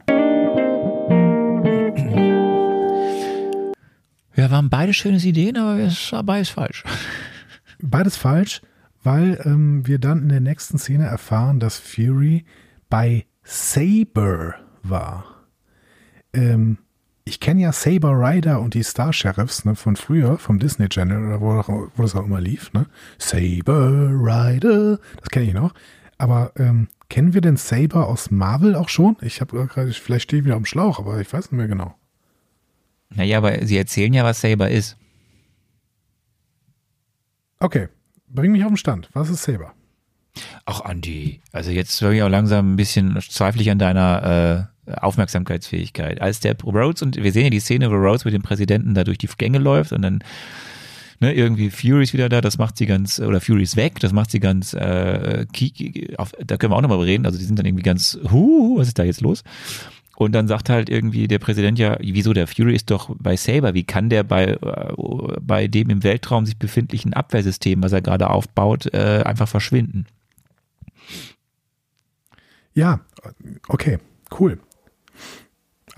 Ja, 4.36 4.50
waren 4.50 4.70
beide 4.70 4.94
schöne 4.94 5.18
Ideen, 5.18 5.56
aber 5.58 5.78
es 5.78 6.12
war 6.12 6.22
beides 6.22 6.48
falsch. 6.48 6.84
Beides 7.82 8.16
falsch, 8.16 8.62
weil 9.02 9.40
ähm, 9.44 9.86
wir 9.86 9.98
dann 9.98 10.22
in 10.22 10.28
der 10.28 10.40
nächsten 10.40 10.78
Szene 10.78 11.04
erfahren, 11.04 11.60
dass 11.60 11.78
Fury 11.78 12.44
bei 12.88 13.26
Saber 13.42 14.54
war. 14.82 15.29
Ähm, 16.32 16.78
ich 17.24 17.38
kenne 17.38 17.60
ja 17.60 17.72
Saber 17.72 18.12
Rider 18.12 18.60
und 18.60 18.74
die 18.74 18.82
Star 18.82 19.12
Sheriffs 19.12 19.64
ne, 19.64 19.76
von 19.76 19.96
früher, 19.96 20.38
vom 20.38 20.58
Disney 20.58 20.88
Channel 20.88 21.26
oder 21.26 21.40
wo, 21.40 21.88
wo 21.94 22.02
das 22.02 22.16
auch 22.16 22.24
immer 22.24 22.40
lief. 22.40 22.72
Ne? 22.72 22.86
Saber 23.18 23.90
Rider, 24.10 24.98
das 25.20 25.28
kenne 25.30 25.46
ich 25.46 25.54
noch. 25.54 25.74
Aber 26.18 26.52
ähm, 26.56 26.88
kennen 27.08 27.32
wir 27.34 27.40
den 27.40 27.56
Saber 27.56 28.08
aus 28.08 28.30
Marvel 28.30 28.74
auch 28.74 28.88
schon? 28.88 29.16
Ich 29.20 29.40
habe 29.40 29.66
gerade, 29.66 29.92
vielleicht 29.92 30.24
stehe 30.24 30.40
ich 30.40 30.46
wieder 30.46 30.56
am 30.56 30.64
Schlauch, 30.64 30.98
aber 30.98 31.20
ich 31.20 31.32
weiß 31.32 31.50
nicht 31.50 31.58
mehr 31.58 31.68
genau. 31.68 31.94
Naja, 33.10 33.38
aber 33.38 33.64
sie 33.66 33.76
erzählen 33.76 34.12
ja, 34.12 34.24
was 34.24 34.40
Saber 34.40 34.70
ist. 34.70 34.96
Okay, 37.58 37.88
bring 38.28 38.52
mich 38.52 38.62
auf 38.64 38.70
den 38.70 38.76
Stand. 38.76 39.08
Was 39.12 39.28
ist 39.28 39.42
Saber? 39.42 39.72
Ach, 40.64 40.80
Andi, 40.82 41.40
also 41.52 41.70
jetzt 41.70 42.00
höre 42.00 42.12
ich 42.12 42.22
auch 42.22 42.28
langsam 42.28 42.72
ein 42.72 42.76
bisschen 42.76 43.18
zweifle 43.20 43.62
ich 43.62 43.70
an 43.70 43.78
deiner 43.78 44.68
äh, 44.68 44.79
Aufmerksamkeitsfähigkeit. 44.96 46.20
Als 46.20 46.40
der 46.40 46.56
Rhodes 46.62 47.02
und 47.02 47.16
wir 47.16 47.32
sehen 47.32 47.44
ja 47.44 47.50
die 47.50 47.60
Szene, 47.60 47.90
wo 47.90 47.94
Rhodes 47.94 48.24
mit 48.24 48.34
dem 48.34 48.42
Präsidenten 48.42 48.94
da 48.94 49.04
durch 49.04 49.18
die 49.18 49.28
Gänge 49.38 49.58
läuft 49.58 49.92
und 49.92 50.02
dann 50.02 50.20
ne, 51.20 51.32
irgendwie 51.32 51.70
Fury 51.70 52.02
ist 52.02 52.12
wieder 52.12 52.28
da, 52.28 52.40
das 52.40 52.58
macht 52.58 52.76
sie 52.76 52.86
ganz, 52.86 53.20
oder 53.20 53.40
Fury 53.40 53.62
ist 53.62 53.76
weg, 53.76 54.00
das 54.00 54.12
macht 54.12 54.30
sie 54.30 54.40
ganz, 54.40 54.74
äh, 54.74 55.46
auf, 56.16 56.32
da 56.44 56.56
können 56.56 56.72
wir 56.72 56.76
auch 56.76 56.82
nochmal 56.82 57.00
reden, 57.00 57.26
also 57.26 57.38
die 57.38 57.44
sind 57.44 57.58
dann 57.58 57.66
irgendwie 57.66 57.82
ganz, 57.84 58.18
huh, 58.30 58.78
was 58.78 58.88
ist 58.88 58.98
da 58.98 59.04
jetzt 59.04 59.20
los? 59.20 59.44
Und 60.16 60.32
dann 60.32 60.48
sagt 60.48 60.68
halt 60.68 60.90
irgendwie 60.90 61.28
der 61.28 61.38
Präsident 61.38 61.78
ja, 61.78 61.96
wieso 62.00 62.34
der 62.34 62.46
Fury 62.46 62.74
ist 62.74 62.90
doch 62.90 63.14
bei 63.18 63.36
Saber, 63.36 63.72
wie 63.72 63.84
kann 63.84 64.10
der 64.10 64.22
bei, 64.22 64.48
äh, 64.48 64.92
bei 65.40 65.66
dem 65.66 65.88
im 65.88 66.02
Weltraum 66.02 66.44
sich 66.44 66.58
befindlichen 66.58 67.14
Abwehrsystem, 67.14 67.82
was 67.82 67.92
er 67.92 68.02
gerade 68.02 68.28
aufbaut, 68.28 68.92
äh, 68.92 69.22
einfach 69.24 69.48
verschwinden? 69.48 70.06
Ja, 72.74 73.00
okay, 73.68 73.98
cool. 74.38 74.58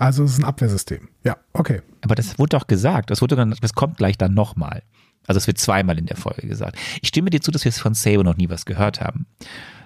Also 0.03 0.25
es 0.25 0.33
ist 0.33 0.39
ein 0.39 0.43
Abwehrsystem. 0.43 1.07
Ja, 1.23 1.37
okay. 1.53 1.81
Aber 2.01 2.13
das 2.13 2.37
wurde 2.37 2.57
doch 2.57 2.67
gesagt. 2.67 3.09
Das, 3.09 3.21
wurde 3.21 3.37
dann, 3.37 3.55
das 3.61 3.71
kommt 3.71 3.95
gleich 3.95 4.17
dann 4.17 4.33
nochmal. 4.33 4.83
Also 5.27 5.37
es 5.37 5.47
wird 5.47 5.57
zweimal 5.59 5.97
in 5.97 6.07
der 6.07 6.17
Folge 6.17 6.45
gesagt. 6.45 6.77
Ich 7.01 7.07
stimme 7.07 7.29
dir 7.29 7.39
zu, 7.39 7.51
dass 7.51 7.63
wir 7.63 7.71
von 7.71 7.93
Saber 7.93 8.25
noch 8.25 8.35
nie 8.35 8.49
was 8.49 8.65
gehört 8.65 8.99
haben. 8.99 9.27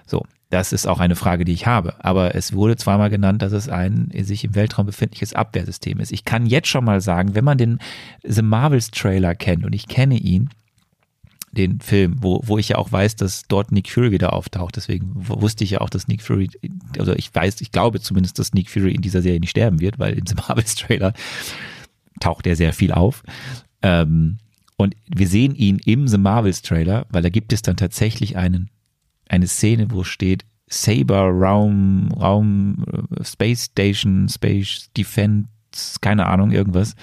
So, 0.06 0.26
das 0.50 0.72
ist 0.72 0.88
auch 0.88 0.98
eine 0.98 1.14
Frage, 1.14 1.44
die 1.44 1.52
ich 1.52 1.68
habe. 1.68 2.04
Aber 2.04 2.34
es 2.34 2.52
wurde 2.52 2.76
zweimal 2.76 3.10
genannt, 3.10 3.42
dass 3.42 3.52
es 3.52 3.68
ein 3.68 4.10
sich 4.12 4.42
im 4.42 4.56
Weltraum 4.56 4.86
befindliches 4.86 5.34
Abwehrsystem 5.34 6.00
ist. 6.00 6.10
Ich 6.10 6.24
kann 6.24 6.46
jetzt 6.46 6.66
schon 6.66 6.84
mal 6.84 7.00
sagen, 7.00 7.36
wenn 7.36 7.44
man 7.44 7.56
den 7.56 7.78
The 8.24 8.42
Marvels 8.42 8.90
Trailer 8.90 9.36
kennt 9.36 9.64
und 9.64 9.72
ich 9.72 9.86
kenne 9.86 10.16
ihn, 10.16 10.50
den 11.52 11.80
Film, 11.80 12.16
wo, 12.20 12.40
wo 12.44 12.58
ich 12.58 12.70
ja 12.70 12.76
auch 12.76 12.92
weiß, 12.92 13.16
dass 13.16 13.42
dort 13.48 13.72
Nick 13.72 13.90
Fury 13.90 14.10
wieder 14.10 14.32
auftaucht. 14.32 14.76
Deswegen 14.76 15.12
wusste 15.14 15.64
ich 15.64 15.70
ja 15.70 15.80
auch, 15.80 15.90
dass 15.90 16.08
Nick 16.08 16.22
Fury, 16.22 16.50
also 16.98 17.12
ich 17.14 17.34
weiß, 17.34 17.60
ich 17.60 17.72
glaube 17.72 18.00
zumindest, 18.00 18.38
dass 18.38 18.52
Nick 18.52 18.70
Fury 18.70 18.92
in 18.92 19.02
dieser 19.02 19.22
Serie 19.22 19.40
nicht 19.40 19.50
sterben 19.50 19.80
wird, 19.80 19.98
weil 19.98 20.14
im 20.14 20.26
The 20.26 20.34
Marvels 20.48 20.74
Trailer 20.74 21.12
taucht 22.20 22.46
er 22.46 22.56
sehr 22.56 22.72
viel 22.72 22.92
auf. 22.92 23.22
Ähm, 23.82 24.38
und 24.76 24.94
wir 25.06 25.26
sehen 25.26 25.54
ihn 25.54 25.80
im 25.84 26.06
The 26.06 26.18
Marvels 26.18 26.62
Trailer, 26.62 27.06
weil 27.10 27.22
da 27.22 27.30
gibt 27.30 27.52
es 27.52 27.62
dann 27.62 27.76
tatsächlich 27.76 28.36
einen, 28.36 28.70
eine 29.28 29.46
Szene, 29.46 29.90
wo 29.90 30.04
steht 30.04 30.44
Saber 30.68 31.30
Raum, 31.30 32.10
Raum, 32.12 32.84
äh, 33.18 33.24
Space 33.24 33.64
Station, 33.64 34.28
Space 34.28 34.90
Defense, 34.96 35.48
keine 36.00 36.26
Ahnung, 36.26 36.50
irgendwas. 36.50 36.94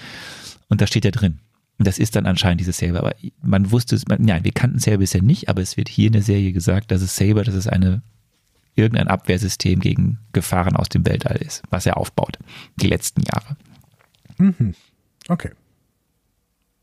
Und 0.68 0.80
da 0.80 0.86
steht 0.86 1.04
er 1.04 1.10
drin. 1.10 1.40
Das 1.78 1.98
ist 1.98 2.16
dann 2.16 2.26
anscheinend 2.26 2.60
dieses 2.60 2.78
Saber. 2.78 3.00
Aber 3.00 3.14
man 3.42 3.70
wusste 3.70 3.96
es, 3.96 4.06
man, 4.08 4.22
nein, 4.22 4.44
wir 4.44 4.52
kannten 4.52 4.78
Saber 4.78 4.98
bisher 4.98 5.22
nicht, 5.22 5.48
aber 5.48 5.60
es 5.60 5.76
wird 5.76 5.88
hier 5.88 6.06
in 6.06 6.14
der 6.14 6.22
Serie 6.22 6.52
gesagt, 6.52 6.90
dass 6.90 7.02
es 7.02 7.16
Saber, 7.16 7.44
dass 7.44 7.54
es 7.54 7.66
eine, 7.66 8.02
irgendein 8.74 9.08
Abwehrsystem 9.08 9.80
gegen 9.80 10.18
Gefahren 10.32 10.76
aus 10.76 10.88
dem 10.88 11.04
Weltall 11.06 11.36
ist, 11.36 11.62
was 11.70 11.86
er 11.86 11.96
aufbaut, 11.96 12.38
die 12.76 12.86
letzten 12.86 13.22
Jahre. 13.22 13.56
Mhm. 14.38 14.74
Okay. 15.28 15.50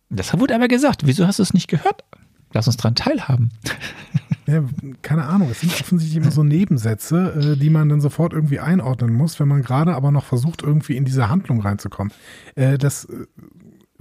Das 0.10 0.38
wurde 0.38 0.54
aber 0.54 0.68
gesagt. 0.68 1.08
Wieso 1.08 1.26
hast 1.26 1.40
du 1.40 1.44
es 1.44 1.54
nicht 1.54 1.68
gehört? 1.68 2.04
Lass 2.52 2.68
uns 2.68 2.78
dran 2.78 2.96
teilhaben. 2.96 3.52
Ja, 4.46 4.62
keine 5.02 5.24
Ahnung. 5.24 5.50
Es 5.50 5.62
sind 5.62 5.72
offensichtlich 5.72 6.22
immer 6.22 6.32
so 6.32 6.44
Nebensätze, 6.44 7.54
äh, 7.54 7.58
die 7.58 7.70
man 7.70 7.88
dann 7.88 8.02
sofort 8.02 8.34
irgendwie 8.34 8.60
einordnen 8.60 9.14
muss, 9.14 9.40
wenn 9.40 9.48
man 9.48 9.62
gerade 9.62 9.96
aber 9.96 10.12
noch 10.12 10.26
versucht, 10.26 10.64
irgendwie 10.64 10.98
in 10.98 11.06
diese 11.06 11.30
Handlung 11.30 11.62
reinzukommen. 11.62 12.12
Äh, 12.56 12.78
das 12.78 13.06
äh, 13.06 13.26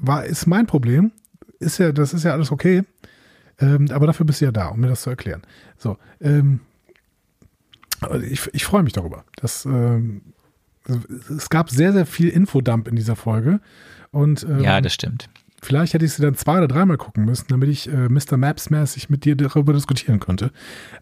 war, 0.03 0.25
ist 0.25 0.47
mein 0.47 0.67
Problem. 0.67 1.12
Ist 1.59 1.79
ja, 1.79 1.93
das 1.93 2.12
ist 2.12 2.25
ja 2.25 2.33
alles 2.33 2.51
okay. 2.51 2.83
Ähm, 3.61 3.88
aber 3.93 4.07
dafür 4.07 4.27
bist 4.27 4.41
du 4.41 4.47
ja 4.47 4.53
da, 4.53 4.69
um 4.69 4.81
mir 4.81 4.88
das 4.88 5.03
zu 5.03 5.11
erklären. 5.11 5.43
So, 5.79 5.97
ähm, 6.21 6.61
ich, 8.29 8.51
ich 8.53 8.65
freue 8.65 8.83
mich 8.83 8.93
darüber. 8.93 9.25
Dass, 9.37 9.65
ähm, 9.65 10.23
es 11.35 11.49
gab 11.49 11.71
sehr, 11.71 11.93
sehr 11.93 12.07
viel 12.07 12.29
Infodump 12.29 12.88
in 12.88 12.97
dieser 12.97 13.17
Folge. 13.17 13.61
Und, 14.11 14.43
ähm, 14.43 14.61
ja, 14.61 14.81
das 14.81 14.95
stimmt. 14.95 15.29
Vielleicht 15.65 15.95
hätte 15.95 16.05
ich 16.05 16.12
sie 16.15 16.23
dann 16.23 16.35
zwei 16.35 16.59
oder 16.59 16.67
dreimal 16.67 16.97
gucken 16.97 17.25
müssen, 17.25 17.45
damit 17.49 17.69
ich 17.69 17.88
äh, 17.88 18.09
Mr. 18.09 18.37
Maps-mäßig 18.37 19.11
mit 19.11 19.25
dir 19.25 19.37
darüber 19.37 19.73
diskutieren 19.73 20.19
könnte. 20.19 20.51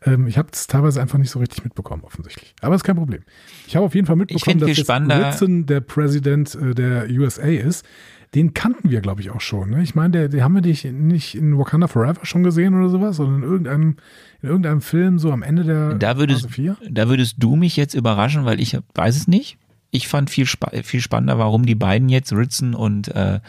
Ähm, 0.04 0.26
ich 0.26 0.36
habe 0.36 0.50
es 0.52 0.66
teilweise 0.66 1.00
einfach 1.00 1.18
nicht 1.18 1.30
so 1.30 1.38
richtig 1.38 1.64
mitbekommen, 1.64 2.04
offensichtlich. 2.04 2.54
Aber 2.60 2.74
ist 2.74 2.84
kein 2.84 2.96
Problem. 2.96 3.22
Ich 3.66 3.74
habe 3.74 3.86
auf 3.86 3.94
jeden 3.94 4.06
Fall 4.06 4.16
mitbekommen, 4.16 4.58
dass 4.58 4.84
Blitzen 4.84 5.64
der 5.64 5.80
Präsident 5.80 6.54
äh, 6.54 6.74
der 6.74 7.08
USA 7.08 7.44
ist. 7.44 7.86
Den 8.34 8.54
kannten 8.54 8.90
wir, 8.90 9.00
glaube 9.00 9.20
ich, 9.20 9.30
auch 9.30 9.40
schon. 9.40 9.70
Ne? 9.70 9.82
Ich 9.82 9.94
meine, 9.94 10.10
der, 10.10 10.28
der 10.28 10.44
haben 10.44 10.54
wir 10.54 10.62
dich 10.62 10.84
nicht 10.84 11.34
in 11.34 11.58
Wakanda 11.58 11.88
Forever 11.88 12.24
schon 12.24 12.42
gesehen 12.42 12.74
oder 12.74 12.88
sowas, 12.88 13.16
sondern 13.16 13.42
in 13.42 13.48
irgendeinem, 13.48 13.96
in 14.42 14.48
irgendeinem 14.48 14.80
Film 14.80 15.18
so 15.18 15.32
am 15.32 15.42
Ende 15.42 15.64
der 15.64 15.94
da 15.94 16.16
würdest, 16.16 16.42
Phase 16.42 16.54
4. 16.54 16.76
Da 16.90 17.08
würdest 17.08 17.36
du 17.38 17.56
mich 17.56 17.76
jetzt 17.76 17.94
überraschen, 17.94 18.44
weil 18.44 18.60
ich 18.60 18.78
weiß 18.94 19.16
es 19.16 19.26
nicht. 19.26 19.58
Ich 19.90 20.06
fand 20.06 20.30
viel, 20.30 20.46
viel 20.46 21.00
spannender, 21.00 21.38
warum 21.38 21.66
die 21.66 21.74
beiden 21.74 22.08
jetzt, 22.08 22.32
Ritson 22.32 22.74
und 22.74 23.08
äh, 23.08 23.40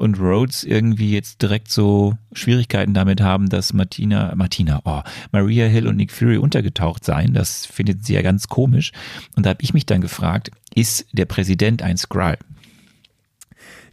und 0.00 0.18
Rhodes 0.18 0.64
irgendwie 0.64 1.12
jetzt 1.12 1.42
direkt 1.42 1.70
so 1.70 2.16
Schwierigkeiten 2.32 2.94
damit 2.94 3.20
haben, 3.20 3.50
dass 3.50 3.74
Martina, 3.74 4.34
Martina, 4.34 4.80
oh, 4.86 5.02
Maria 5.30 5.66
Hill 5.66 5.86
und 5.86 5.96
Nick 5.96 6.10
Fury 6.10 6.38
untergetaucht 6.38 7.04
seien. 7.04 7.34
Das 7.34 7.66
findet 7.66 8.06
sie 8.06 8.14
ja 8.14 8.22
ganz 8.22 8.48
komisch. 8.48 8.92
Und 9.36 9.44
da 9.44 9.50
habe 9.50 9.62
ich 9.62 9.74
mich 9.74 9.84
dann 9.84 10.00
gefragt, 10.00 10.50
ist 10.74 11.06
der 11.12 11.26
Präsident 11.26 11.82
ein 11.82 11.98
Skrull? 11.98 12.38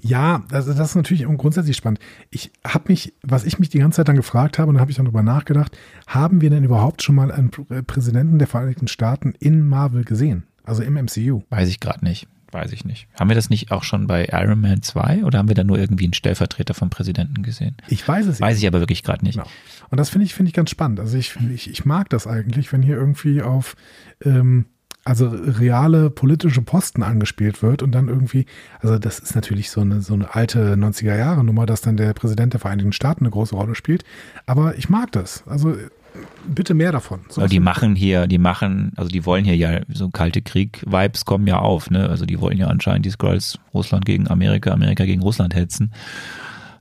Ja, 0.08 0.44
also 0.52 0.74
das 0.74 0.90
ist 0.90 0.96
natürlich 0.96 1.26
grundsätzlich 1.38 1.76
spannend. 1.76 2.00
Ich 2.30 2.52
habe 2.66 2.86
mich, 2.88 3.14
was 3.24 3.44
ich 3.44 3.60
mich 3.60 3.70
die 3.70 3.80
ganze 3.80 3.98
Zeit 3.98 4.08
dann 4.08 4.16
gefragt 4.16 4.58
habe, 4.58 4.70
und 4.70 4.76
da 4.76 4.82
habe 4.82 4.92
ich 4.92 4.98
dann 4.98 5.06
drüber 5.06 5.24
nachgedacht, 5.24 5.78
haben 6.08 6.42
wir 6.42 6.50
denn 6.50 6.64
überhaupt 6.64 7.04
schon 7.04 7.16
mal 7.16 7.32
einen 7.32 7.52
Präsidenten 7.52 8.40
der 8.40 8.48
Vereinigten 8.48 8.88
Staaten 8.88 9.34
in 9.40 9.68
Marvel 9.68 10.04
gesehen? 10.04 10.44
Also 10.64 10.84
im 10.84 10.94
MCU? 10.96 11.44
Weiß 11.50 11.70
ich 11.70 11.80
gerade 11.80 12.04
nicht. 12.04 12.28
Weiß 12.52 12.72
ich 12.72 12.86
nicht. 12.86 13.08
Haben 13.20 13.30
wir 13.30 13.36
das 13.36 13.50
nicht 13.50 13.72
auch 13.72 13.84
schon 13.84 14.08
bei 14.08 14.30
Iron 14.32 14.62
Man 14.62 14.82
2 14.82 15.26
oder 15.26 15.38
haben 15.38 15.50
wir 15.50 15.56
da 15.56 15.66
nur 15.66 15.78
irgendwie 15.78 16.06
einen 16.06 16.14
Stellvertreter 16.14 16.74
vom 16.74 16.90
Präsidenten 16.90 17.44
gesehen? 17.44 17.76
Ich 17.90 18.08
weiß 18.08 18.26
es 18.26 18.40
Weiß 18.40 18.58
ich 18.58 18.68
aber 18.68 18.80
wirklich 18.80 19.04
gerade 19.04 19.26
nicht. 19.26 19.36
Genau. 19.36 19.50
Und 19.90 20.00
das 20.00 20.10
finde 20.10 20.26
ich, 20.26 20.34
finde 20.34 20.50
ich 20.50 20.54
ganz 20.54 20.70
spannend. 20.70 21.02
Also 21.02 21.18
ich, 21.18 21.36
ich, 21.54 21.70
ich 21.70 21.86
mag 21.86 22.10
das 22.10 22.26
eigentlich, 22.26 22.72
wenn 22.72 22.82
hier 22.82 22.96
irgendwie 22.96 23.42
auf 23.42 23.76
ähm, 24.24 24.66
also 25.08 25.30
reale 25.30 26.10
politische 26.10 26.62
Posten 26.62 27.02
angespielt 27.02 27.64
wird 27.64 27.82
und 27.82 27.92
dann 27.94 28.10
irgendwie, 28.10 28.46
also 28.82 29.00
das 29.00 29.20
ist 29.20 29.36
natürlich 29.36 29.70
so 29.70 29.80
eine, 29.80 30.02
so 30.02 30.14
eine 30.14 30.36
alte 30.36 30.76
90er 30.76 31.16
Jahre 31.16 31.46
Nummer, 31.46 31.66
dass 31.66 31.80
dann 31.80 31.96
der 31.96 32.14
Präsident 32.14 32.52
der 32.52 32.60
Vereinigten 32.60 32.92
Staaten 32.92 33.22
eine 33.22 33.30
große 33.30 33.56
Rolle 33.56 33.74
spielt. 33.74 34.04
Aber 34.46 34.78
ich 34.78 34.90
mag 34.90 35.14
das. 35.14 35.44
Also 35.48 35.76
bitte 36.46 36.74
mehr 36.74 36.92
davon. 36.92 37.22
So 37.30 37.48
die 37.48 37.62
machen 37.62 37.96
hier, 37.96 38.28
die 38.28 38.38
machen, 38.38 38.92
also 38.98 39.10
die 39.10 39.26
wollen 39.26 39.46
hier 39.46 39.56
ja 39.56 39.80
so 39.88 40.10
kalte 40.10 40.42
Krieg-Vibes 40.42 41.24
kommen 41.24 41.48
ja 41.48 41.60
auf, 41.60 41.90
ne? 41.90 42.10
Also 42.10 42.26
die 42.26 42.42
wollen 42.42 42.58
ja 42.58 42.68
anscheinend 42.68 43.06
die 43.06 43.12
Scrolls 43.12 43.60
Russland 43.74 44.06
gegen 44.06 44.28
Amerika, 44.28 44.72
Amerika 44.72 45.06
gegen 45.06 45.22
Russland 45.22 45.56
hetzen. 45.56 45.92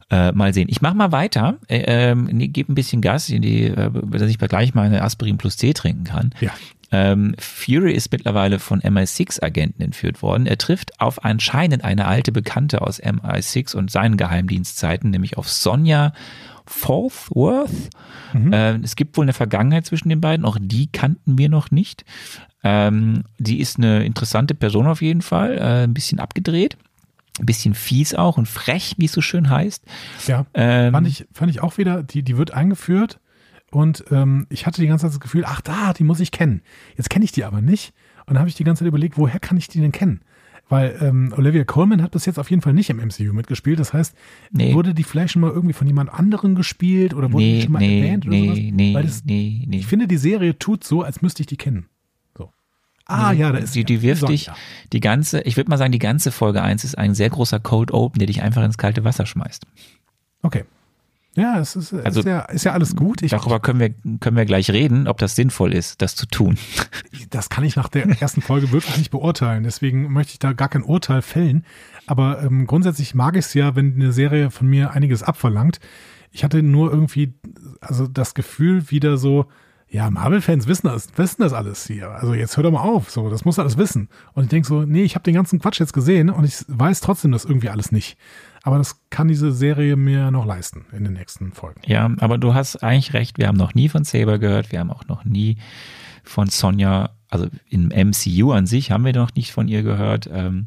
Äh, 0.09 0.31
mal 0.33 0.55
sehen. 0.55 0.69
Ich 0.71 0.81
mache 0.81 0.95
mal 0.95 1.11
weiter. 1.11 1.59
Äh, 1.67 2.11
ähm, 2.11 2.29
gebe 2.53 2.73
ein 2.73 2.77
bisschen 2.77 3.03
Gas, 3.03 3.29
in 3.29 3.43
die, 3.43 3.65
äh, 3.65 3.91
dass 4.09 4.31
ich 4.31 4.39
gleich 4.39 4.73
mal 4.73 4.87
eine 4.87 5.03
Aspirin 5.03 5.37
plus 5.37 5.57
C 5.57 5.73
trinken 5.73 6.05
kann. 6.05 6.31
Ja. 6.41 6.53
Ähm, 6.93 7.35
Fury 7.39 7.93
ist 7.93 8.13
mittlerweile 8.13 8.59
von 8.59 8.81
MI6-Agenten 8.81 9.83
entführt 9.83 10.23
worden. 10.23 10.47
Er 10.47 10.59
trifft 10.59 11.01
auf 11.01 11.25
anscheinend 11.25 11.85
eine 11.85 12.07
alte 12.07 12.33
Bekannte 12.33 12.83
aus 12.83 13.03
MI6 13.03 13.75
und 13.75 13.91
seinen 13.91 14.17
Geheimdienstzeiten, 14.17 15.11
nämlich 15.11 15.37
auf 15.37 15.49
Sonja 15.49 16.13
Forthworth. 16.67 17.71
Mhm. 18.33 18.53
Äh, 18.53 18.77
es 18.77 18.97
gibt 18.97 19.17
wohl 19.17 19.25
eine 19.25 19.33
Vergangenheit 19.33 19.87
zwischen 19.87 20.09
den 20.09 20.21
beiden, 20.21 20.45
auch 20.45 20.59
die 20.61 20.89
kannten 20.89 21.39
wir 21.39 21.49
noch 21.49 21.71
nicht. 21.71 22.05
Ähm, 22.63 23.25
die 23.39 23.61
ist 23.61 23.79
eine 23.79 24.05
interessante 24.05 24.55
Person 24.55 24.87
auf 24.87 25.03
jeden 25.03 25.23
Fall, 25.23 25.59
äh, 25.59 25.85
ein 25.85 25.95
bisschen 25.95 26.19
abgedreht. 26.19 26.77
Ein 27.39 27.47
bisschen 27.47 27.75
fies 27.75 28.15
auch 28.15 28.39
und 28.39 28.49
frech, 28.49 28.95
wie 28.97 29.05
es 29.05 29.13
so 29.13 29.21
schön 29.21 29.51
heißt. 29.51 29.85
Ja, 30.27 30.47
ähm, 30.55 30.93
fand, 30.93 31.07
ich, 31.07 31.27
fand 31.33 31.51
ich 31.51 31.61
auch 31.63 31.77
wieder, 31.77 32.03
die, 32.03 32.23
die 32.23 32.39
wird 32.39 32.53
eingeführt 32.53 33.21
und 33.71 34.05
ähm, 34.11 34.47
ich 34.49 34.67
hatte 34.67 34.81
die 34.81 34.87
ganze 34.87 35.03
Zeit 35.03 35.13
das 35.13 35.21
Gefühl, 35.21 35.45
ach 35.47 35.61
da, 35.61 35.93
die 35.93 36.05
muss 36.05 36.21
ich 36.21 36.31
kennen. 36.31 36.63
Jetzt 36.97 37.11
kenne 37.11 37.25
ich 37.25 37.33
die 37.33 37.45
aber 37.45 37.61
nicht. 37.61 37.93
Und 38.27 38.35
dann 38.35 38.39
habe 38.39 38.49
ich 38.49 38.55
die 38.55 38.65
ganze 38.65 38.81
Zeit 38.81 38.89
überlegt, 38.89 39.19
woher 39.19 39.41
kann 39.41 39.57
ich 39.57 39.69
die 39.69 39.81
denn 39.81 39.93
kennen? 39.93 40.21
Weil 40.69 40.99
ähm, 41.01 41.33
Olivia 41.37 41.63
Colman 41.65 42.03
hat 42.03 42.11
bis 42.11 42.27
jetzt 42.27 42.39
auf 42.39 42.51
jeden 42.51 42.61
Fall 42.61 42.73
nicht 42.73 42.91
im 42.91 42.97
MCU 42.97 43.33
mitgespielt. 43.33 43.79
Das 43.79 43.93
heißt, 43.93 44.17
nee. 44.51 44.75
wurde 44.75 44.95
die 44.95 45.05
vielleicht 45.05 45.33
schon 45.33 45.43
mal 45.43 45.53
irgendwie 45.53 45.73
von 45.73 45.87
jemand 45.87 46.13
anderem 46.13 46.57
gespielt 46.57 47.15
oder 47.15 47.33
wurde 47.33 47.45
nee, 47.45 47.57
die 47.57 47.63
schon 47.63 47.73
mal 47.73 47.79
nee, 47.79 48.01
erwähnt 48.01 48.27
oder 48.27 48.37
nee, 48.37 48.47
sowas? 48.47 48.59
Nee, 48.59 48.95
Weil 48.95 49.03
das, 49.05 49.25
nee, 49.25 49.65
nee. 49.69 49.79
Ich 49.79 49.87
finde, 49.87 50.09
die 50.09 50.17
Serie 50.17 50.59
tut 50.59 50.83
so, 50.83 51.03
als 51.03 51.23
müsste 51.23 51.43
ich 51.43 51.47
die 51.47 51.57
kennen. 51.57 51.87
So. 52.37 52.51
Ah, 53.05 53.31
ja, 53.31 53.53
da 53.53 53.59
ist 53.59 53.77
die. 53.77 53.85
Die 53.85 54.03
wirft 54.03 54.29
dich, 54.29 54.51
die 54.93 55.01
ganze, 55.01 55.41
ich 55.43 55.57
würde 55.57 55.71
mal 55.71 55.79
sagen, 55.79 55.93
die 55.93 56.01
ganze 56.01 56.33
Folge 56.33 56.63
1 56.63 56.83
ist 56.83 56.99
ein 56.99 57.15
sehr 57.15 57.31
großer 57.31 57.61
Cold 57.61 57.93
Open, 57.93 58.19
der 58.19 58.27
dich 58.27 58.43
einfach 58.43 58.65
ins 58.65 58.79
kalte 58.79 59.05
Wasser 59.05 59.27
schmeißt. 59.27 59.67
Okay. 60.43 60.65
Ja, 61.37 61.59
es 61.59 61.77
ist, 61.77 61.93
also, 61.93 62.21
ist, 62.21 62.27
ja, 62.27 62.41
ist 62.41 62.65
ja 62.65 62.73
alles 62.73 62.97
gut. 62.97 63.21
Ich, 63.21 63.31
darüber 63.31 63.61
können 63.61 63.79
wir, 63.79 63.91
können 64.21 64.37
wir 64.37 64.47
gleich 64.47 64.71
reden, 64.71 65.07
ob 65.07 65.19
das 65.19 65.37
sinnvoll 65.37 65.75
ist, 65.75 66.01
das 66.03 66.17
zu 66.17 66.27
tun. 66.27 66.59
Das 67.31 67.51
kann 67.51 67.65
ich 67.65 67.77
nach 67.77 67.89
der 67.89 68.07
ersten 68.21 68.41
Folge 68.41 68.71
wirklich 68.73 68.97
nicht 68.99 69.11
beurteilen. 69.11 69.65
Deswegen 69.65 70.13
möchte 70.13 70.33
ich 70.33 70.39
da 70.39 70.53
gar 70.53 70.69
kein 70.69 70.83
Urteil 70.83 71.23
fällen. 71.23 71.65
Aber 72.07 72.43
ähm, 72.43 72.67
grundsätzlich 72.67 73.15
mag 73.15 73.37
ich 73.37 73.47
es 73.47 73.55
ja, 73.55 73.75
wenn 73.75 73.95
eine 73.95 74.13
Serie 74.13 74.51
von 74.51 74.69
mir 74.69 74.93
einiges 74.93 75.23
abverlangt. 75.23 75.81
Ich 76.31 76.45
hatte 76.45 76.63
nur 76.63 76.93
irgendwie, 76.93 77.35
also 77.81 78.07
das 78.07 78.35
Gefühl 78.35 78.91
wieder 78.91 79.17
so, 79.17 79.47
ja, 79.97 80.11
Marvel-Fans 80.11 80.67
wissen 80.67 80.89
das, 80.89 81.09
wissen 81.17 81.41
das 81.41 81.55
alles 81.55 81.87
hier. 81.87 82.11
Also 82.11 82.35
jetzt 82.35 82.55
hör 82.59 82.63
doch 82.63 82.71
mal 82.71 82.83
auf, 82.83 83.11
so, 83.11 83.31
das 83.31 83.47
muss 83.47 83.59
alles 83.59 83.79
wissen. 83.79 84.11
Und 84.35 84.45
ich 84.45 84.51
denke 84.51 84.69
so, 84.69 84.83
nee, 84.83 85.05
ich 85.05 85.15
habe 85.15 85.23
den 85.23 85.35
ganzen 85.35 85.59
Quatsch 85.59 85.81
jetzt 85.81 85.95
gesehen 85.95 86.29
und 86.29 86.45
ich 86.45 86.57
weiß 86.69 87.01
trotzdem 87.01 87.33
das 87.33 87.47
irgendwie 87.47 87.71
alles 87.71 87.93
nicht. 87.93 88.19
Aber 88.63 88.77
das 88.77 89.01
kann 89.09 89.27
diese 89.27 89.53
Serie 89.53 89.97
mir 89.97 90.31
noch 90.31 90.45
leisten 90.45 90.85
in 90.93 91.05
den 91.05 91.15
nächsten 91.15 91.53
Folgen. 91.53 91.81
Ja, 91.87 92.11
aber 92.19 92.37
du 92.37 92.53
hast 92.53 92.83
eigentlich 92.83 93.15
recht. 93.15 93.39
Wir 93.39 93.49
haben 93.49 93.57
noch 93.57 93.75
nie 93.75 93.89
von 93.89 94.05
Saber 94.05 94.39
gehört. 94.39 94.71
Wir 94.71 94.81
haben 94.81 94.91
auch 94.91 95.07
noch 95.07 95.25
nie 95.25 95.57
von 96.25 96.49
Sonja, 96.49 97.11
also 97.31 97.47
im 97.71 97.89
MCU 97.89 98.53
an 98.53 98.67
sich 98.67 98.91
haben 98.91 99.07
wir 99.07 99.15
noch 99.15 99.35
nicht 99.35 99.51
von 99.51 99.67
ihr 99.67 99.83
gehört. 99.83 100.29
Ähm, 100.31 100.67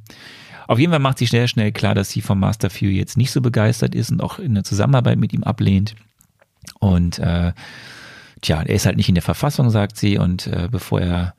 auf 0.67 0.79
jeden 0.79 0.91
Fall 0.91 0.99
macht 0.99 1.19
sie 1.19 1.27
schnell, 1.27 1.47
schnell 1.47 1.71
klar, 1.71 1.93
dass 1.93 2.09
sie 2.09 2.21
vom 2.21 2.39
Master 2.39 2.71
Fury 2.71 2.97
jetzt 2.97 3.15
nicht 3.15 3.29
so 3.29 3.41
begeistert 3.41 3.93
ist 3.93 4.09
und 4.11 4.23
auch 4.23 4.39
in 4.39 4.55
der 4.55 4.63
Zusammenarbeit 4.63 5.19
mit 5.19 5.33
ihm 5.33 5.43
ablehnt. 5.43 5.93
Und 6.79 7.19
äh, 7.19 7.53
tja, 8.41 8.61
er 8.61 8.75
ist 8.75 8.85
halt 8.85 8.97
nicht 8.97 9.09
in 9.09 9.15
der 9.15 9.21
Verfassung, 9.21 9.69
sagt 9.69 9.97
sie. 9.97 10.17
Und 10.17 10.47
äh, 10.47 10.67
bevor 10.69 11.01
er 11.01 11.33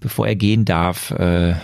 Bevor 0.00 0.26
er 0.26 0.34
gehen 0.34 0.64
darf, 0.64 1.10
äh, 1.10 1.50
äh, 1.50 1.54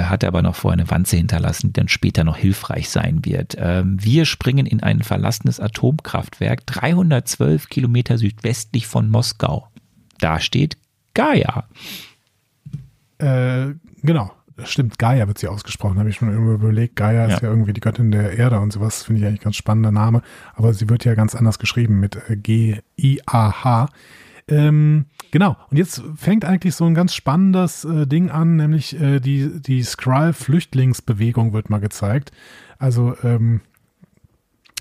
hat 0.00 0.22
er 0.22 0.28
aber 0.28 0.40
noch 0.40 0.56
vorher 0.56 0.80
eine 0.80 0.90
Wanze 0.90 1.18
hinterlassen, 1.18 1.68
die 1.68 1.72
dann 1.74 1.88
später 1.88 2.24
noch 2.24 2.38
hilfreich 2.38 2.88
sein 2.88 3.26
wird. 3.26 3.54
Ähm, 3.58 3.98
wir 4.02 4.24
springen 4.24 4.64
in 4.64 4.82
ein 4.82 5.02
verlassenes 5.02 5.60
Atomkraftwerk, 5.60 6.66
312 6.66 7.68
Kilometer 7.68 8.16
südwestlich 8.16 8.86
von 8.86 9.10
Moskau. 9.10 9.68
Da 10.18 10.40
steht 10.40 10.78
Gaia. 11.12 11.68
Äh, 13.18 13.74
genau. 14.02 14.32
Stimmt, 14.64 14.98
Gaia 14.98 15.26
wird 15.26 15.38
sie 15.38 15.48
ausgesprochen, 15.48 15.98
habe 15.98 16.08
ich 16.08 16.16
schon 16.16 16.34
immer 16.34 16.52
überlegt. 16.52 16.96
Gaia 16.96 17.26
ja. 17.28 17.34
ist 17.34 17.42
ja 17.42 17.48
irgendwie 17.48 17.72
die 17.74 17.80
Göttin 17.80 18.10
der 18.10 18.38
Erde 18.38 18.60
und 18.60 18.72
sowas, 18.72 19.02
finde 19.02 19.20
ich 19.20 19.26
eigentlich 19.26 19.40
ganz 19.40 19.56
spannender 19.56 19.92
Name. 19.92 20.22
Aber 20.54 20.72
sie 20.72 20.88
wird 20.88 21.04
ja 21.04 21.14
ganz 21.14 21.34
anders 21.34 21.58
geschrieben 21.58 22.00
mit 22.00 22.16
äh, 22.30 22.36
G-I-A-H. 22.36 23.88
Ähm, 24.52 25.06
genau, 25.30 25.56
und 25.70 25.76
jetzt 25.78 26.02
fängt 26.16 26.44
eigentlich 26.44 26.74
so 26.74 26.84
ein 26.84 26.94
ganz 26.94 27.14
spannendes 27.14 27.84
äh, 27.84 28.06
Ding 28.06 28.30
an, 28.30 28.56
nämlich 28.56 29.00
äh, 29.00 29.18
die, 29.18 29.62
die 29.62 29.82
Skrull-Flüchtlingsbewegung 29.82 31.52
wird 31.52 31.70
mal 31.70 31.80
gezeigt. 31.80 32.32
Also, 32.78 33.14
ähm, 33.22 33.62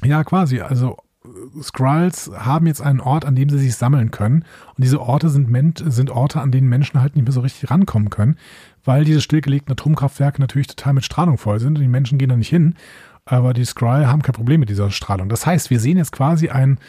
ja, 0.03 0.23
quasi, 0.23 0.59
also 0.59 0.97
äh, 1.23 1.61
Skrulls 1.61 2.31
haben 2.35 2.67
jetzt 2.67 2.81
einen 2.81 2.99
Ort, 2.99 3.23
an 3.23 3.35
dem 3.35 3.49
sie 3.49 3.59
sich 3.59 3.75
sammeln 3.75 4.11
können. 4.11 4.43
Und 4.75 4.83
diese 4.83 4.99
Orte 4.99 5.29
sind, 5.29 5.83
sind 5.85 6.09
Orte, 6.09 6.41
an 6.41 6.51
denen 6.51 6.67
Menschen 6.67 6.99
halt 6.99 7.15
nicht 7.15 7.23
mehr 7.23 7.33
so 7.33 7.41
richtig 7.41 7.71
rankommen 7.71 8.09
können, 8.09 8.37
weil 8.83 9.05
diese 9.05 9.21
stillgelegten 9.21 9.71
Atomkraftwerke 9.71 10.41
natürlich 10.41 10.67
total 10.67 10.93
mit 10.93 11.05
Strahlung 11.05 11.37
voll 11.37 11.59
sind 11.59 11.77
und 11.77 11.81
die 11.81 11.87
Menschen 11.87 12.17
gehen 12.17 12.29
da 12.29 12.35
nicht 12.35 12.49
hin. 12.49 12.75
Aber 13.23 13.53
die 13.53 13.65
Skrull 13.65 14.07
haben 14.07 14.23
kein 14.23 14.33
Problem 14.33 14.59
mit 14.59 14.69
dieser 14.69 14.91
Strahlung. 14.91 15.29
Das 15.29 15.45
heißt, 15.45 15.69
wir 15.69 15.79
sehen 15.79 15.97
jetzt 15.97 16.11
quasi 16.11 16.49
ein, 16.49 16.79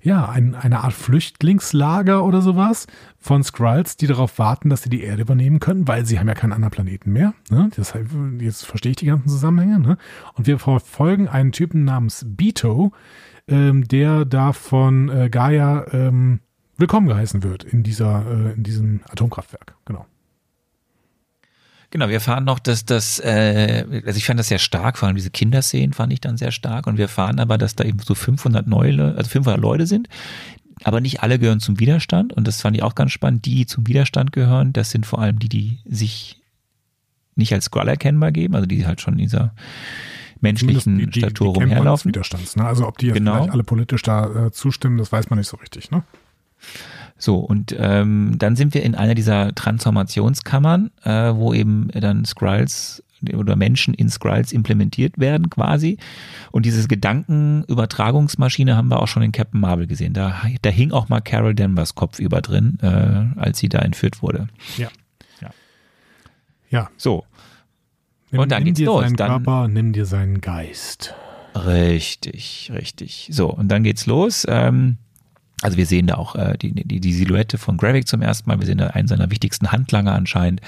ja, 0.00 0.28
ein, 0.28 0.54
eine 0.54 0.84
Art 0.84 0.92
Flüchtlingslager 0.92 2.24
oder 2.24 2.40
sowas 2.40 2.86
von 3.18 3.42
Skrulls, 3.42 3.96
die 3.96 4.06
darauf 4.06 4.38
warten, 4.38 4.70
dass 4.70 4.82
sie 4.82 4.90
die 4.90 5.02
Erde 5.02 5.22
übernehmen 5.22 5.58
können, 5.58 5.88
weil 5.88 6.06
sie 6.06 6.18
haben 6.18 6.28
ja 6.28 6.34
keinen 6.34 6.52
anderen 6.52 6.70
Planeten 6.70 7.12
mehr. 7.12 7.34
Ne? 7.50 7.70
Deshalb, 7.76 8.08
jetzt 8.40 8.64
verstehe 8.64 8.90
ich 8.90 8.96
die 8.96 9.06
ganzen 9.06 9.28
Zusammenhänge. 9.28 9.80
Ne? 9.80 9.98
Und 10.34 10.46
wir 10.46 10.58
verfolgen 10.58 11.28
einen 11.28 11.52
Typen 11.52 11.84
namens 11.84 12.24
Beto, 12.26 12.92
ähm, 13.48 13.88
der 13.88 14.24
da 14.24 14.52
von 14.52 15.08
äh, 15.08 15.28
Gaia 15.30 15.86
ähm, 15.92 16.40
willkommen 16.76 17.08
geheißen 17.08 17.42
wird 17.42 17.64
in 17.64 17.82
dieser, 17.82 18.24
äh, 18.26 18.52
in 18.52 18.62
diesem 18.62 19.00
Atomkraftwerk. 19.10 19.74
Genau. 19.84 20.06
Genau, 21.90 22.08
wir 22.08 22.14
erfahren 22.14 22.44
noch, 22.44 22.58
dass 22.58 22.84
das, 22.84 23.18
äh, 23.18 23.84
also 24.04 24.18
ich 24.18 24.26
fand 24.26 24.38
das 24.38 24.48
sehr 24.48 24.58
stark, 24.58 24.98
vor 24.98 25.06
allem 25.06 25.16
diese 25.16 25.30
Kinderszenen 25.30 25.94
fand 25.94 26.12
ich 26.12 26.20
dann 26.20 26.36
sehr 26.36 26.52
stark 26.52 26.86
und 26.86 26.98
wir 26.98 27.06
erfahren 27.06 27.38
aber, 27.38 27.56
dass 27.56 27.76
da 27.76 27.84
eben 27.84 27.98
so 28.00 28.14
500 28.14 28.66
neue, 28.66 29.14
also 29.16 29.30
500 29.30 29.58
Leute 29.58 29.86
sind, 29.86 30.08
aber 30.84 31.00
nicht 31.00 31.22
alle 31.22 31.38
gehören 31.38 31.60
zum 31.60 31.80
Widerstand 31.80 32.34
und 32.34 32.46
das 32.46 32.60
fand 32.60 32.76
ich 32.76 32.82
auch 32.82 32.94
ganz 32.94 33.12
spannend. 33.12 33.46
Die, 33.46 33.54
die 33.54 33.66
zum 33.66 33.86
Widerstand 33.86 34.32
gehören, 34.32 34.74
das 34.74 34.90
sind 34.90 35.06
vor 35.06 35.18
allem 35.18 35.38
die, 35.38 35.48
die 35.48 35.78
sich 35.86 36.42
nicht 37.36 37.54
als 37.54 37.66
Skrull 37.66 37.88
erkennbar 37.88 38.32
geben, 38.32 38.54
also 38.54 38.66
die 38.66 38.86
halt 38.86 39.00
schon 39.00 39.14
in 39.14 39.20
dieser 39.20 39.54
menschlichen 40.40 40.98
die, 40.98 41.06
die, 41.06 41.20
Statur 41.20 41.54
die 41.54 41.60
rumherlaufen. 41.60 42.10
Widerstands, 42.10 42.56
ne? 42.56 42.64
Also 42.64 42.86
ob 42.86 42.98
die 42.98 43.06
jetzt 43.06 43.16
genau. 43.16 43.46
alle 43.46 43.64
politisch 43.64 44.02
da 44.02 44.46
äh, 44.46 44.52
zustimmen, 44.52 44.98
das 44.98 45.10
weiß 45.10 45.30
man 45.30 45.38
nicht 45.38 45.48
so 45.48 45.56
richtig, 45.56 45.90
ne? 45.90 46.02
So, 47.18 47.36
und 47.36 47.74
ähm, 47.78 48.36
dann 48.38 48.54
sind 48.56 48.74
wir 48.74 48.82
in 48.84 48.94
einer 48.94 49.14
dieser 49.14 49.54
Transformationskammern, 49.54 50.90
äh, 51.04 51.34
wo 51.34 51.52
eben 51.52 51.88
dann 51.92 52.24
Skrulls 52.24 53.02
oder 53.34 53.56
Menschen 53.56 53.94
in 53.94 54.08
Skrulls 54.08 54.52
implementiert 54.52 55.18
werden 55.18 55.50
quasi. 55.50 55.98
Und 56.52 56.64
diese 56.66 56.86
Gedankenübertragungsmaschine 56.86 58.76
haben 58.76 58.88
wir 58.88 59.00
auch 59.02 59.08
schon 59.08 59.22
in 59.24 59.32
Captain 59.32 59.60
Marvel 59.60 59.86
gesehen. 59.88 60.12
Da, 60.12 60.40
da 60.62 60.70
hing 60.70 60.92
auch 60.92 61.08
mal 61.08 61.20
Carol 61.20 61.54
Danvers 61.54 61.94
Kopf 61.96 62.20
über 62.20 62.40
drin, 62.40 62.78
äh, 62.82 62.86
als 63.40 63.58
sie 63.58 63.68
da 63.68 63.80
entführt 63.80 64.22
wurde. 64.22 64.46
Ja. 64.76 64.88
Ja. 65.40 65.50
Ja. 66.70 66.90
So. 66.96 67.24
Nimm, 68.30 68.42
Und 68.42 68.52
dann 68.52 68.58
nimm 68.62 68.66
geht's 68.74 68.78
dir 68.78 68.86
los. 68.86 69.02
seinen 69.02 69.16
Dann- 69.16 69.28
Körper, 69.44 69.68
nimm 69.68 69.92
dir 69.92 70.06
seinen 70.06 70.40
Geist. 70.40 71.14
Richtig, 71.54 72.70
richtig. 72.72 73.28
So, 73.32 73.50
und 73.50 73.68
dann 73.68 73.82
geht's 73.82 74.06
los. 74.06 74.46
Ähm, 74.48 74.98
also 75.62 75.76
wir 75.76 75.86
sehen 75.86 76.06
da 76.06 76.14
auch 76.14 76.36
äh, 76.36 76.56
die, 76.56 76.72
die, 76.72 77.00
die 77.00 77.12
Silhouette 77.12 77.58
von 77.58 77.76
Gravik 77.76 78.06
zum 78.06 78.22
ersten 78.22 78.48
Mal. 78.48 78.60
Wir 78.60 78.66
sehen 78.66 78.78
da 78.78 78.88
einen 78.88 79.08
seiner 79.08 79.30
wichtigsten 79.30 79.72
Handlanger 79.72 80.14
anscheinend. 80.14 80.60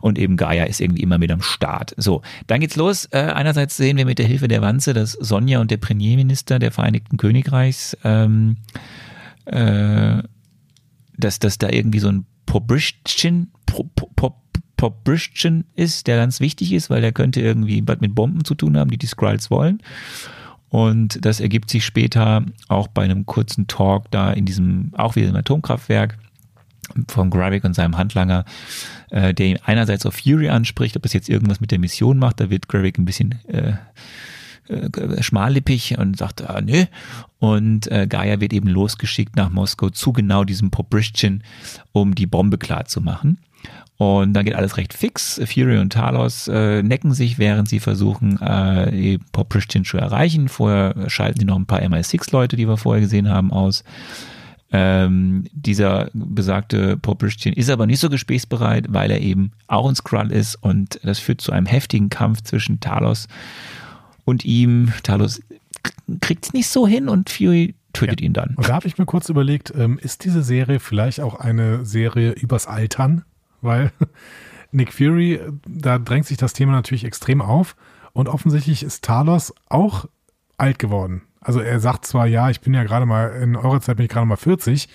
Und 0.00 0.18
eben 0.18 0.36
Gaia 0.36 0.64
ist 0.64 0.80
irgendwie 0.80 1.02
immer 1.02 1.18
mit 1.18 1.32
am 1.32 1.42
Start. 1.42 1.94
So, 1.96 2.22
dann 2.46 2.60
geht's 2.60 2.76
los. 2.76 3.06
Äh, 3.10 3.18
einerseits 3.18 3.76
sehen 3.76 3.96
wir 3.96 4.06
mit 4.06 4.18
der 4.18 4.26
Hilfe 4.26 4.46
der 4.46 4.62
Wanze, 4.62 4.94
dass 4.94 5.12
Sonja 5.12 5.60
und 5.60 5.70
der 5.70 5.78
Premierminister 5.78 6.60
der 6.60 6.70
Vereinigten 6.70 7.16
Königreichs, 7.16 7.96
ähm, 8.04 8.58
äh, 9.46 10.22
dass, 11.16 11.40
dass 11.40 11.58
da 11.58 11.68
irgendwie 11.68 11.98
so 11.98 12.08
ein 12.08 12.24
Pobrischchen, 12.46 13.50
Pro, 13.66 13.84
Pro, 13.94 14.36
Pobrischchen 14.76 15.64
ist, 15.74 16.06
der 16.06 16.16
ganz 16.16 16.40
wichtig 16.40 16.72
ist, 16.72 16.90
weil 16.90 17.00
der 17.00 17.12
könnte 17.12 17.40
irgendwie 17.40 17.82
was 17.86 18.00
mit 18.00 18.14
Bomben 18.14 18.44
zu 18.44 18.54
tun 18.54 18.76
haben, 18.76 18.90
die 18.90 18.98
die 18.98 19.06
Skrulls 19.06 19.50
wollen. 19.50 19.80
Und 20.72 21.22
das 21.26 21.38
ergibt 21.38 21.68
sich 21.68 21.84
später 21.84 22.46
auch 22.68 22.88
bei 22.88 23.04
einem 23.04 23.26
kurzen 23.26 23.66
Talk 23.66 24.10
da 24.10 24.32
in 24.32 24.46
diesem, 24.46 24.90
auch 24.96 25.16
wieder 25.16 25.28
im 25.28 25.36
Atomkraftwerk 25.36 26.16
von 27.08 27.28
Gravik 27.28 27.64
und 27.64 27.74
seinem 27.74 27.98
Handlanger, 27.98 28.46
äh, 29.10 29.34
der 29.34 29.46
ihn 29.48 29.58
einerseits 29.66 30.06
auf 30.06 30.14
Fury 30.14 30.48
anspricht, 30.48 30.96
ob 30.96 31.02
das 31.02 31.12
jetzt 31.12 31.28
irgendwas 31.28 31.60
mit 31.60 31.72
der 31.72 31.78
Mission 31.78 32.18
macht, 32.18 32.40
da 32.40 32.48
wird 32.48 32.68
Gravik 32.68 32.96
ein 32.96 33.04
bisschen 33.04 33.34
äh, 33.48 33.74
äh, 34.68 35.22
schmallippig 35.22 35.98
und 35.98 36.16
sagt, 36.16 36.40
ah, 36.40 36.62
nö. 36.62 36.86
Und 37.38 37.88
äh, 37.88 38.06
Gaia 38.06 38.40
wird 38.40 38.54
eben 38.54 38.68
losgeschickt 38.68 39.36
nach 39.36 39.50
Moskau 39.50 39.90
zu 39.90 40.14
genau 40.14 40.42
diesem 40.44 40.70
Pobrischchen, 40.70 41.44
um 41.92 42.14
die 42.14 42.26
Bombe 42.26 42.56
klar 42.56 42.86
zu 42.86 43.02
machen. 43.02 43.36
Und 43.96 44.32
dann 44.32 44.44
geht 44.44 44.54
alles 44.54 44.78
recht 44.78 44.94
fix. 44.94 45.40
Fury 45.44 45.78
und 45.78 45.92
Talos 45.92 46.48
äh, 46.48 46.82
necken 46.82 47.12
sich, 47.14 47.38
während 47.38 47.68
sie 47.68 47.78
versuchen, 47.78 48.40
äh, 48.40 49.18
Poprischtin 49.30 49.84
zu 49.84 49.96
erreichen. 49.96 50.48
Vorher 50.48 51.08
schalten 51.08 51.38
sie 51.38 51.46
noch 51.46 51.56
ein 51.56 51.66
paar 51.66 51.80
MI6-Leute, 51.80 52.56
die 52.56 52.66
wir 52.66 52.76
vorher 52.76 53.00
gesehen 53.00 53.28
haben, 53.28 53.52
aus. 53.52 53.84
Ähm, 54.74 55.44
dieser 55.52 56.08
besagte 56.14 56.96
Poprischtin 56.96 57.52
ist 57.52 57.68
aber 57.68 57.86
nicht 57.86 58.00
so 58.00 58.08
gesprächsbereit, 58.08 58.86
weil 58.88 59.10
er 59.10 59.20
eben 59.20 59.52
auch 59.66 59.86
ein 59.86 59.94
Skrull 59.94 60.32
ist 60.32 60.54
und 60.56 60.98
das 61.04 61.18
führt 61.18 61.42
zu 61.42 61.52
einem 61.52 61.66
heftigen 61.66 62.08
Kampf 62.08 62.40
zwischen 62.42 62.80
Talos 62.80 63.28
und 64.24 64.46
ihm. 64.46 64.92
Talos 65.02 65.42
kriegt 66.22 66.46
es 66.46 66.52
nicht 66.54 66.68
so 66.68 66.86
hin 66.86 67.10
und 67.10 67.28
Fury 67.28 67.74
tötet 67.92 68.22
ihn 68.22 68.32
dann. 68.32 68.54
Und 68.56 68.68
da 68.68 68.74
habe 68.74 68.88
ich 68.88 68.96
mir 68.96 69.04
kurz 69.04 69.28
überlegt, 69.28 69.74
ähm, 69.76 69.98
ist 69.98 70.24
diese 70.24 70.42
Serie 70.42 70.80
vielleicht 70.80 71.20
auch 71.20 71.34
eine 71.34 71.84
Serie 71.84 72.32
übers 72.32 72.66
Altern? 72.66 73.24
Weil 73.62 73.92
Nick 74.72 74.92
Fury, 74.92 75.34
äh, 75.34 75.52
da 75.66 75.98
drängt 75.98 76.26
sich 76.26 76.36
das 76.36 76.52
Thema 76.52 76.72
natürlich 76.72 77.04
extrem 77.04 77.40
auf. 77.40 77.76
Und 78.12 78.28
offensichtlich 78.28 78.82
ist 78.82 79.04
Talos 79.04 79.54
auch 79.68 80.06
alt 80.58 80.78
geworden. 80.78 81.22
Also 81.40 81.60
er 81.60 81.80
sagt 81.80 82.04
zwar, 82.04 82.26
ja, 82.26 82.50
ich 82.50 82.60
bin 82.60 82.74
ja 82.74 82.84
gerade 82.84 83.06
mal, 83.06 83.30
in 83.42 83.56
eurer 83.56 83.80
Zeit 83.80 83.96
bin 83.96 84.04
ich 84.04 84.12
gerade 84.12 84.26
mal 84.26 84.36
40, 84.36 84.88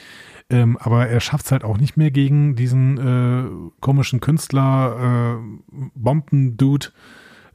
ähm, 0.49 0.77
aber 0.77 1.07
er 1.07 1.19
schafft 1.19 1.45
es 1.45 1.51
halt 1.51 1.63
auch 1.63 1.77
nicht 1.77 1.97
mehr 1.97 2.11
gegen 2.11 2.55
diesen 2.55 2.97
äh, 2.97 3.71
komischen 3.81 4.21
Künstler, 4.21 5.39
äh, 5.39 5.79
Bomben-Dude 5.95 6.87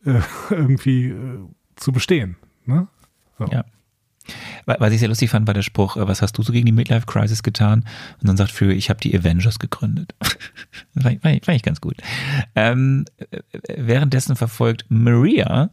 äh, 0.05 0.21
irgendwie 0.51 1.09
äh, 1.09 1.39
zu 1.77 1.93
bestehen. 1.93 2.37
Ne? 2.67 2.89
So. 3.39 3.47
Ja. 3.47 3.65
Wa- 4.67 4.77
Was 4.79 4.93
ich 4.93 5.01
sehr 5.01 5.09
lustig 5.09 5.31
fand, 5.31 5.47
war 5.47 5.55
der 5.55 5.63
Spruch, 5.63 5.97
äh, 5.97 6.07
was 6.07 6.23
hast 6.23 6.33
du 6.39 6.43
so 6.43 6.53
gegen 6.53 6.67
die 6.67 6.73
Midlife 6.73 7.07
Crisis 7.07 7.43
getan? 7.43 7.85
Und 8.21 8.29
dann 8.29 8.37
sagt 8.37 8.53
Fury, 8.53 8.75
ich 8.75 8.91
habe 8.91 9.01
die 9.01 9.17
Avengers 9.19 9.59
gegründet. 9.59 10.15
Das 10.21 10.37
fand, 11.03 11.15
ich- 11.17 11.21
fand, 11.23 11.37
ich, 11.37 11.45
fand 11.45 11.57
ich 11.57 11.63
ganz 11.63 11.81
gut. 11.81 11.97
Ähm, 12.55 13.05
äh, 13.31 13.39
währenddessen 13.77 14.37
verfolgt 14.37 14.85
Maria 14.89 15.71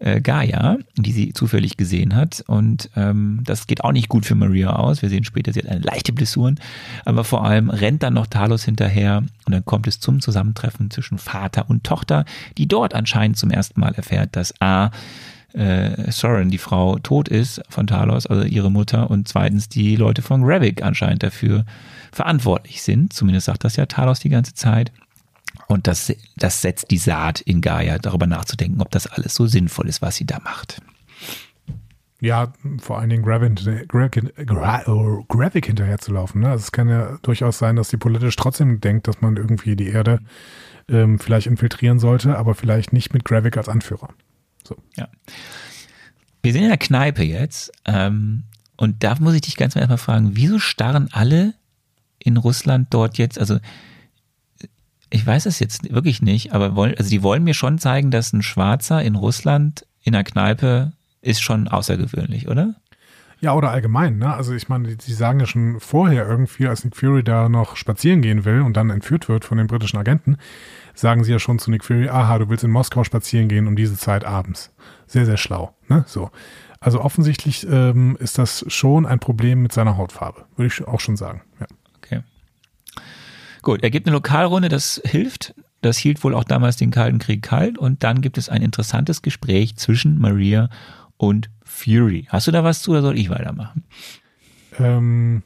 äh, 0.00 0.20
Gaia, 0.20 0.78
die 0.96 1.12
sie 1.12 1.32
zufällig 1.32 1.76
gesehen 1.76 2.16
hat. 2.16 2.42
Und 2.48 2.90
ähm, 2.96 3.40
das 3.44 3.66
geht 3.68 3.84
auch 3.84 3.92
nicht 3.92 4.08
gut 4.08 4.26
für 4.26 4.34
Maria 4.34 4.70
aus. 4.74 5.02
Wir 5.02 5.08
sehen 5.08 5.24
später, 5.24 5.52
sie 5.52 5.60
hat 5.60 5.68
eine 5.68 5.80
leichte 5.80 6.12
Blessuren. 6.12 6.58
Aber 7.04 7.22
vor 7.24 7.44
allem 7.44 7.70
rennt 7.70 8.02
dann 8.02 8.14
noch 8.14 8.26
Talos 8.26 8.64
hinterher 8.64 9.18
und 9.46 9.52
dann 9.54 9.64
kommt 9.64 9.86
es 9.86 10.00
zum 10.00 10.20
Zusammentreffen 10.20 10.90
zwischen 10.90 11.18
Vater 11.18 11.70
und 11.70 11.84
Tochter, 11.84 12.24
die 12.58 12.66
dort 12.66 12.92
anscheinend 12.94 13.36
zum 13.38 13.50
ersten 13.50 13.78
Mal 13.80 13.94
erfährt, 13.94 14.34
dass 14.36 14.52
A, 14.60 14.90
äh, 15.54 16.10
Soren, 16.10 16.50
die 16.50 16.58
Frau, 16.58 16.98
tot 16.98 17.28
ist 17.28 17.62
von 17.68 17.86
Talos, 17.86 18.26
also 18.26 18.44
ihre 18.44 18.70
Mutter, 18.70 19.10
und 19.10 19.28
zweitens 19.28 19.68
die 19.68 19.96
Leute 19.96 20.22
von 20.22 20.42
Gravik 20.42 20.82
anscheinend 20.82 21.22
dafür 21.22 21.64
verantwortlich 22.12 22.82
sind. 22.82 23.12
Zumindest 23.12 23.46
sagt 23.46 23.64
das 23.64 23.76
ja 23.76 23.86
Talos 23.86 24.20
die 24.20 24.28
ganze 24.28 24.54
Zeit. 24.54 24.92
Und 25.68 25.86
das, 25.86 26.12
das 26.36 26.60
setzt 26.62 26.90
die 26.90 26.98
Saat 26.98 27.40
in 27.40 27.60
Gaia, 27.60 27.98
darüber 27.98 28.26
nachzudenken, 28.26 28.82
ob 28.82 28.90
das 28.90 29.06
alles 29.06 29.34
so 29.34 29.46
sinnvoll 29.46 29.88
ist, 29.88 30.02
was 30.02 30.16
sie 30.16 30.26
da 30.26 30.38
macht. 30.40 30.82
Ja, 32.20 32.52
vor 32.80 32.98
allen 32.98 33.10
Dingen 33.10 33.22
Gravik, 33.22 33.56
Gravik, 33.88 34.16
Gra- 34.38 35.24
Gravik 35.28 35.66
hinterher 35.66 35.98
zu 35.98 36.12
laufen. 36.12 36.40
Ne? 36.40 36.48
Also 36.48 36.62
es 36.62 36.72
kann 36.72 36.88
ja 36.88 37.18
durchaus 37.22 37.58
sein, 37.58 37.76
dass 37.76 37.90
sie 37.90 37.98
politisch 37.98 38.36
trotzdem 38.36 38.80
denkt, 38.80 39.08
dass 39.08 39.20
man 39.20 39.36
irgendwie 39.36 39.76
die 39.76 39.88
Erde 39.88 40.20
ähm, 40.88 41.18
vielleicht 41.18 41.46
infiltrieren 41.46 41.98
sollte, 41.98 42.36
aber 42.36 42.54
vielleicht 42.54 42.92
nicht 42.92 43.12
mit 43.12 43.24
Gravik 43.24 43.56
als 43.56 43.68
Anführer. 43.68 44.08
Ja. 44.96 45.08
Wir 46.42 46.52
sind 46.52 46.62
in 46.62 46.68
der 46.68 46.78
Kneipe 46.78 47.22
jetzt. 47.22 47.72
Ähm, 47.84 48.44
und 48.76 49.04
da 49.04 49.16
muss 49.20 49.34
ich 49.34 49.42
dich 49.42 49.56
ganz 49.56 49.76
erstmal 49.76 49.98
fragen, 49.98 50.30
wieso 50.34 50.58
starren 50.58 51.08
alle 51.12 51.54
in 52.18 52.36
Russland 52.36 52.88
dort 52.90 53.18
jetzt, 53.18 53.38
also 53.38 53.58
ich 55.10 55.24
weiß 55.24 55.46
es 55.46 55.60
jetzt 55.60 55.92
wirklich 55.92 56.22
nicht, 56.22 56.52
aber 56.52 56.74
wollen, 56.74 56.94
also 56.98 57.08
die 57.08 57.22
wollen 57.22 57.44
mir 57.44 57.54
schon 57.54 57.78
zeigen, 57.78 58.10
dass 58.10 58.32
ein 58.32 58.42
Schwarzer 58.42 59.02
in 59.02 59.14
Russland 59.14 59.86
in 60.02 60.12
der 60.12 60.24
Kneipe 60.24 60.92
ist 61.22 61.40
schon 61.40 61.68
außergewöhnlich, 61.68 62.48
oder? 62.48 62.74
Ja, 63.40 63.54
oder 63.54 63.70
allgemein, 63.70 64.18
ne? 64.18 64.32
Also 64.32 64.54
ich 64.54 64.68
meine, 64.68 64.96
die 64.96 65.12
sagen 65.12 65.40
ja 65.40 65.46
schon 65.46 65.78
vorher 65.78 66.26
irgendwie, 66.26 66.66
als 66.66 66.84
Nick 66.84 66.96
Fury 66.96 67.22
da 67.22 67.48
noch 67.48 67.76
spazieren 67.76 68.22
gehen 68.22 68.44
will 68.44 68.62
und 68.62 68.76
dann 68.76 68.90
entführt 68.90 69.28
wird 69.28 69.44
von 69.44 69.58
den 69.58 69.66
britischen 69.66 69.98
Agenten, 69.98 70.36
sagen 70.94 71.24
sie 71.24 71.32
ja 71.32 71.38
schon 71.38 71.58
zu 71.58 71.70
Nick 71.70 71.84
Fury, 71.84 72.08
aha, 72.08 72.38
du 72.38 72.48
willst 72.48 72.64
in 72.64 72.70
Moskau 72.70 73.04
spazieren 73.04 73.48
gehen 73.48 73.66
um 73.66 73.76
diese 73.76 73.96
Zeit 73.96 74.24
abends. 74.24 74.72
Sehr, 75.06 75.26
sehr 75.26 75.36
schlau, 75.36 75.74
ne? 75.88 76.04
So. 76.06 76.30
Also 76.80 77.00
offensichtlich 77.00 77.66
ähm, 77.70 78.16
ist 78.20 78.36
das 78.36 78.64
schon 78.68 79.06
ein 79.06 79.18
Problem 79.18 79.62
mit 79.62 79.72
seiner 79.72 79.96
Hautfarbe, 79.96 80.44
würde 80.56 80.66
ich 80.66 80.86
auch 80.86 81.00
schon 81.00 81.16
sagen. 81.16 81.42
Ja. 81.58 81.66
Okay. 81.96 82.22
Gut, 83.62 83.82
er 83.82 83.90
gibt 83.90 84.06
eine 84.06 84.14
Lokalrunde, 84.14 84.68
das 84.68 85.00
hilft. 85.04 85.54
Das 85.80 85.96
hielt 85.96 86.22
wohl 86.24 86.34
auch 86.34 86.44
damals 86.44 86.76
den 86.76 86.90
Kalten 86.90 87.18
Krieg 87.18 87.42
kalt. 87.42 87.78
Und 87.78 88.02
dann 88.02 88.20
gibt 88.20 88.38
es 88.38 88.48
ein 88.48 88.62
interessantes 88.62 89.22
Gespräch 89.22 89.76
zwischen 89.76 90.18
Maria 90.18 90.68
und 91.16 91.50
Fury. 91.62 92.26
Hast 92.28 92.46
du 92.46 92.50
da 92.50 92.64
was 92.64 92.82
zu 92.82 92.90
oder 92.90 93.02
soll 93.02 93.18
ich 93.18 93.30
weitermachen? 93.30 93.84
Ähm, 94.78 95.42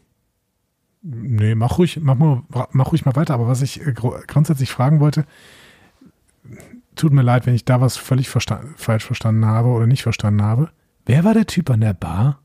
nee, 1.09 1.55
mach 1.55 1.79
ruhig, 1.79 2.01
mach, 2.03 2.17
mal, 2.17 2.43
mach 2.73 2.93
ruhig 2.93 3.05
mal 3.05 3.17
weiter. 3.17 3.35
Aber 3.35 3.49
was 3.49 3.63
ich 3.63 3.85
äh, 3.85 3.93
grundsätzlich 3.93 4.71
fragen 4.71 5.01
wollte, 5.01 5.25
tut 6.95 7.13
mir 7.13 7.23
leid, 7.23 7.47
wenn 7.47 7.55
ich 7.55 7.65
da 7.65 7.81
was 7.81 7.97
völlig 7.97 8.29
versta 8.29 8.61
falsch 8.77 9.05
verstanden 9.05 9.47
habe 9.47 9.69
oder 9.69 9.87
nicht 9.87 10.03
verstanden 10.03 10.43
habe. 10.43 10.71
Wer 11.07 11.25
war 11.25 11.35
der 11.35 11.47
Typ 11.47 11.71
an 11.71 11.81
der 11.81 11.95
Bar? 11.95 12.41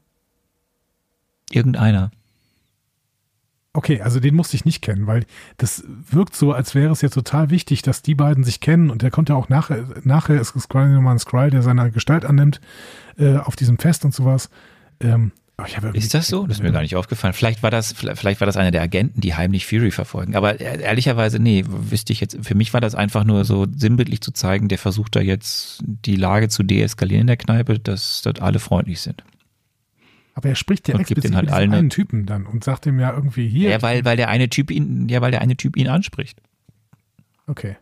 Irgendeiner. 1.51 2.11
Okay, 3.76 4.01
also 4.01 4.20
den 4.20 4.36
musste 4.36 4.55
ich 4.55 4.66
nicht 4.66 4.84
kennen, 4.84 5.07
weil 5.07 5.26
das 5.57 5.84
wirkt 5.88 6.36
so, 6.36 6.53
als 6.53 6.76
wäre 6.76 6.91
es 6.91 7.01
jetzt 7.01 7.16
total 7.16 7.49
wichtig, 7.49 7.82
dass 7.82 8.03
die 8.03 8.14
beiden 8.14 8.43
sich 8.43 8.59
kennen 8.59 8.91
und 8.91 9.01
der 9.01 9.09
kommt 9.09 9.30
ja 9.30 9.36
auch 9.36 9.49
nachher, 9.49 9.88
nachher 10.03 10.39
ist 10.39 10.53
Skrull 10.59 10.89
nochmal 10.89 11.16
ein 11.16 11.20
Skrull, 11.20 11.49
der 11.49 11.64
seine 11.64 11.89
Gestalt 11.89 12.24
annimmt 12.24 12.61
äh, 13.18 13.38
auf 13.38 13.55
diesem 13.55 13.80
Fest 13.80 14.05
und 14.05 14.14
sowas. 14.14 14.51
Ähm, 14.99 15.32
irgendwie- 15.58 15.97
Ist 15.99 16.14
das 16.14 16.28
so? 16.28 16.47
Das 16.47 16.58
ist 16.58 16.64
mir 16.64 16.72
gar 16.72 16.82
nicht 16.82 16.95
aufgefallen. 16.95 17.34
Vielleicht 17.34 17.62
war 17.64 17.70
das, 17.72 17.93
vielleicht 17.93 18.41
war 18.41 18.45
das 18.47 18.58
einer 18.58 18.72
der 18.72 18.82
Agenten, 18.82 19.22
die 19.22 19.36
heimlich 19.36 19.66
Fury 19.68 19.91
verfolgen. 19.91 20.36
Aber 20.36 20.60
e- 20.60 20.82
ehrlicherweise, 20.82 21.39
nee, 21.39 21.64
wüsste 21.68 22.12
ich 22.12 22.20
jetzt. 22.22 22.38
Für 22.41 22.56
mich 22.56 22.74
war 22.74 22.82
das 22.82 22.95
einfach 22.95 23.24
nur 23.24 23.45
so 23.45 23.68
sinnbildlich 23.74 24.22
zu 24.22 24.32
zeigen, 24.32 24.68
der 24.68 24.78
versucht 24.80 25.16
da 25.16 25.22
jetzt 25.22 25.84
die 25.86 26.16
Lage 26.16 26.49
zu 26.49 26.64
deeskalieren 26.64 27.22
in 27.22 27.28
der 27.28 27.38
Kneipe, 27.38 27.80
dass 27.80 28.22
dort 28.24 28.41
alle 28.41 28.60
freundlich 28.60 29.01
sind. 29.01 29.24
Aber 30.36 30.49
er 30.49 30.56
spricht 30.56 30.88
ja 30.88 30.95
Und 30.95 31.06
gibt 31.06 31.20
explizit 31.20 31.30
den 31.32 31.36
halt 31.38 31.45
mit 31.45 31.54
allen- 31.54 31.74
einen 31.74 31.89
Typen 31.91 32.26
dann 32.26 32.47
und 32.47 32.64
sagt 32.64 32.88
ihm 32.88 32.99
ja 32.99 33.14
irgendwie 33.14 33.47
hier. 33.47 33.70
Ja, 33.70 33.82
weil, 33.84 34.04
weil 34.04 34.18
der 34.18 34.30
eine 34.30 34.49
Typ 34.49 34.72
ihn, 34.72 35.08
ja, 35.08 35.22
weil 35.22 35.30
der 35.32 35.41
eine 35.41 35.56
Typ 35.56 35.78
ihn 35.78 35.88
anspricht. 35.88 36.41
okay. 37.47 37.78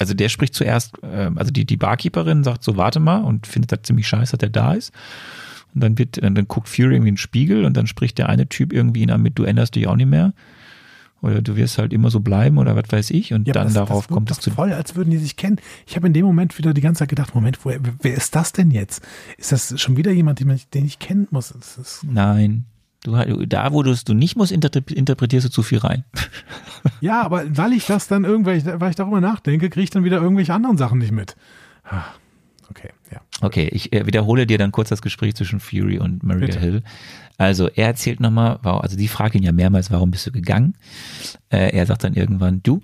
Also 0.00 0.12
der 0.12 0.28
spricht 0.28 0.52
zuerst, 0.54 0.96
ähm, 1.02 1.38
also 1.38 1.50
die, 1.50 1.64
die 1.64 1.78
Barkeeperin 1.78 2.44
sagt 2.44 2.62
so, 2.62 2.76
warte 2.76 3.00
mal 3.00 3.24
und 3.24 3.46
findet 3.46 3.72
das 3.72 3.80
ziemlich 3.84 4.06
scheiße, 4.06 4.32
dass 4.36 4.38
der 4.38 4.50
da 4.50 4.74
ist. 4.74 4.92
Und 5.74 5.82
dann 5.82 5.98
wird, 5.98 6.22
dann 6.22 6.34
guckt 6.48 6.68
Fury 6.68 6.94
irgendwie 6.94 7.08
in 7.10 7.14
den 7.14 7.18
Spiegel 7.18 7.64
und 7.64 7.76
dann 7.76 7.86
spricht 7.86 8.18
der 8.18 8.28
eine 8.28 8.48
Typ 8.48 8.72
irgendwie 8.72 9.02
ihn 9.02 9.10
an 9.10 9.22
mit, 9.22 9.38
du 9.38 9.44
änderst 9.44 9.74
dich 9.74 9.86
auch 9.86 9.96
nicht 9.96 10.08
mehr. 10.08 10.32
Oder 11.20 11.42
du 11.42 11.56
wirst 11.56 11.78
halt 11.78 11.92
immer 11.92 12.10
so 12.10 12.20
bleiben 12.20 12.58
oder 12.58 12.76
was 12.76 12.84
weiß 12.90 13.10
ich 13.10 13.32
und 13.34 13.48
Ja, 13.48 13.52
dann 13.52 13.64
das, 13.64 13.74
darauf 13.74 14.06
das 14.06 14.14
kommt 14.14 14.30
es 14.30 14.38
zu. 14.38 14.50
voll, 14.52 14.72
als 14.72 14.94
würden 14.94 15.10
die 15.10 15.16
sich 15.18 15.34
kennen. 15.36 15.56
Ich 15.86 15.96
habe 15.96 16.06
in 16.06 16.12
dem 16.12 16.24
Moment 16.24 16.56
wieder 16.58 16.72
die 16.72 16.80
ganze 16.80 17.00
Zeit 17.00 17.08
gedacht, 17.08 17.34
Moment, 17.34 17.58
woher, 17.64 17.80
wer 18.02 18.14
ist 18.14 18.36
das 18.36 18.52
denn 18.52 18.70
jetzt? 18.70 19.04
Ist 19.36 19.50
das 19.50 19.80
schon 19.80 19.96
wieder 19.96 20.12
jemand, 20.12 20.38
den, 20.38 20.46
man, 20.46 20.60
den 20.74 20.84
ich 20.86 21.00
kennen 21.00 21.26
muss? 21.30 21.52
Nein. 22.08 22.66
Du, 23.04 23.46
da, 23.46 23.72
wo 23.72 23.82
du 23.82 23.90
es 23.90 24.04
du 24.04 24.14
nicht 24.14 24.36
musst, 24.36 24.52
interpre- 24.52 24.92
interpretierst 24.92 25.46
du 25.46 25.50
zu 25.50 25.62
viel 25.62 25.78
rein. 25.78 26.04
ja, 27.00 27.22
aber 27.22 27.44
weil 27.56 27.72
ich 27.72 27.86
das 27.86 28.06
dann 28.08 28.24
irgendwelche, 28.24 28.80
weil 28.80 28.90
ich 28.90 28.96
darüber 28.96 29.20
nachdenke, 29.20 29.70
kriege 29.70 29.84
ich 29.84 29.90
dann 29.90 30.04
wieder 30.04 30.20
irgendwelche 30.20 30.54
anderen 30.54 30.78
Sachen 30.78 30.98
nicht 30.98 31.12
mit. 31.12 31.36
Ah, 31.84 32.04
Okay, 32.70 32.90
ja. 33.10 33.20
Okay, 33.40 33.68
ich 33.72 33.92
äh, 33.92 34.06
wiederhole 34.06 34.46
dir 34.46 34.58
dann 34.58 34.72
kurz 34.72 34.88
das 34.88 35.02
Gespräch 35.02 35.34
zwischen 35.34 35.60
Fury 35.60 35.98
und 35.98 36.22
Maria 36.22 36.46
Bitte. 36.46 36.60
Hill. 36.60 36.82
Also 37.36 37.68
er 37.68 37.86
erzählt 37.86 38.20
nochmal, 38.20 38.58
also 38.62 38.96
die 38.96 39.08
fragt 39.08 39.34
ihn 39.34 39.42
ja 39.42 39.52
mehrmals, 39.52 39.90
warum 39.90 40.10
bist 40.10 40.26
du 40.26 40.32
gegangen? 40.32 40.74
Äh, 41.50 41.70
er 41.76 41.86
sagt 41.86 42.04
dann 42.04 42.14
irgendwann, 42.14 42.62
du, 42.62 42.82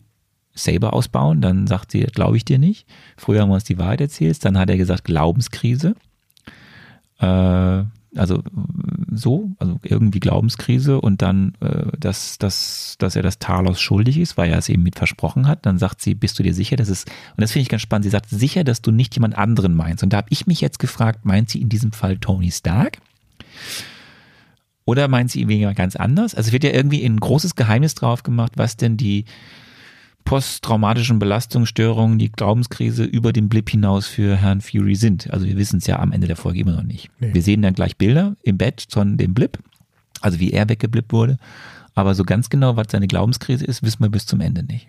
Saber 0.54 0.92
ausbauen, 0.92 1.40
dann 1.40 1.66
sagt 1.66 1.90
sie, 1.90 2.02
glaube 2.02 2.36
ich 2.36 2.44
dir 2.44 2.58
nicht. 2.58 2.86
Früher 3.16 3.42
haben 3.42 3.48
wir 3.48 3.54
uns 3.54 3.64
die 3.64 3.78
Wahrheit 3.78 4.00
erzählt, 4.00 4.44
dann 4.44 4.56
hat 4.56 4.70
er 4.70 4.76
gesagt, 4.76 5.04
Glaubenskrise. 5.04 5.96
Äh, 7.18 7.82
also 8.16 8.42
so, 9.12 9.50
also 9.58 9.78
irgendwie 9.82 10.20
Glaubenskrise 10.20 11.00
und 11.00 11.22
dann, 11.22 11.54
äh, 11.60 11.86
dass, 11.98 12.38
dass, 12.38 12.96
dass 12.98 13.16
er 13.16 13.22
das 13.22 13.38
Talos 13.38 13.80
schuldig 13.80 14.18
ist, 14.18 14.36
weil 14.36 14.50
er 14.50 14.58
es 14.58 14.68
eben 14.68 14.82
mit 14.82 14.96
versprochen 14.96 15.46
hat. 15.46 15.66
Dann 15.66 15.78
sagt 15.78 16.00
sie, 16.00 16.14
bist 16.14 16.38
du 16.38 16.42
dir 16.42 16.54
sicher, 16.54 16.76
dass 16.76 16.88
es, 16.88 17.04
und 17.04 17.40
das 17.40 17.52
finde 17.52 17.62
ich 17.62 17.68
ganz 17.68 17.82
spannend, 17.82 18.04
sie 18.04 18.10
sagt, 18.10 18.30
sicher, 18.30 18.64
dass 18.64 18.82
du 18.82 18.90
nicht 18.90 19.14
jemand 19.14 19.36
anderen 19.36 19.74
meinst. 19.74 20.02
Und 20.02 20.12
da 20.12 20.18
habe 20.18 20.28
ich 20.30 20.46
mich 20.46 20.60
jetzt 20.60 20.78
gefragt, 20.78 21.24
meint 21.24 21.50
sie 21.50 21.60
in 21.60 21.68
diesem 21.68 21.92
Fall 21.92 22.18
Tony 22.18 22.50
Stark? 22.50 22.98
Oder 24.84 25.08
meint 25.08 25.30
sie 25.30 25.48
weniger 25.48 25.74
ganz 25.74 25.96
anders? 25.96 26.34
Also 26.34 26.48
es 26.48 26.52
wird 26.52 26.64
ja 26.64 26.70
irgendwie 26.70 27.04
ein 27.04 27.18
großes 27.18 27.54
Geheimnis 27.54 27.94
drauf 27.94 28.22
gemacht, 28.22 28.52
was 28.56 28.76
denn 28.76 28.96
die 28.96 29.24
posttraumatischen 30.24 31.18
Belastungsstörungen, 31.18 32.18
die 32.18 32.32
Glaubenskrise 32.32 33.04
über 33.04 33.32
den 33.32 33.48
Blip 33.48 33.68
hinaus 33.70 34.06
für 34.06 34.36
Herrn 34.36 34.60
Fury 34.60 34.94
sind. 34.94 35.30
Also 35.32 35.46
wir 35.46 35.56
wissen 35.56 35.78
es 35.78 35.86
ja 35.86 35.98
am 35.98 36.12
Ende 36.12 36.26
der 36.26 36.36
Folge 36.36 36.60
immer 36.60 36.72
noch 36.76 36.82
nicht. 36.82 37.10
Nee. 37.20 37.34
Wir 37.34 37.42
sehen 37.42 37.62
dann 37.62 37.74
gleich 37.74 37.96
Bilder 37.96 38.36
im 38.42 38.56
Bett 38.58 38.86
von 38.90 39.16
dem 39.16 39.34
Blip, 39.34 39.58
also 40.20 40.40
wie 40.40 40.50
er 40.52 40.68
weggeblippt 40.68 41.12
wurde. 41.12 41.36
Aber 41.94 42.14
so 42.14 42.24
ganz 42.24 42.48
genau, 42.50 42.76
was 42.76 42.86
seine 42.90 43.06
Glaubenskrise 43.06 43.64
ist, 43.64 43.82
wissen 43.82 44.00
wir 44.02 44.08
bis 44.08 44.26
zum 44.26 44.40
Ende 44.40 44.62
nicht. 44.64 44.88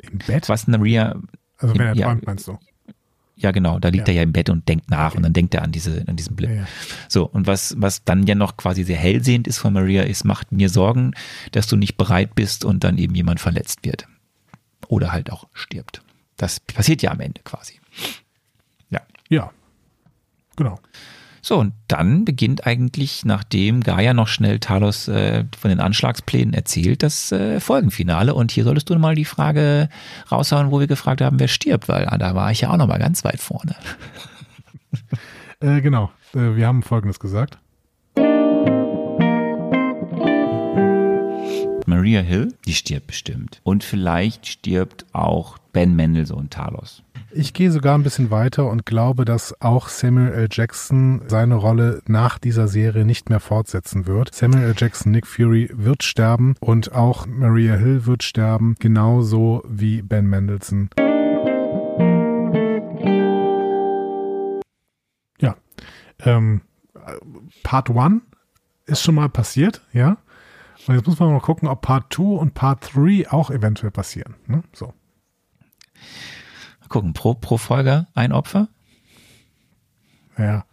Im 0.00 0.18
Bett? 0.18 0.48
Was 0.48 0.66
Maria, 0.66 1.16
Also 1.58 1.74
wenn 1.74 1.86
er 1.86 1.94
Ja. 1.94 2.06
träumt, 2.06 2.26
meinst 2.26 2.48
du? 2.48 2.58
ja 3.36 3.52
genau, 3.52 3.78
da 3.78 3.88
liegt 3.88 4.08
Ja. 4.08 4.12
er 4.14 4.16
ja 4.18 4.22
im 4.22 4.32
Bett 4.32 4.50
und 4.50 4.68
denkt 4.68 4.90
nach 4.90 5.14
und 5.14 5.22
dann 5.22 5.32
denkt 5.32 5.54
er 5.54 5.62
an 5.62 5.72
diese, 5.72 6.04
an 6.08 6.16
diesen 6.16 6.36
Blip. 6.36 6.50
Ja, 6.50 6.56
ja. 6.56 6.66
So, 7.08 7.26
und 7.26 7.46
was, 7.46 7.74
was 7.78 8.02
dann 8.04 8.26
ja 8.26 8.34
noch 8.34 8.56
quasi 8.56 8.82
sehr 8.84 8.96
hellsehend 8.98 9.46
ist 9.46 9.58
von 9.58 9.72
Maria, 9.72 10.02
ist, 10.02 10.24
macht 10.24 10.52
mir 10.52 10.68
Sorgen, 10.68 11.12
dass 11.52 11.66
du 11.66 11.76
nicht 11.76 11.96
bereit 11.96 12.34
bist 12.34 12.64
und 12.64 12.82
dann 12.84 12.98
eben 12.98 13.14
jemand 13.14 13.40
verletzt 13.40 13.80
wird. 13.84 14.06
Oder 14.90 15.12
halt 15.12 15.30
auch 15.30 15.46
stirbt. 15.52 16.02
Das 16.36 16.58
passiert 16.58 17.00
ja 17.00 17.12
am 17.12 17.20
Ende 17.20 17.40
quasi. 17.44 17.74
Ja. 18.90 19.00
Ja. 19.28 19.52
Genau. 20.56 20.80
So, 21.42 21.58
und 21.58 21.72
dann 21.86 22.24
beginnt 22.24 22.66
eigentlich, 22.66 23.24
nachdem 23.24 23.82
Gaia 23.82 24.14
noch 24.14 24.26
schnell 24.26 24.58
Talos 24.58 25.06
äh, 25.06 25.44
von 25.56 25.70
den 25.70 25.78
Anschlagsplänen 25.78 26.52
erzählt, 26.52 27.04
das 27.04 27.30
äh, 27.30 27.60
Folgenfinale. 27.60 28.34
Und 28.34 28.50
hier 28.50 28.64
solltest 28.64 28.90
du 28.90 28.98
mal 28.98 29.14
die 29.14 29.24
Frage 29.24 29.88
raushauen, 30.30 30.72
wo 30.72 30.80
wir 30.80 30.88
gefragt 30.88 31.20
haben, 31.20 31.38
wer 31.38 31.48
stirbt, 31.48 31.88
weil 31.88 32.06
ah, 32.08 32.18
da 32.18 32.34
war 32.34 32.50
ich 32.50 32.62
ja 32.62 32.70
auch 32.70 32.76
noch 32.76 32.88
mal 32.88 32.98
ganz 32.98 33.24
weit 33.24 33.40
vorne. 33.40 33.76
Äh, 35.62 35.82
genau. 35.82 36.10
Äh, 36.34 36.56
wir 36.56 36.66
haben 36.66 36.82
Folgendes 36.82 37.20
gesagt. 37.20 37.58
Maria 41.90 42.20
Hill, 42.20 42.54
die 42.66 42.74
stirbt 42.74 43.08
bestimmt. 43.08 43.60
Und 43.64 43.82
vielleicht 43.82 44.46
stirbt 44.46 45.06
auch 45.12 45.58
Ben 45.72 45.96
Mendelssohn 45.96 46.48
Talos. 46.48 47.02
Ich 47.32 47.52
gehe 47.52 47.72
sogar 47.72 47.98
ein 47.98 48.04
bisschen 48.04 48.30
weiter 48.30 48.70
und 48.70 48.86
glaube, 48.86 49.24
dass 49.24 49.60
auch 49.60 49.88
Samuel 49.88 50.32
L. 50.32 50.48
Jackson 50.52 51.22
seine 51.26 51.56
Rolle 51.56 52.00
nach 52.06 52.38
dieser 52.38 52.68
Serie 52.68 53.04
nicht 53.04 53.28
mehr 53.28 53.40
fortsetzen 53.40 54.06
wird. 54.06 54.32
Samuel 54.32 54.68
L. 54.68 54.74
Jackson, 54.76 55.10
Nick 55.10 55.26
Fury 55.26 55.68
wird 55.72 56.04
sterben 56.04 56.54
und 56.60 56.92
auch 56.92 57.26
Maria 57.26 57.74
Hill 57.74 58.06
wird 58.06 58.22
sterben, 58.22 58.76
genauso 58.78 59.64
wie 59.68 60.02
Ben 60.02 60.26
Mendelssohn. 60.26 60.90
Ja. 65.40 65.56
Ähm, 66.24 66.60
Part 67.64 67.90
1 67.90 68.22
ist 68.86 69.02
schon 69.02 69.16
mal 69.16 69.28
passiert, 69.28 69.80
ja. 69.92 70.18
Und 70.90 70.96
jetzt 70.96 71.06
muss 71.06 71.20
man 71.20 71.30
mal 71.30 71.38
gucken, 71.38 71.68
ob 71.68 71.82
Part 71.82 72.12
2 72.12 72.22
und 72.24 72.54
Part 72.54 72.96
3 72.96 73.30
auch 73.30 73.52
eventuell 73.52 73.92
passieren. 73.92 74.34
Ne? 74.48 74.64
So. 74.72 74.86
Mal 76.80 76.88
gucken, 76.88 77.12
pro, 77.12 77.34
pro 77.34 77.58
Folge 77.58 78.08
ein 78.16 78.32
Opfer? 78.32 78.66
Ja, 80.36 80.64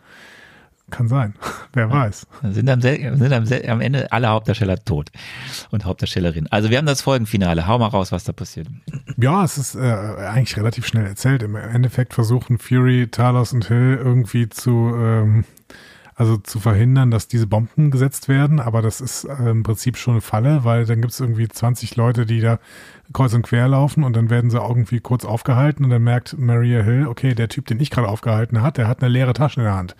kann 0.90 1.08
sein. 1.08 1.36
Wer 1.74 1.92
weiß. 1.92 2.26
Dann 2.42 2.52
sind, 2.56 2.68
am, 2.68 2.82
sind 2.82 3.32
am, 3.32 3.46
am 3.70 3.80
Ende 3.80 4.12
alle 4.12 4.30
Hauptdarsteller 4.30 4.84
tot 4.84 5.12
und 5.70 5.86
Hauptdarstellerin. 5.86 6.48
Also 6.50 6.72
wir 6.72 6.80
haben 6.80 6.88
das 6.88 7.04
Folgenfinale. 7.04 7.68
Hau 7.68 7.78
mal 7.78 7.86
raus, 7.86 8.12
was 8.12 8.24
da 8.24 8.34
passiert. 8.34 8.70
Ja, 9.18 9.44
es 9.44 9.60
ist 9.60 9.76
äh, 9.76 9.82
eigentlich 9.82 10.58
relativ 10.58 10.88
schnell 10.88 11.06
erzählt. 11.06 11.44
Im 11.44 11.56
Endeffekt 11.56 12.16
versuchen 12.16 12.58
Fury, 12.58 13.08
Talos 13.12 13.54
und 13.54 13.68
Hill 13.68 14.00
irgendwie 14.04 14.50
zu, 14.50 14.96
ähm, 14.96 15.46
also 16.18 16.36
zu 16.38 16.60
verhindern, 16.60 17.12
dass 17.12 17.28
diese 17.28 17.46
Bomben 17.46 17.92
gesetzt 17.92 18.28
werden. 18.28 18.60
Aber 18.60 18.82
das 18.82 19.02
ist 19.02 19.26
äh, 19.26 19.52
im 19.52 19.62
Prinzip 19.62 19.98
schon 19.98 20.16
eine 20.16 20.22
Falle, 20.22 20.64
weil 20.64 20.86
dann 20.86 21.00
gibt 21.00 21.14
es 21.14 21.20
irgendwie 21.20 21.48
20 21.48 21.96
Leute, 21.96 22.26
die 22.26 22.42
da 22.42 22.60
kreuz 23.14 23.36
und 23.36 23.44
quer 23.44 23.68
laufen 23.68 24.04
und 24.04 24.16
dann 24.16 24.32
werden 24.32 24.50
sie 24.50 24.58
irgendwie 24.58 25.00
kurz 25.00 25.26
aufgehalten 25.26 25.86
und 25.86 25.92
dann 25.92 26.04
merkt 26.04 26.38
Maria 26.38 26.82
Hill, 26.82 27.08
okay, 27.08 27.36
der 27.36 27.50
Typ, 27.50 27.68
den 27.68 27.80
ich 27.80 27.92
gerade 27.92 28.08
aufgehalten 28.08 28.64
hat, 28.64 28.78
der 28.78 28.88
hat 28.88 29.02
eine 29.02 29.10
leere 29.10 29.34
Tasche 29.34 29.60
in 29.60 29.66
der 29.66 29.76
Hand. 29.76 29.96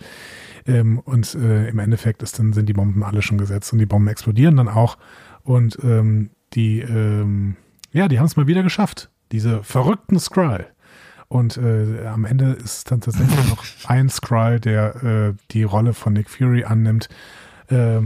Ähm, 0.66 0.98
und 0.98 1.36
äh, 1.36 1.68
im 1.68 1.78
Endeffekt 1.78 2.22
ist 2.24 2.40
dann 2.40 2.52
sind 2.52 2.68
die 2.68 2.72
Bomben 2.72 3.04
alle 3.04 3.22
schon 3.22 3.38
gesetzt 3.38 3.72
und 3.72 3.78
die 3.78 3.86
Bomben 3.86 4.08
explodieren 4.08 4.56
dann 4.56 4.68
auch. 4.68 4.98
Und 5.44 5.78
ähm, 5.84 6.30
die, 6.54 6.80
ähm, 6.80 7.54
ja, 7.92 8.08
die 8.08 8.18
haben 8.18 8.26
es 8.26 8.36
mal 8.36 8.48
wieder 8.48 8.64
geschafft. 8.64 9.08
Diese 9.30 9.62
verrückten 9.62 10.18
Skrull. 10.18 10.66
Und 11.28 11.58
äh, 11.58 12.06
am 12.06 12.24
Ende 12.24 12.52
ist 12.52 12.90
dann 12.90 13.00
tatsächlich 13.00 13.48
noch 13.50 13.64
ein 13.86 14.08
Skrull, 14.08 14.60
der 14.60 15.02
äh, 15.02 15.34
die 15.50 15.62
Rolle 15.62 15.92
von 15.92 16.14
Nick 16.14 16.30
Fury 16.30 16.64
annimmt. 16.64 17.08
Äh, 17.68 18.00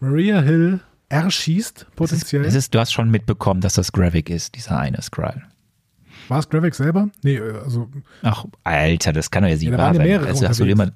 Maria 0.00 0.40
Hill 0.40 0.80
erschießt 1.08 1.86
potenziell. 1.96 2.44
Es 2.44 2.54
ist, 2.54 2.74
du 2.74 2.78
hast 2.78 2.92
schon 2.92 3.10
mitbekommen, 3.10 3.60
dass 3.60 3.74
das 3.74 3.92
Gravik 3.92 4.28
ist, 4.28 4.54
dieser 4.54 4.78
eine 4.78 5.00
Skrull. 5.02 5.42
War 6.28 6.38
es 6.38 6.48
Gravik 6.48 6.74
selber? 6.74 7.08
Nee, 7.22 7.36
äh, 7.36 7.58
also 7.64 7.88
Ach, 8.22 8.44
Alter, 8.64 9.12
das 9.12 9.30
kann 9.30 9.42
doch 9.42 9.50
jetzt 9.50 9.60
nicht 9.60 9.72
Ja, 9.72 9.78
wahr 9.78 9.94
ja 9.94 10.20
sein. 10.20 10.28
Also 10.28 10.48
hast 10.48 10.60
du 10.60 10.64
unterwegs. 10.64 10.92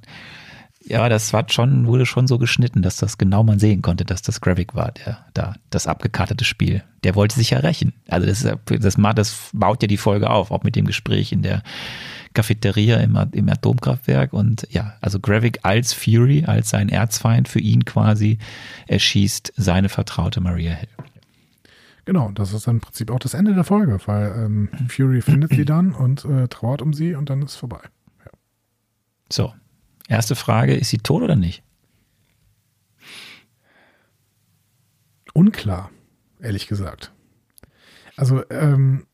Ja, 0.87 1.09
das 1.09 1.32
war 1.32 1.47
schon, 1.51 1.87
wurde 1.87 2.05
schon 2.07 2.26
so 2.26 2.39
geschnitten, 2.39 2.82
dass 2.82 2.97
das 2.97 3.16
genau 3.18 3.43
man 3.43 3.59
sehen 3.59 3.80
konnte, 3.82 4.05
dass 4.05 4.22
das 4.22 4.41
Gravik 4.41 4.74
war, 4.74 4.93
der 4.93 5.24
da, 5.35 5.55
das 5.70 5.87
abgekartete 5.87 6.45
Spiel. 6.45 6.82
Der 7.05 7.14
wollte 7.14 7.35
sich 7.37 7.51
ja 7.51 7.59
rächen. 7.61 7.93
Also 8.09 8.26
das, 8.26 8.43
ist, 8.43 8.45
ja- 8.47 8.76
das, 8.78 8.99
macht, 8.99 9.18
das 9.18 9.51
baut 9.53 9.82
ja 9.82 9.89
die 9.89 9.97
Folge 9.97 10.28
auf, 10.30 10.51
auch 10.51 10.62
mit 10.62 10.76
dem 10.76 10.85
Gespräch 10.87 11.32
in 11.32 11.43
der 11.43 11.62
Cafeteria 12.35 12.99
im, 12.99 13.16
im 13.32 13.49
Atomkraftwerk. 13.49 14.32
Und 14.32 14.66
ja, 14.70 14.95
also 15.01 15.20
Gravik 15.20 15.61
als 15.62 15.93
Fury, 15.93 16.45
als 16.45 16.70
sein 16.70 16.89
Erzfeind 16.89 17.49
für 17.49 17.61
ihn 17.61 17.85
quasi, 17.85 18.39
erschießt 18.87 19.53
seine 19.57 19.89
vertraute 19.89 20.41
Maria 20.41 20.72
Hill. 20.72 20.89
genau, 22.05 22.30
das 22.32 22.53
ist 22.53 22.66
dann 22.66 22.76
im 22.76 22.80
Prinzip 22.80 23.11
auch 23.11 23.20
das 23.20 23.35
Ende 23.35 23.55
der 23.55 23.64
Folge, 23.64 23.99
weil 24.07 24.26
ähm, 24.37 24.68
Fury 24.89 25.22
findet 25.22 25.51
sie 25.53 25.64
dann 25.64 25.93
und 25.93 26.24
äh, 26.26 26.49
trauert 26.49 26.82
um 26.82 26.93
sie 26.93 27.14
und 27.14 27.30
dann 27.30 27.41
ist 27.43 27.57
vorbei. 27.57 27.80
So, 29.32 29.55
erste 30.09 30.34
Frage, 30.36 30.74
ist 30.74 30.90
sie 30.90 30.98
tot 30.98 31.22
oder 31.22 31.36
nicht? 31.36 31.62
Unklar, 35.32 35.90
ehrlich 36.40 36.66
gesagt. 36.68 37.12
Also, 38.16 38.42
ähm, 38.50 39.07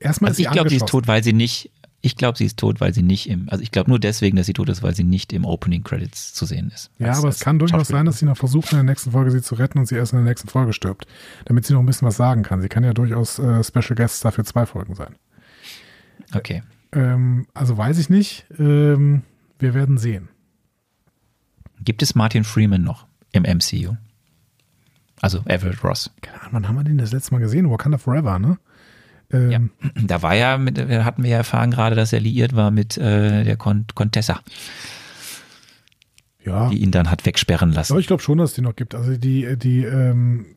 erstmal 0.00 0.30
Also 0.30 0.34
ist 0.34 0.36
sie 0.38 0.42
ich 0.44 0.50
glaube, 0.50 0.70
sie 0.70 0.76
ist 0.76 0.88
tot, 0.88 1.06
weil 1.06 1.22
sie 1.22 1.32
nicht, 1.32 1.70
ich 2.00 2.16
glaube, 2.16 2.36
sie 2.36 2.46
ist 2.46 2.56
tot, 2.58 2.80
weil 2.80 2.92
sie 2.92 3.02
nicht 3.04 3.28
im, 3.30 3.48
also 3.48 3.62
ich 3.62 3.70
glaube 3.70 3.88
nur 3.88 4.00
deswegen, 4.00 4.36
dass 4.36 4.46
sie 4.46 4.54
tot 4.54 4.68
ist, 4.68 4.82
weil 4.82 4.94
sie 4.96 5.04
nicht 5.04 5.32
im 5.32 5.44
Opening 5.44 5.84
Credits 5.84 6.34
zu 6.34 6.46
sehen 6.46 6.72
ist. 6.74 6.90
Ja, 6.98 7.08
Als- 7.10 7.18
aber 7.18 7.28
es 7.28 7.38
kann 7.38 7.60
durchaus 7.60 7.86
sein, 7.88 8.06
dass 8.06 8.18
sie 8.18 8.24
noch 8.26 8.36
versucht, 8.36 8.72
in 8.72 8.78
der 8.78 8.82
nächsten 8.84 9.12
Folge 9.12 9.30
sie 9.30 9.42
zu 9.42 9.54
retten 9.54 9.78
und 9.78 9.86
sie 9.86 9.94
erst 9.94 10.12
in 10.12 10.18
der 10.18 10.26
nächsten 10.26 10.48
Folge 10.48 10.72
stirbt. 10.72 11.06
Damit 11.44 11.64
sie 11.66 11.74
noch 11.74 11.80
ein 11.80 11.86
bisschen 11.86 12.08
was 12.08 12.16
sagen 12.16 12.42
kann. 12.42 12.60
Sie 12.60 12.68
kann 12.68 12.82
ja 12.82 12.92
durchaus 12.92 13.38
äh, 13.38 13.62
Special 13.62 13.94
Guests 13.94 14.18
dafür 14.20 14.44
zwei 14.44 14.66
Folgen 14.66 14.96
sein. 14.96 15.14
Okay. 16.34 16.64
Ähm, 16.92 17.46
also 17.54 17.76
weiß 17.78 17.98
ich 17.98 18.10
nicht. 18.10 18.46
Ähm, 18.58 19.22
wir 19.62 19.74
werden 19.74 19.98
sehen. 19.98 20.28
Gibt 21.80 22.02
es 22.02 22.14
Martin 22.14 22.44
Freeman 22.44 22.82
noch 22.82 23.06
im 23.32 23.42
MCU? 23.42 23.96
Also 25.20 25.42
Everett 25.46 25.82
Ross. 25.84 26.10
Keine 26.20 26.40
Ahnung, 26.40 26.52
wann 26.52 26.68
haben 26.68 26.76
wir 26.76 26.84
den 26.84 26.98
das 26.98 27.12
letzte 27.12 27.32
Mal 27.32 27.40
gesehen? 27.40 27.70
Wakanda 27.70 27.98
Forever, 27.98 28.38
ne? 28.38 28.58
Ähm, 29.30 29.50
Ja. 29.50 29.90
Da 30.06 30.22
war 30.22 30.34
ja, 30.34 30.58
mit, 30.58 30.78
hatten 30.78 31.22
wir 31.22 31.30
ja 31.30 31.36
erfahren 31.38 31.70
gerade, 31.70 31.96
dass 31.96 32.12
er 32.12 32.20
liiert 32.20 32.54
war 32.54 32.70
mit 32.70 32.98
äh, 32.98 33.44
der 33.44 33.56
Con 33.56 33.86
Contessa, 33.94 34.40
ja. 36.44 36.68
die 36.70 36.78
ihn 36.78 36.90
dann 36.90 37.10
hat 37.10 37.24
wegsperren 37.24 37.72
lassen. 37.72 37.92
Aber 37.92 38.00
ich 38.00 38.06
glaube 38.06 38.22
schon, 38.22 38.38
dass 38.38 38.50
es 38.50 38.56
die 38.56 38.62
noch 38.62 38.76
gibt. 38.76 38.94
Also 38.94 39.16
die, 39.16 39.56
die, 39.56 39.84
ähm, 39.84 40.56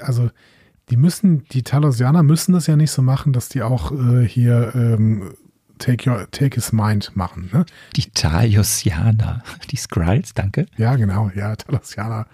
also 0.00 0.30
die 0.90 0.96
müssen, 0.96 1.44
die 1.44 1.62
Talosianer 1.62 2.22
müssen 2.22 2.52
das 2.52 2.66
ja 2.66 2.76
nicht 2.76 2.92
so 2.92 3.02
machen, 3.02 3.32
dass 3.32 3.48
die 3.48 3.62
auch 3.62 3.92
äh, 3.92 4.26
hier 4.26 4.72
ähm, 4.74 5.34
Take, 5.78 6.08
your, 6.08 6.30
take 6.30 6.54
His 6.54 6.72
Mind 6.72 7.16
machen. 7.16 7.50
Ne? 7.52 7.64
Die 7.96 8.10
Talosianer, 8.10 9.42
die 9.70 9.76
Skrulls, 9.76 10.34
danke. 10.34 10.66
Ja, 10.76 10.96
genau, 10.96 11.30
ja, 11.34 11.56
Talosianer, 11.56 12.26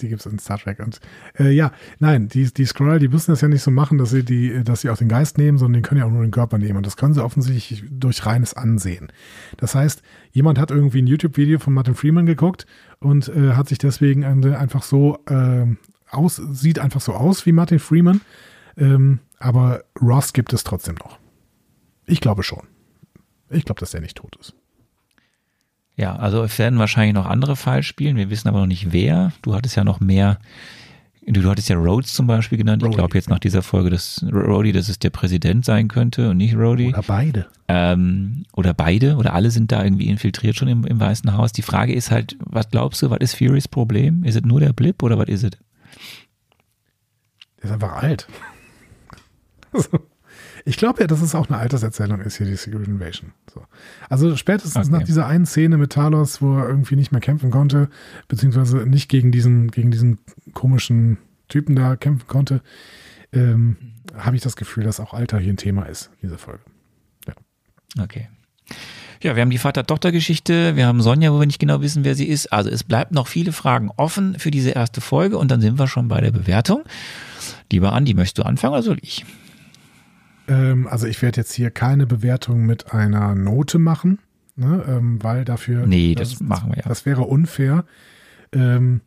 die 0.00 0.08
gibt 0.08 0.24
es 0.24 0.30
in 0.30 0.38
Star 0.38 0.58
Trek. 0.58 0.80
Und 0.80 1.00
äh, 1.38 1.50
ja, 1.50 1.72
nein, 1.98 2.28
die, 2.28 2.52
die 2.52 2.66
Skrull, 2.66 2.98
die 2.98 3.08
müssen 3.08 3.30
das 3.30 3.40
ja 3.40 3.48
nicht 3.48 3.62
so 3.62 3.70
machen, 3.70 3.98
dass 3.98 4.10
sie, 4.10 4.24
die, 4.24 4.62
dass 4.64 4.80
sie 4.80 4.90
auch 4.90 4.96
den 4.96 5.08
Geist 5.08 5.38
nehmen, 5.38 5.58
sondern 5.58 5.82
die 5.82 5.88
können 5.88 6.00
ja 6.00 6.06
auch 6.06 6.10
nur 6.10 6.22
den 6.22 6.30
Körper 6.30 6.58
nehmen. 6.58 6.76
Und 6.76 6.86
das 6.86 6.96
können 6.96 7.14
sie 7.14 7.24
offensichtlich 7.24 7.84
durch 7.90 8.26
reines 8.26 8.54
Ansehen. 8.54 9.12
Das 9.56 9.74
heißt, 9.74 10.02
jemand 10.32 10.58
hat 10.58 10.70
irgendwie 10.70 11.02
ein 11.02 11.06
YouTube-Video 11.06 11.58
von 11.58 11.72
Martin 11.72 11.94
Freeman 11.94 12.26
geguckt 12.26 12.66
und 12.98 13.28
äh, 13.28 13.52
hat 13.52 13.68
sich 13.68 13.78
deswegen 13.78 14.24
einfach 14.24 14.82
so 14.82 15.18
äh, 15.28 15.66
aus, 16.10 16.36
sieht 16.36 16.78
einfach 16.78 17.00
so 17.00 17.12
aus 17.12 17.46
wie 17.46 17.52
Martin 17.52 17.78
Freeman. 17.78 18.20
Ähm, 18.76 19.20
aber 19.38 19.84
Ross 20.00 20.32
gibt 20.32 20.52
es 20.52 20.64
trotzdem 20.64 20.96
noch. 20.96 21.18
Ich 22.06 22.20
glaube 22.20 22.42
schon. 22.42 22.66
Ich 23.50 23.64
glaube, 23.64 23.80
dass 23.80 23.90
der 23.90 24.00
nicht 24.00 24.16
tot 24.16 24.36
ist. 24.36 24.54
Ja, 25.96 26.16
also 26.16 26.42
es 26.42 26.58
werden 26.58 26.78
wahrscheinlich 26.78 27.14
noch 27.14 27.26
andere 27.26 27.54
falsch 27.56 27.86
spielen. 27.86 28.16
Wir 28.16 28.30
wissen 28.30 28.48
aber 28.48 28.60
noch 28.60 28.66
nicht 28.66 28.92
wer. 28.92 29.32
Du 29.42 29.54
hattest 29.54 29.76
ja 29.76 29.84
noch 29.84 30.00
mehr. 30.00 30.38
Du, 31.26 31.40
du 31.40 31.48
hattest 31.48 31.68
ja 31.68 31.76
Rhodes 31.76 32.12
zum 32.12 32.26
Beispiel 32.26 32.58
genannt. 32.58 32.82
Rhodey. 32.82 32.92
Ich 32.92 32.96
glaube 32.98 33.16
jetzt 33.16 33.30
nach 33.30 33.38
dieser 33.38 33.62
Folge, 33.62 33.90
dass 33.90 34.24
Rhodey, 34.30 34.72
dass 34.72 34.88
es 34.88 34.98
der 34.98 35.10
Präsident 35.10 35.64
sein 35.64 35.88
könnte 35.88 36.30
und 36.30 36.36
nicht 36.36 36.56
Rhodey. 36.56 36.88
Oder 36.88 37.02
beide. 37.02 37.46
Ähm, 37.68 38.44
oder 38.52 38.74
beide. 38.74 39.16
Oder 39.16 39.34
alle 39.34 39.50
sind 39.50 39.70
da 39.70 39.84
irgendwie 39.84 40.08
infiltriert 40.08 40.56
schon 40.56 40.68
im, 40.68 40.84
im 40.84 40.98
Weißen 40.98 41.34
Haus. 41.36 41.52
Die 41.52 41.62
Frage 41.62 41.94
ist 41.94 42.10
halt, 42.10 42.36
was 42.40 42.68
glaubst 42.70 43.00
du, 43.02 43.10
was 43.10 43.20
ist 43.20 43.36
Furys 43.36 43.68
Problem? 43.68 44.24
Ist 44.24 44.34
es 44.34 44.42
nur 44.42 44.60
der 44.60 44.72
Blip 44.72 45.02
oder 45.02 45.16
was 45.16 45.28
ist 45.28 45.44
es? 45.44 45.50
Der 47.58 47.64
ist 47.64 47.70
einfach 47.70 48.02
alt. 48.02 48.26
Ich 50.66 50.78
glaube 50.78 51.00
ja, 51.00 51.06
dass 51.06 51.20
es 51.20 51.34
auch 51.34 51.48
eine 51.48 51.58
Alterserzählung 51.58 52.20
ist 52.20 52.38
hier, 52.38 52.46
die 52.46 52.56
Secret 52.56 52.88
Invasion. 52.88 53.32
So. 53.52 53.62
Also 54.08 54.34
spätestens 54.36 54.88
okay. 54.88 54.96
nach 54.96 55.02
dieser 55.02 55.26
einen 55.26 55.44
Szene 55.44 55.76
mit 55.76 55.92
Talos, 55.92 56.40
wo 56.40 56.56
er 56.56 56.68
irgendwie 56.68 56.96
nicht 56.96 57.12
mehr 57.12 57.20
kämpfen 57.20 57.50
konnte, 57.50 57.90
beziehungsweise 58.28 58.78
nicht 58.78 59.10
gegen 59.10 59.30
diesen, 59.30 59.70
gegen 59.70 59.90
diesen 59.90 60.18
komischen 60.54 61.18
Typen 61.48 61.76
da 61.76 61.96
kämpfen 61.96 62.26
konnte, 62.26 62.62
ähm, 63.32 63.76
habe 64.16 64.36
ich 64.36 64.42
das 64.42 64.56
Gefühl, 64.56 64.84
dass 64.84 65.00
auch 65.00 65.12
Alter 65.12 65.38
hier 65.38 65.52
ein 65.52 65.58
Thema 65.58 65.84
ist, 65.84 66.10
diese 66.22 66.38
Folge. 66.38 66.62
Ja. 67.26 67.34
Okay. 68.02 68.28
Ja, 69.22 69.36
wir 69.36 69.42
haben 69.42 69.50
die 69.50 69.58
Vater-Tochter-Geschichte, 69.58 70.76
wir 70.76 70.86
haben 70.86 71.00
Sonja, 71.00 71.32
wo 71.32 71.40
wir 71.40 71.46
nicht 71.46 71.58
genau 71.58 71.80
wissen, 71.80 72.04
wer 72.04 72.14
sie 72.14 72.26
ist. 72.26 72.52
Also 72.52 72.70
es 72.70 72.84
bleibt 72.84 73.12
noch 73.12 73.26
viele 73.26 73.52
Fragen 73.52 73.90
offen 73.96 74.38
für 74.38 74.50
diese 74.50 74.70
erste 74.70 75.00
Folge 75.00 75.38
und 75.38 75.50
dann 75.50 75.60
sind 75.60 75.78
wir 75.78 75.88
schon 75.88 76.08
bei 76.08 76.20
der 76.20 76.30
Bewertung. 76.30 76.84
Lieber 77.70 77.92
Andi, 77.92 78.14
möchtest 78.14 78.38
du 78.38 78.42
anfangen 78.42 78.74
oder 78.74 78.82
soll 78.82 78.98
ich? 79.00 79.24
Ähm, 80.48 80.86
also 80.86 81.06
ich 81.06 81.22
werde 81.22 81.40
jetzt 81.40 81.52
hier 81.52 81.70
keine 81.70 82.06
Bewertung 82.06 82.66
mit 82.66 82.92
einer 82.92 83.34
Note 83.34 83.78
machen, 83.78 84.18
ne, 84.56 84.84
ähm, 84.86 85.22
weil 85.22 85.44
dafür. 85.44 85.86
Nee, 85.86 86.14
das, 86.14 86.30
das, 86.30 86.40
machen 86.40 86.70
wir 86.70 86.78
ja. 86.78 86.88
Das 86.88 87.06
wäre 87.06 87.22
unfair. 87.22 87.84
Ähm, 88.52 89.00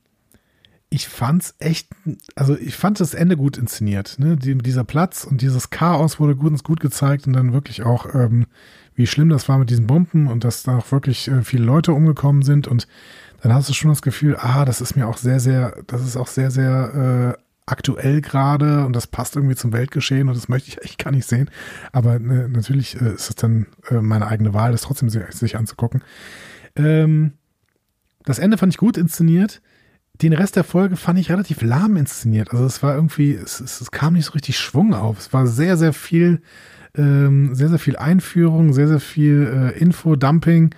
ich 0.89 1.07
fand's 1.07 1.55
echt, 1.59 1.89
also 2.35 2.57
ich 2.57 2.75
fand 2.75 2.99
das 2.99 3.13
Ende 3.13 3.35
gut 3.35 3.57
inszeniert. 3.57 4.15
Ne? 4.19 4.37
Die, 4.37 4.57
dieser 4.57 4.85
Platz 4.85 5.25
und 5.25 5.41
dieses 5.41 5.69
Chaos 5.69 6.19
wurde 6.19 6.35
gut, 6.35 6.63
gut 6.63 6.79
gezeigt 6.79 7.27
und 7.27 7.33
dann 7.33 7.51
wirklich 7.51 7.83
auch, 7.83 8.13
ähm, 8.15 8.45
wie 8.95 9.05
schlimm 9.05 9.29
das 9.29 9.49
war 9.49 9.57
mit 9.57 9.69
diesen 9.69 9.85
Bomben 9.85 10.27
und 10.27 10.43
dass 10.43 10.63
da 10.63 10.77
auch 10.77 10.91
wirklich 10.91 11.27
äh, 11.27 11.43
viele 11.43 11.65
Leute 11.65 11.91
umgekommen 11.91 12.41
sind 12.41 12.67
und 12.67 12.87
dann 13.41 13.53
hast 13.53 13.69
du 13.69 13.73
schon 13.73 13.89
das 13.89 14.01
Gefühl, 14.01 14.37
ah, 14.39 14.65
das 14.65 14.81
ist 14.81 14.95
mir 14.95 15.07
auch 15.07 15.17
sehr, 15.17 15.39
sehr, 15.39 15.75
das 15.87 16.01
ist 16.01 16.15
auch 16.15 16.27
sehr, 16.27 16.51
sehr 16.51 17.35
äh, 17.37 17.41
aktuell 17.67 18.21
gerade 18.21 18.85
und 18.85 18.95
das 18.95 19.05
passt 19.05 19.35
irgendwie 19.35 19.55
zum 19.55 19.73
Weltgeschehen 19.73 20.29
und 20.29 20.35
das 20.35 20.47
möchte 20.47 20.69
ich 20.69 20.81
echt 20.83 20.97
gar 20.97 21.11
nicht 21.11 21.27
sehen. 21.27 21.51
Aber 21.91 22.17
ne, 22.17 22.49
natürlich 22.49 22.99
äh, 22.99 23.13
ist 23.13 23.29
es 23.29 23.35
dann 23.35 23.67
äh, 23.89 24.01
meine 24.01 24.27
eigene 24.27 24.53
Wahl, 24.53 24.71
das 24.71 24.81
trotzdem 24.81 25.09
sich, 25.09 25.23
sich 25.31 25.57
anzugucken. 25.57 26.01
Ähm, 26.75 27.33
das 28.23 28.39
Ende 28.39 28.57
fand 28.57 28.73
ich 28.73 28.77
gut 28.77 28.97
inszeniert. 28.97 29.61
Den 30.21 30.33
Rest 30.33 30.55
der 30.55 30.63
Folge 30.63 30.95
fand 30.95 31.19
ich 31.19 31.29
relativ 31.29 31.61
lahm 31.61 31.97
inszeniert. 31.97 32.51
Also 32.51 32.65
es 32.65 32.81
war 32.81 32.95
irgendwie, 32.95 33.33
es, 33.33 33.59
es, 33.59 33.81
es 33.81 33.91
kam 33.91 34.13
nicht 34.13 34.25
so 34.25 34.31
richtig 34.31 34.57
Schwung 34.57 34.93
auf. 34.93 35.19
Es 35.19 35.33
war 35.33 35.45
sehr, 35.45 35.77
sehr 35.77 35.93
viel, 35.93 36.41
ähm, 36.95 37.53
sehr, 37.53 37.69
sehr 37.69 37.79
viel 37.79 37.97
Einführung, 37.97 38.73
sehr, 38.73 38.87
sehr 38.87 39.01
viel 39.01 39.73
äh, 39.75 39.77
Info-Dumping 39.77 40.73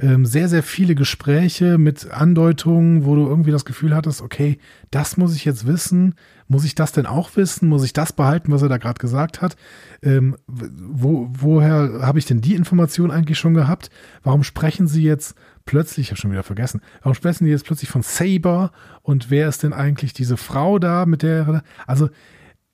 ähm, 0.00 0.24
sehr, 0.24 0.48
sehr 0.48 0.62
viele 0.62 0.94
Gespräche 0.94 1.78
mit 1.78 2.10
Andeutungen, 2.10 3.04
wo 3.04 3.14
du 3.14 3.26
irgendwie 3.26 3.50
das 3.50 3.64
Gefühl 3.64 3.94
hattest, 3.94 4.22
okay, 4.22 4.58
das 4.90 5.16
muss 5.16 5.34
ich 5.36 5.44
jetzt 5.44 5.66
wissen. 5.66 6.14
Muss 6.48 6.64
ich 6.64 6.74
das 6.74 6.92
denn 6.92 7.06
auch 7.06 7.36
wissen? 7.36 7.68
Muss 7.68 7.84
ich 7.84 7.92
das 7.92 8.12
behalten, 8.12 8.50
was 8.50 8.62
er 8.62 8.68
da 8.68 8.78
gerade 8.78 8.98
gesagt 8.98 9.42
hat? 9.42 9.56
Ähm, 10.02 10.36
wo, 10.46 11.28
woher 11.30 12.00
habe 12.02 12.18
ich 12.18 12.26
denn 12.26 12.40
die 12.40 12.54
Information 12.54 13.10
eigentlich 13.10 13.38
schon 13.38 13.54
gehabt? 13.54 13.90
Warum 14.22 14.42
sprechen 14.42 14.86
sie 14.88 15.02
jetzt 15.02 15.34
plötzlich, 15.64 16.06
ich 16.06 16.10
habe 16.10 16.20
schon 16.20 16.32
wieder 16.32 16.42
vergessen, 16.42 16.80
warum 17.02 17.14
sprechen 17.14 17.44
sie 17.44 17.50
jetzt 17.50 17.66
plötzlich 17.66 17.90
von 17.90 18.02
Saber 18.02 18.72
und 19.02 19.30
wer 19.30 19.48
ist 19.48 19.62
denn 19.62 19.72
eigentlich 19.72 20.12
diese 20.12 20.36
Frau 20.36 20.78
da, 20.78 21.06
mit 21.06 21.22
der, 21.22 21.62
also 21.86 22.08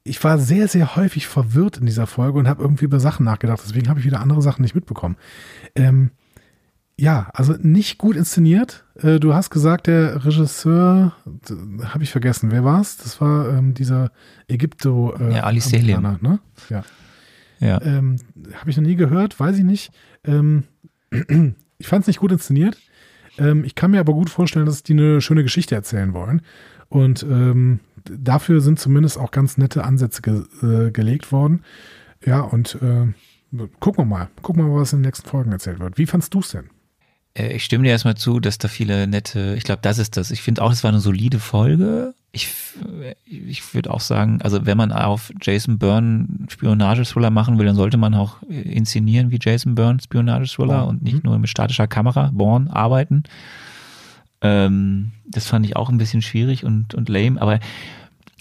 ich 0.04 0.22
war 0.22 0.38
sehr, 0.38 0.68
sehr 0.68 0.96
häufig 0.96 1.26
verwirrt 1.26 1.78
in 1.78 1.86
dieser 1.86 2.06
Folge 2.06 2.38
und 2.38 2.48
habe 2.48 2.62
irgendwie 2.62 2.84
über 2.84 3.00
Sachen 3.00 3.24
nachgedacht. 3.24 3.60
Deswegen 3.66 3.88
habe 3.88 3.98
ich 3.98 4.06
wieder 4.06 4.20
andere 4.20 4.40
Sachen 4.40 4.62
nicht 4.62 4.74
mitbekommen. 4.74 5.16
Ähm, 5.74 6.12
ja, 6.98 7.28
also 7.34 7.54
nicht 7.60 7.98
gut 7.98 8.16
inszeniert. 8.16 8.84
Äh, 8.94 9.20
du 9.20 9.34
hast 9.34 9.50
gesagt, 9.50 9.86
der 9.86 10.24
Regisseur, 10.24 11.12
habe 11.84 12.02
ich 12.02 12.10
vergessen, 12.10 12.50
wer 12.50 12.64
war 12.64 12.80
es? 12.80 12.96
Das 12.96 13.20
war 13.20 13.50
ähm, 13.50 13.74
dieser 13.74 14.10
Ägypto. 14.48 15.14
Äh, 15.18 15.34
ja, 15.34 15.42
Ali 15.42 15.60
Selim. 15.60 16.00
Ne? 16.22 16.38
Ja. 16.70 16.84
ja. 17.60 17.82
Ähm, 17.82 18.16
habe 18.54 18.70
ich 18.70 18.76
noch 18.78 18.84
nie 18.84 18.96
gehört, 18.96 19.38
weiß 19.38 19.58
ich 19.58 19.64
nicht. 19.64 19.92
Ähm, 20.24 20.64
ich 21.78 21.86
fand 21.86 22.02
es 22.02 22.06
nicht 22.06 22.20
gut 22.20 22.32
inszeniert. 22.32 22.78
Ähm, 23.36 23.64
ich 23.64 23.74
kann 23.74 23.90
mir 23.90 24.00
aber 24.00 24.14
gut 24.14 24.30
vorstellen, 24.30 24.64
dass 24.64 24.82
die 24.82 24.94
eine 24.94 25.20
schöne 25.20 25.42
Geschichte 25.42 25.74
erzählen 25.74 26.14
wollen. 26.14 26.40
Und 26.88 27.24
ähm, 27.24 27.80
dafür 28.04 28.62
sind 28.62 28.80
zumindest 28.80 29.18
auch 29.18 29.32
ganz 29.32 29.58
nette 29.58 29.84
Ansätze 29.84 30.22
ge 30.22 30.44
äh, 30.62 30.90
gelegt 30.92 31.30
worden. 31.30 31.62
Ja, 32.24 32.40
und 32.40 32.78
äh, 32.80 33.08
gucken 33.80 34.04
wir 34.04 34.06
mal. 34.06 34.28
Gucken 34.40 34.64
wir 34.64 34.70
mal, 34.70 34.80
was 34.80 34.94
in 34.94 35.00
den 35.00 35.06
nächsten 35.06 35.28
Folgen 35.28 35.52
erzählt 35.52 35.78
wird. 35.78 35.98
Wie 35.98 36.06
fandst 36.06 36.32
du 36.32 36.38
es 36.38 36.48
denn? 36.52 36.70
Äh, 37.36 37.54
ich 37.54 37.64
stimme 37.64 37.84
dir 37.84 37.90
erstmal 37.90 38.16
zu, 38.16 38.40
dass 38.40 38.58
da 38.58 38.68
viele 38.68 39.06
nette, 39.06 39.54
ich 39.56 39.64
glaube, 39.64 39.80
das 39.82 39.98
ist 39.98 40.16
das. 40.16 40.30
Ich 40.30 40.42
finde 40.42 40.62
auch, 40.62 40.72
es 40.72 40.82
war 40.82 40.90
eine 40.90 41.00
solide 41.00 41.38
Folge. 41.38 42.14
Ich, 42.32 42.48
ich 43.24 43.74
würde 43.74 43.90
auch 43.90 44.00
sagen, 44.00 44.40
also 44.42 44.66
wenn 44.66 44.76
man 44.76 44.92
auf 44.92 45.32
Jason 45.40 45.78
Byrne 45.78 46.26
Spionage-Thriller 46.48 47.30
machen 47.30 47.58
will, 47.58 47.66
dann 47.66 47.76
sollte 47.76 47.96
man 47.96 48.14
auch 48.14 48.42
inszenieren 48.42 49.30
wie 49.30 49.38
Jason 49.40 49.74
Byrne 49.74 50.00
Spionage-Thriller 50.02 50.84
oh. 50.84 50.88
und 50.88 51.02
nicht 51.02 51.24
mhm. 51.24 51.30
nur 51.30 51.38
mit 51.38 51.48
statischer 51.48 51.86
Kamera, 51.86 52.30
Born, 52.34 52.68
arbeiten. 52.68 53.22
Ähm, 54.42 55.12
das 55.26 55.46
fand 55.46 55.64
ich 55.64 55.76
auch 55.76 55.88
ein 55.88 55.96
bisschen 55.96 56.20
schwierig 56.20 56.64
und, 56.64 56.94
und 56.94 57.08
lame, 57.08 57.40
aber 57.40 57.58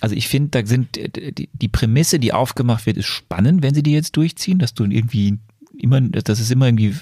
also 0.01 0.13
ich 0.13 0.27
finde, 0.27 0.49
da 0.49 0.67
sind 0.67 0.97
die, 0.97 1.47
die 1.53 1.67
Prämisse, 1.69 2.19
die 2.19 2.33
aufgemacht 2.33 2.85
wird, 2.85 2.97
ist 2.97 3.05
spannend, 3.05 3.63
wenn 3.63 3.73
sie 3.73 3.81
die 3.81 3.93
jetzt 3.93 4.17
durchziehen, 4.17 4.59
dass 4.59 4.73
du 4.73 4.83
irgendwie 4.83 5.39
immer, 5.79 6.01
dass 6.01 6.39
es 6.39 6.51
immer 6.51 6.67
irgendwie 6.67 6.95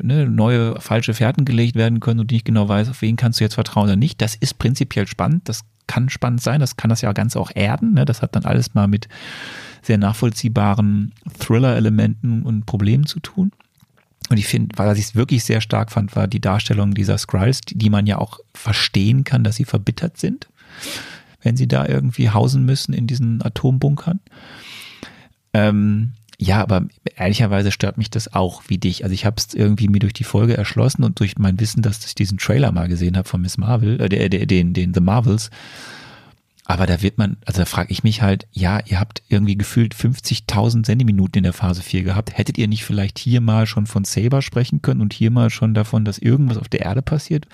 ne, 0.00 0.28
neue 0.28 0.80
falsche 0.80 1.14
Fährten 1.14 1.44
gelegt 1.44 1.74
werden 1.76 2.00
können 2.00 2.20
und 2.20 2.30
nicht 2.30 2.44
genau 2.44 2.68
weißt, 2.68 2.90
auf 2.90 3.02
wen 3.02 3.16
kannst 3.16 3.40
du 3.40 3.44
jetzt 3.44 3.54
vertrauen 3.54 3.84
oder 3.84 3.96
nicht. 3.96 4.20
Das 4.20 4.34
ist 4.34 4.58
prinzipiell 4.58 5.06
spannend. 5.06 5.48
Das 5.48 5.62
kann 5.86 6.08
spannend 6.08 6.42
sein. 6.42 6.60
Das 6.60 6.76
kann 6.76 6.90
das 6.90 7.02
ja 7.02 7.12
ganz 7.12 7.36
auch 7.36 7.50
erden. 7.54 7.94
Ne? 7.94 8.04
Das 8.04 8.22
hat 8.22 8.34
dann 8.36 8.44
alles 8.44 8.74
mal 8.74 8.88
mit 8.88 9.08
sehr 9.82 9.98
nachvollziehbaren 9.98 11.12
Thriller-Elementen 11.38 12.42
und 12.42 12.66
Problemen 12.66 13.06
zu 13.06 13.20
tun. 13.20 13.52
Und 14.30 14.36
ich 14.38 14.46
finde, 14.46 14.78
weil 14.78 14.96
ich 14.96 15.14
wirklich 15.14 15.44
sehr 15.44 15.60
stark 15.60 15.90
fand, 15.90 16.14
war 16.16 16.28
die 16.28 16.40
Darstellung 16.40 16.94
dieser 16.94 17.18
Skrulls, 17.18 17.60
die, 17.60 17.76
die 17.76 17.90
man 17.90 18.06
ja 18.06 18.18
auch 18.18 18.38
verstehen 18.54 19.24
kann, 19.24 19.44
dass 19.44 19.56
sie 19.56 19.64
verbittert 19.64 20.16
sind, 20.16 20.48
wenn 21.42 21.56
sie 21.56 21.66
da 21.66 21.86
irgendwie 21.86 22.30
hausen 22.30 22.64
müssen 22.64 22.94
in 22.94 23.06
diesen 23.06 23.42
Atombunkern. 23.42 24.20
Ähm, 25.52 26.12
ja, 26.42 26.60
aber 26.60 26.86
ehrlicherweise 27.16 27.70
stört 27.70 27.98
mich 27.98 28.10
das 28.10 28.34
auch 28.34 28.64
wie 28.66 28.78
dich. 28.78 29.04
Also 29.04 29.14
ich 29.14 29.24
habe 29.24 29.36
es 29.38 29.54
irgendwie 29.54 29.86
mir 29.86 30.00
durch 30.00 30.12
die 30.12 30.24
Folge 30.24 30.56
erschlossen 30.56 31.04
und 31.04 31.20
durch 31.20 31.38
mein 31.38 31.60
Wissen, 31.60 31.82
dass 31.82 32.04
ich 32.04 32.16
diesen 32.16 32.38
Trailer 32.38 32.72
mal 32.72 32.88
gesehen 32.88 33.16
habe 33.16 33.28
von 33.28 33.40
Miss 33.40 33.58
Marvel, 33.58 34.00
äh, 34.00 34.28
den, 34.28 34.48
den, 34.48 34.74
den 34.74 34.92
The 34.92 35.00
Marvels. 35.00 35.50
Aber 36.64 36.86
da 36.86 37.00
wird 37.00 37.16
man, 37.16 37.36
also 37.44 37.60
da 37.60 37.64
frage 37.64 37.92
ich 37.92 38.02
mich 38.02 38.22
halt, 38.22 38.48
ja, 38.50 38.80
ihr 38.86 38.98
habt 38.98 39.22
irgendwie 39.28 39.56
gefühlt 39.56 39.94
50.000 39.94 40.84
Sendeminuten 40.84 41.38
in 41.38 41.44
der 41.44 41.52
Phase 41.52 41.80
4 41.80 42.02
gehabt. 42.02 42.36
Hättet 42.36 42.58
ihr 42.58 42.66
nicht 42.66 42.84
vielleicht 42.84 43.20
hier 43.20 43.40
mal 43.40 43.66
schon 43.66 43.86
von 43.86 44.04
Saber 44.04 44.42
sprechen 44.42 44.82
können 44.82 45.00
und 45.00 45.12
hier 45.12 45.30
mal 45.30 45.48
schon 45.48 45.74
davon, 45.74 46.04
dass 46.04 46.18
irgendwas 46.18 46.58
auf 46.58 46.68
der 46.68 46.80
Erde 46.80 47.02
passiert? 47.02 47.46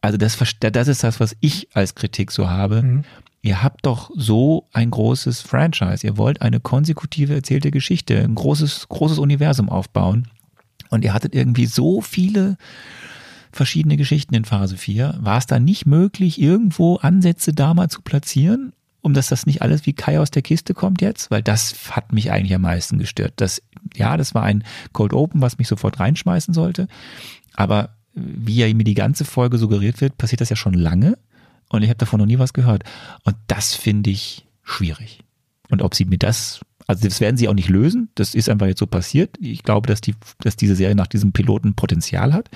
Also 0.00 0.16
das, 0.16 0.36
das 0.58 0.88
ist 0.88 1.04
das, 1.04 1.20
was 1.20 1.36
ich 1.40 1.68
als 1.74 1.94
Kritik 1.94 2.32
so 2.32 2.48
habe. 2.48 2.82
Mhm 2.82 3.04
ihr 3.42 3.62
habt 3.62 3.86
doch 3.86 4.10
so 4.14 4.68
ein 4.72 4.90
großes 4.90 5.40
Franchise. 5.40 6.06
Ihr 6.06 6.16
wollt 6.16 6.42
eine 6.42 6.60
konsekutive 6.60 7.34
erzählte 7.34 7.70
Geschichte, 7.70 8.18
ein 8.18 8.34
großes, 8.34 8.88
großes 8.88 9.18
Universum 9.18 9.68
aufbauen. 9.68 10.28
Und 10.90 11.04
ihr 11.04 11.14
hattet 11.14 11.34
irgendwie 11.34 11.66
so 11.66 12.00
viele 12.00 12.56
verschiedene 13.52 13.96
Geschichten 13.96 14.34
in 14.34 14.44
Phase 14.44 14.76
4. 14.76 15.18
War 15.20 15.38
es 15.38 15.46
da 15.46 15.58
nicht 15.58 15.86
möglich, 15.86 16.40
irgendwo 16.40 16.96
Ansätze 16.96 17.52
da 17.52 17.74
mal 17.74 17.88
zu 17.88 18.02
platzieren? 18.02 18.72
um 19.02 19.14
dass 19.14 19.28
das 19.28 19.46
nicht 19.46 19.62
alles 19.62 19.86
wie 19.86 19.94
Kai 19.94 20.20
aus 20.20 20.30
der 20.30 20.42
Kiste 20.42 20.74
kommt 20.74 21.00
jetzt, 21.00 21.30
weil 21.30 21.42
das 21.42 21.90
hat 21.96 22.12
mich 22.12 22.30
eigentlich 22.30 22.54
am 22.54 22.60
meisten 22.60 22.98
gestört. 22.98 23.32
Das, 23.36 23.62
ja, 23.94 24.16
das 24.16 24.34
war 24.34 24.42
ein 24.42 24.64
Cold 24.92 25.14
Open, 25.14 25.40
was 25.40 25.58
mich 25.58 25.68
sofort 25.68 26.00
reinschmeißen 26.00 26.52
sollte. 26.52 26.86
Aber 27.54 27.96
wie 28.14 28.56
ja 28.56 28.74
mir 28.74 28.84
die 28.84 28.94
ganze 28.94 29.24
Folge 29.24 29.56
suggeriert 29.56 30.00
wird, 30.00 30.18
passiert 30.18 30.40
das 30.40 30.50
ja 30.50 30.56
schon 30.56 30.74
lange 30.74 31.16
und 31.70 31.82
ich 31.82 31.88
habe 31.88 31.98
davon 31.98 32.18
noch 32.18 32.26
nie 32.26 32.38
was 32.38 32.52
gehört. 32.52 32.84
Und 33.24 33.36
das 33.46 33.74
finde 33.74 34.10
ich 34.10 34.46
schwierig. 34.62 35.20
Und 35.70 35.82
ob 35.82 35.94
sie 35.94 36.04
mir 36.04 36.18
das, 36.18 36.60
also 36.86 37.06
das 37.06 37.20
werden 37.20 37.36
sie 37.36 37.48
auch 37.48 37.54
nicht 37.54 37.68
lösen, 37.68 38.10
das 38.16 38.34
ist 38.34 38.48
einfach 38.48 38.66
jetzt 38.66 38.80
so 38.80 38.86
passiert. 38.86 39.36
Ich 39.40 39.62
glaube, 39.62 39.86
dass 39.86 40.00
die, 40.00 40.14
dass 40.40 40.56
diese 40.56 40.74
Serie 40.74 40.96
nach 40.96 41.06
diesem 41.06 41.32
Piloten 41.32 41.74
Potenzial 41.74 42.32
hat. 42.32 42.50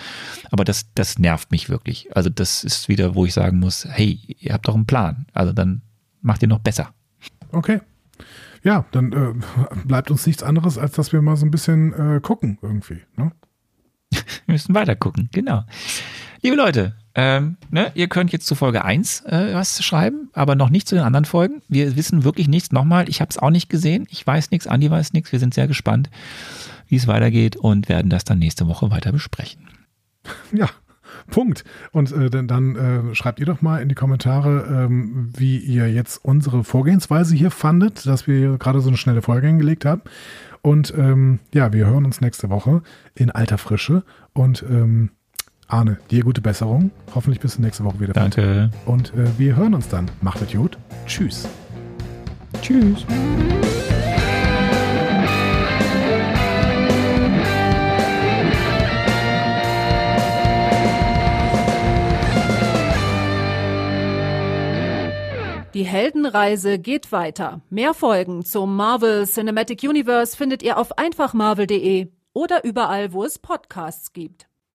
Aber 0.50 0.64
das, 0.64 0.92
das 0.94 1.18
nervt 1.18 1.52
mich 1.52 1.68
wirklich. 1.70 2.14
Also 2.14 2.28
das 2.28 2.64
ist 2.64 2.88
wieder, 2.88 3.14
wo 3.14 3.24
ich 3.24 3.32
sagen 3.32 3.60
muss, 3.60 3.86
hey, 3.88 4.18
ihr 4.40 4.52
habt 4.52 4.66
doch 4.66 4.74
einen 4.74 4.86
Plan. 4.86 5.26
Also 5.32 5.52
dann 5.52 5.82
macht 6.20 6.42
ihr 6.42 6.48
noch 6.48 6.58
besser. 6.58 6.92
Okay. 7.52 7.80
Ja, 8.64 8.86
dann 8.90 9.12
äh, 9.12 9.34
bleibt 9.84 10.10
uns 10.10 10.26
nichts 10.26 10.42
anderes, 10.42 10.76
als 10.76 10.92
dass 10.92 11.12
wir 11.12 11.22
mal 11.22 11.36
so 11.36 11.46
ein 11.46 11.50
bisschen 11.50 11.92
äh, 11.92 12.20
gucken 12.20 12.58
irgendwie. 12.62 13.02
Ne? 13.16 13.30
wir 14.10 14.54
müssen 14.54 14.74
weiter 14.74 14.96
gucken, 14.96 15.28
genau. 15.32 15.62
Liebe 16.42 16.56
Leute, 16.56 16.96
ähm, 17.14 17.56
ne, 17.70 17.92
ihr 17.94 18.08
könnt 18.08 18.32
jetzt 18.32 18.46
zu 18.46 18.54
Folge 18.54 18.84
1 18.84 19.22
äh, 19.26 19.54
was 19.54 19.84
schreiben, 19.84 20.30
aber 20.32 20.56
noch 20.56 20.70
nicht 20.70 20.88
zu 20.88 20.96
den 20.96 21.04
anderen 21.04 21.24
Folgen. 21.24 21.62
Wir 21.68 21.96
wissen 21.96 22.24
wirklich 22.24 22.48
nichts. 22.48 22.72
Nochmal, 22.72 23.08
ich 23.08 23.20
habe 23.20 23.30
es 23.30 23.38
auch 23.38 23.50
nicht 23.50 23.68
gesehen. 23.68 24.06
Ich 24.10 24.26
weiß 24.26 24.50
nichts, 24.50 24.66
Andi 24.66 24.90
weiß 24.90 25.12
nichts. 25.12 25.30
Wir 25.30 25.38
sind 25.38 25.54
sehr 25.54 25.68
gespannt, 25.68 26.10
wie 26.88 26.96
es 26.96 27.06
weitergeht 27.06 27.56
und 27.56 27.88
werden 27.88 28.10
das 28.10 28.24
dann 28.24 28.38
nächste 28.38 28.66
Woche 28.66 28.90
weiter 28.90 29.12
besprechen. 29.12 29.68
Ja, 30.52 30.70
Punkt. 31.30 31.64
Und 31.92 32.12
äh, 32.12 32.30
dann, 32.30 32.48
dann 32.48 32.76
äh, 32.76 33.14
schreibt 33.14 33.40
ihr 33.40 33.46
doch 33.46 33.62
mal 33.62 33.80
in 33.80 33.88
die 33.88 33.94
Kommentare, 33.94 34.86
ähm, 34.86 35.30
wie 35.36 35.58
ihr 35.58 35.90
jetzt 35.92 36.24
unsere 36.24 36.64
Vorgehensweise 36.64 37.34
hier 37.34 37.50
fandet, 37.50 38.06
dass 38.06 38.26
wir 38.26 38.58
gerade 38.58 38.80
so 38.80 38.88
eine 38.88 38.96
schnelle 38.96 39.22
Folge 39.22 39.46
hingelegt 39.46 39.84
haben. 39.84 40.02
Und 40.62 40.94
ähm, 40.96 41.40
ja, 41.52 41.72
wir 41.72 41.86
hören 41.86 42.04
uns 42.04 42.20
nächste 42.20 42.50
Woche 42.50 42.82
in 43.14 43.30
alter 43.30 43.58
Frische. 43.58 44.02
Und 44.32 44.64
ähm, 44.68 45.10
Arne, 45.68 45.98
dir 46.10 46.22
gute 46.22 46.40
Besserung. 46.40 46.90
Hoffentlich 47.14 47.40
bis 47.40 47.58
nächste 47.58 47.84
Woche 47.84 48.00
wieder. 48.00 48.12
Danke. 48.12 48.70
Und 48.86 49.14
äh, 49.14 49.38
wir 49.38 49.56
hören 49.56 49.74
uns 49.74 49.88
dann. 49.88 50.10
Macht 50.20 50.42
es 50.42 50.52
gut. 50.52 50.78
Tschüss. 51.06 51.48
Tschüss. 52.60 53.04
Die 65.74 65.84
Heldenreise 65.84 66.78
geht 66.78 67.10
weiter. 67.10 67.60
Mehr 67.68 67.94
Folgen 67.94 68.44
zum 68.44 68.76
Marvel 68.76 69.26
Cinematic 69.26 69.82
Universe 69.82 70.36
findet 70.36 70.62
ihr 70.62 70.78
auf 70.78 70.98
einfachmarvel.de 70.98 72.12
oder 72.32 72.62
überall, 72.62 73.12
wo 73.12 73.24
es 73.24 73.40
Podcasts 73.40 74.12
gibt. 74.12 74.46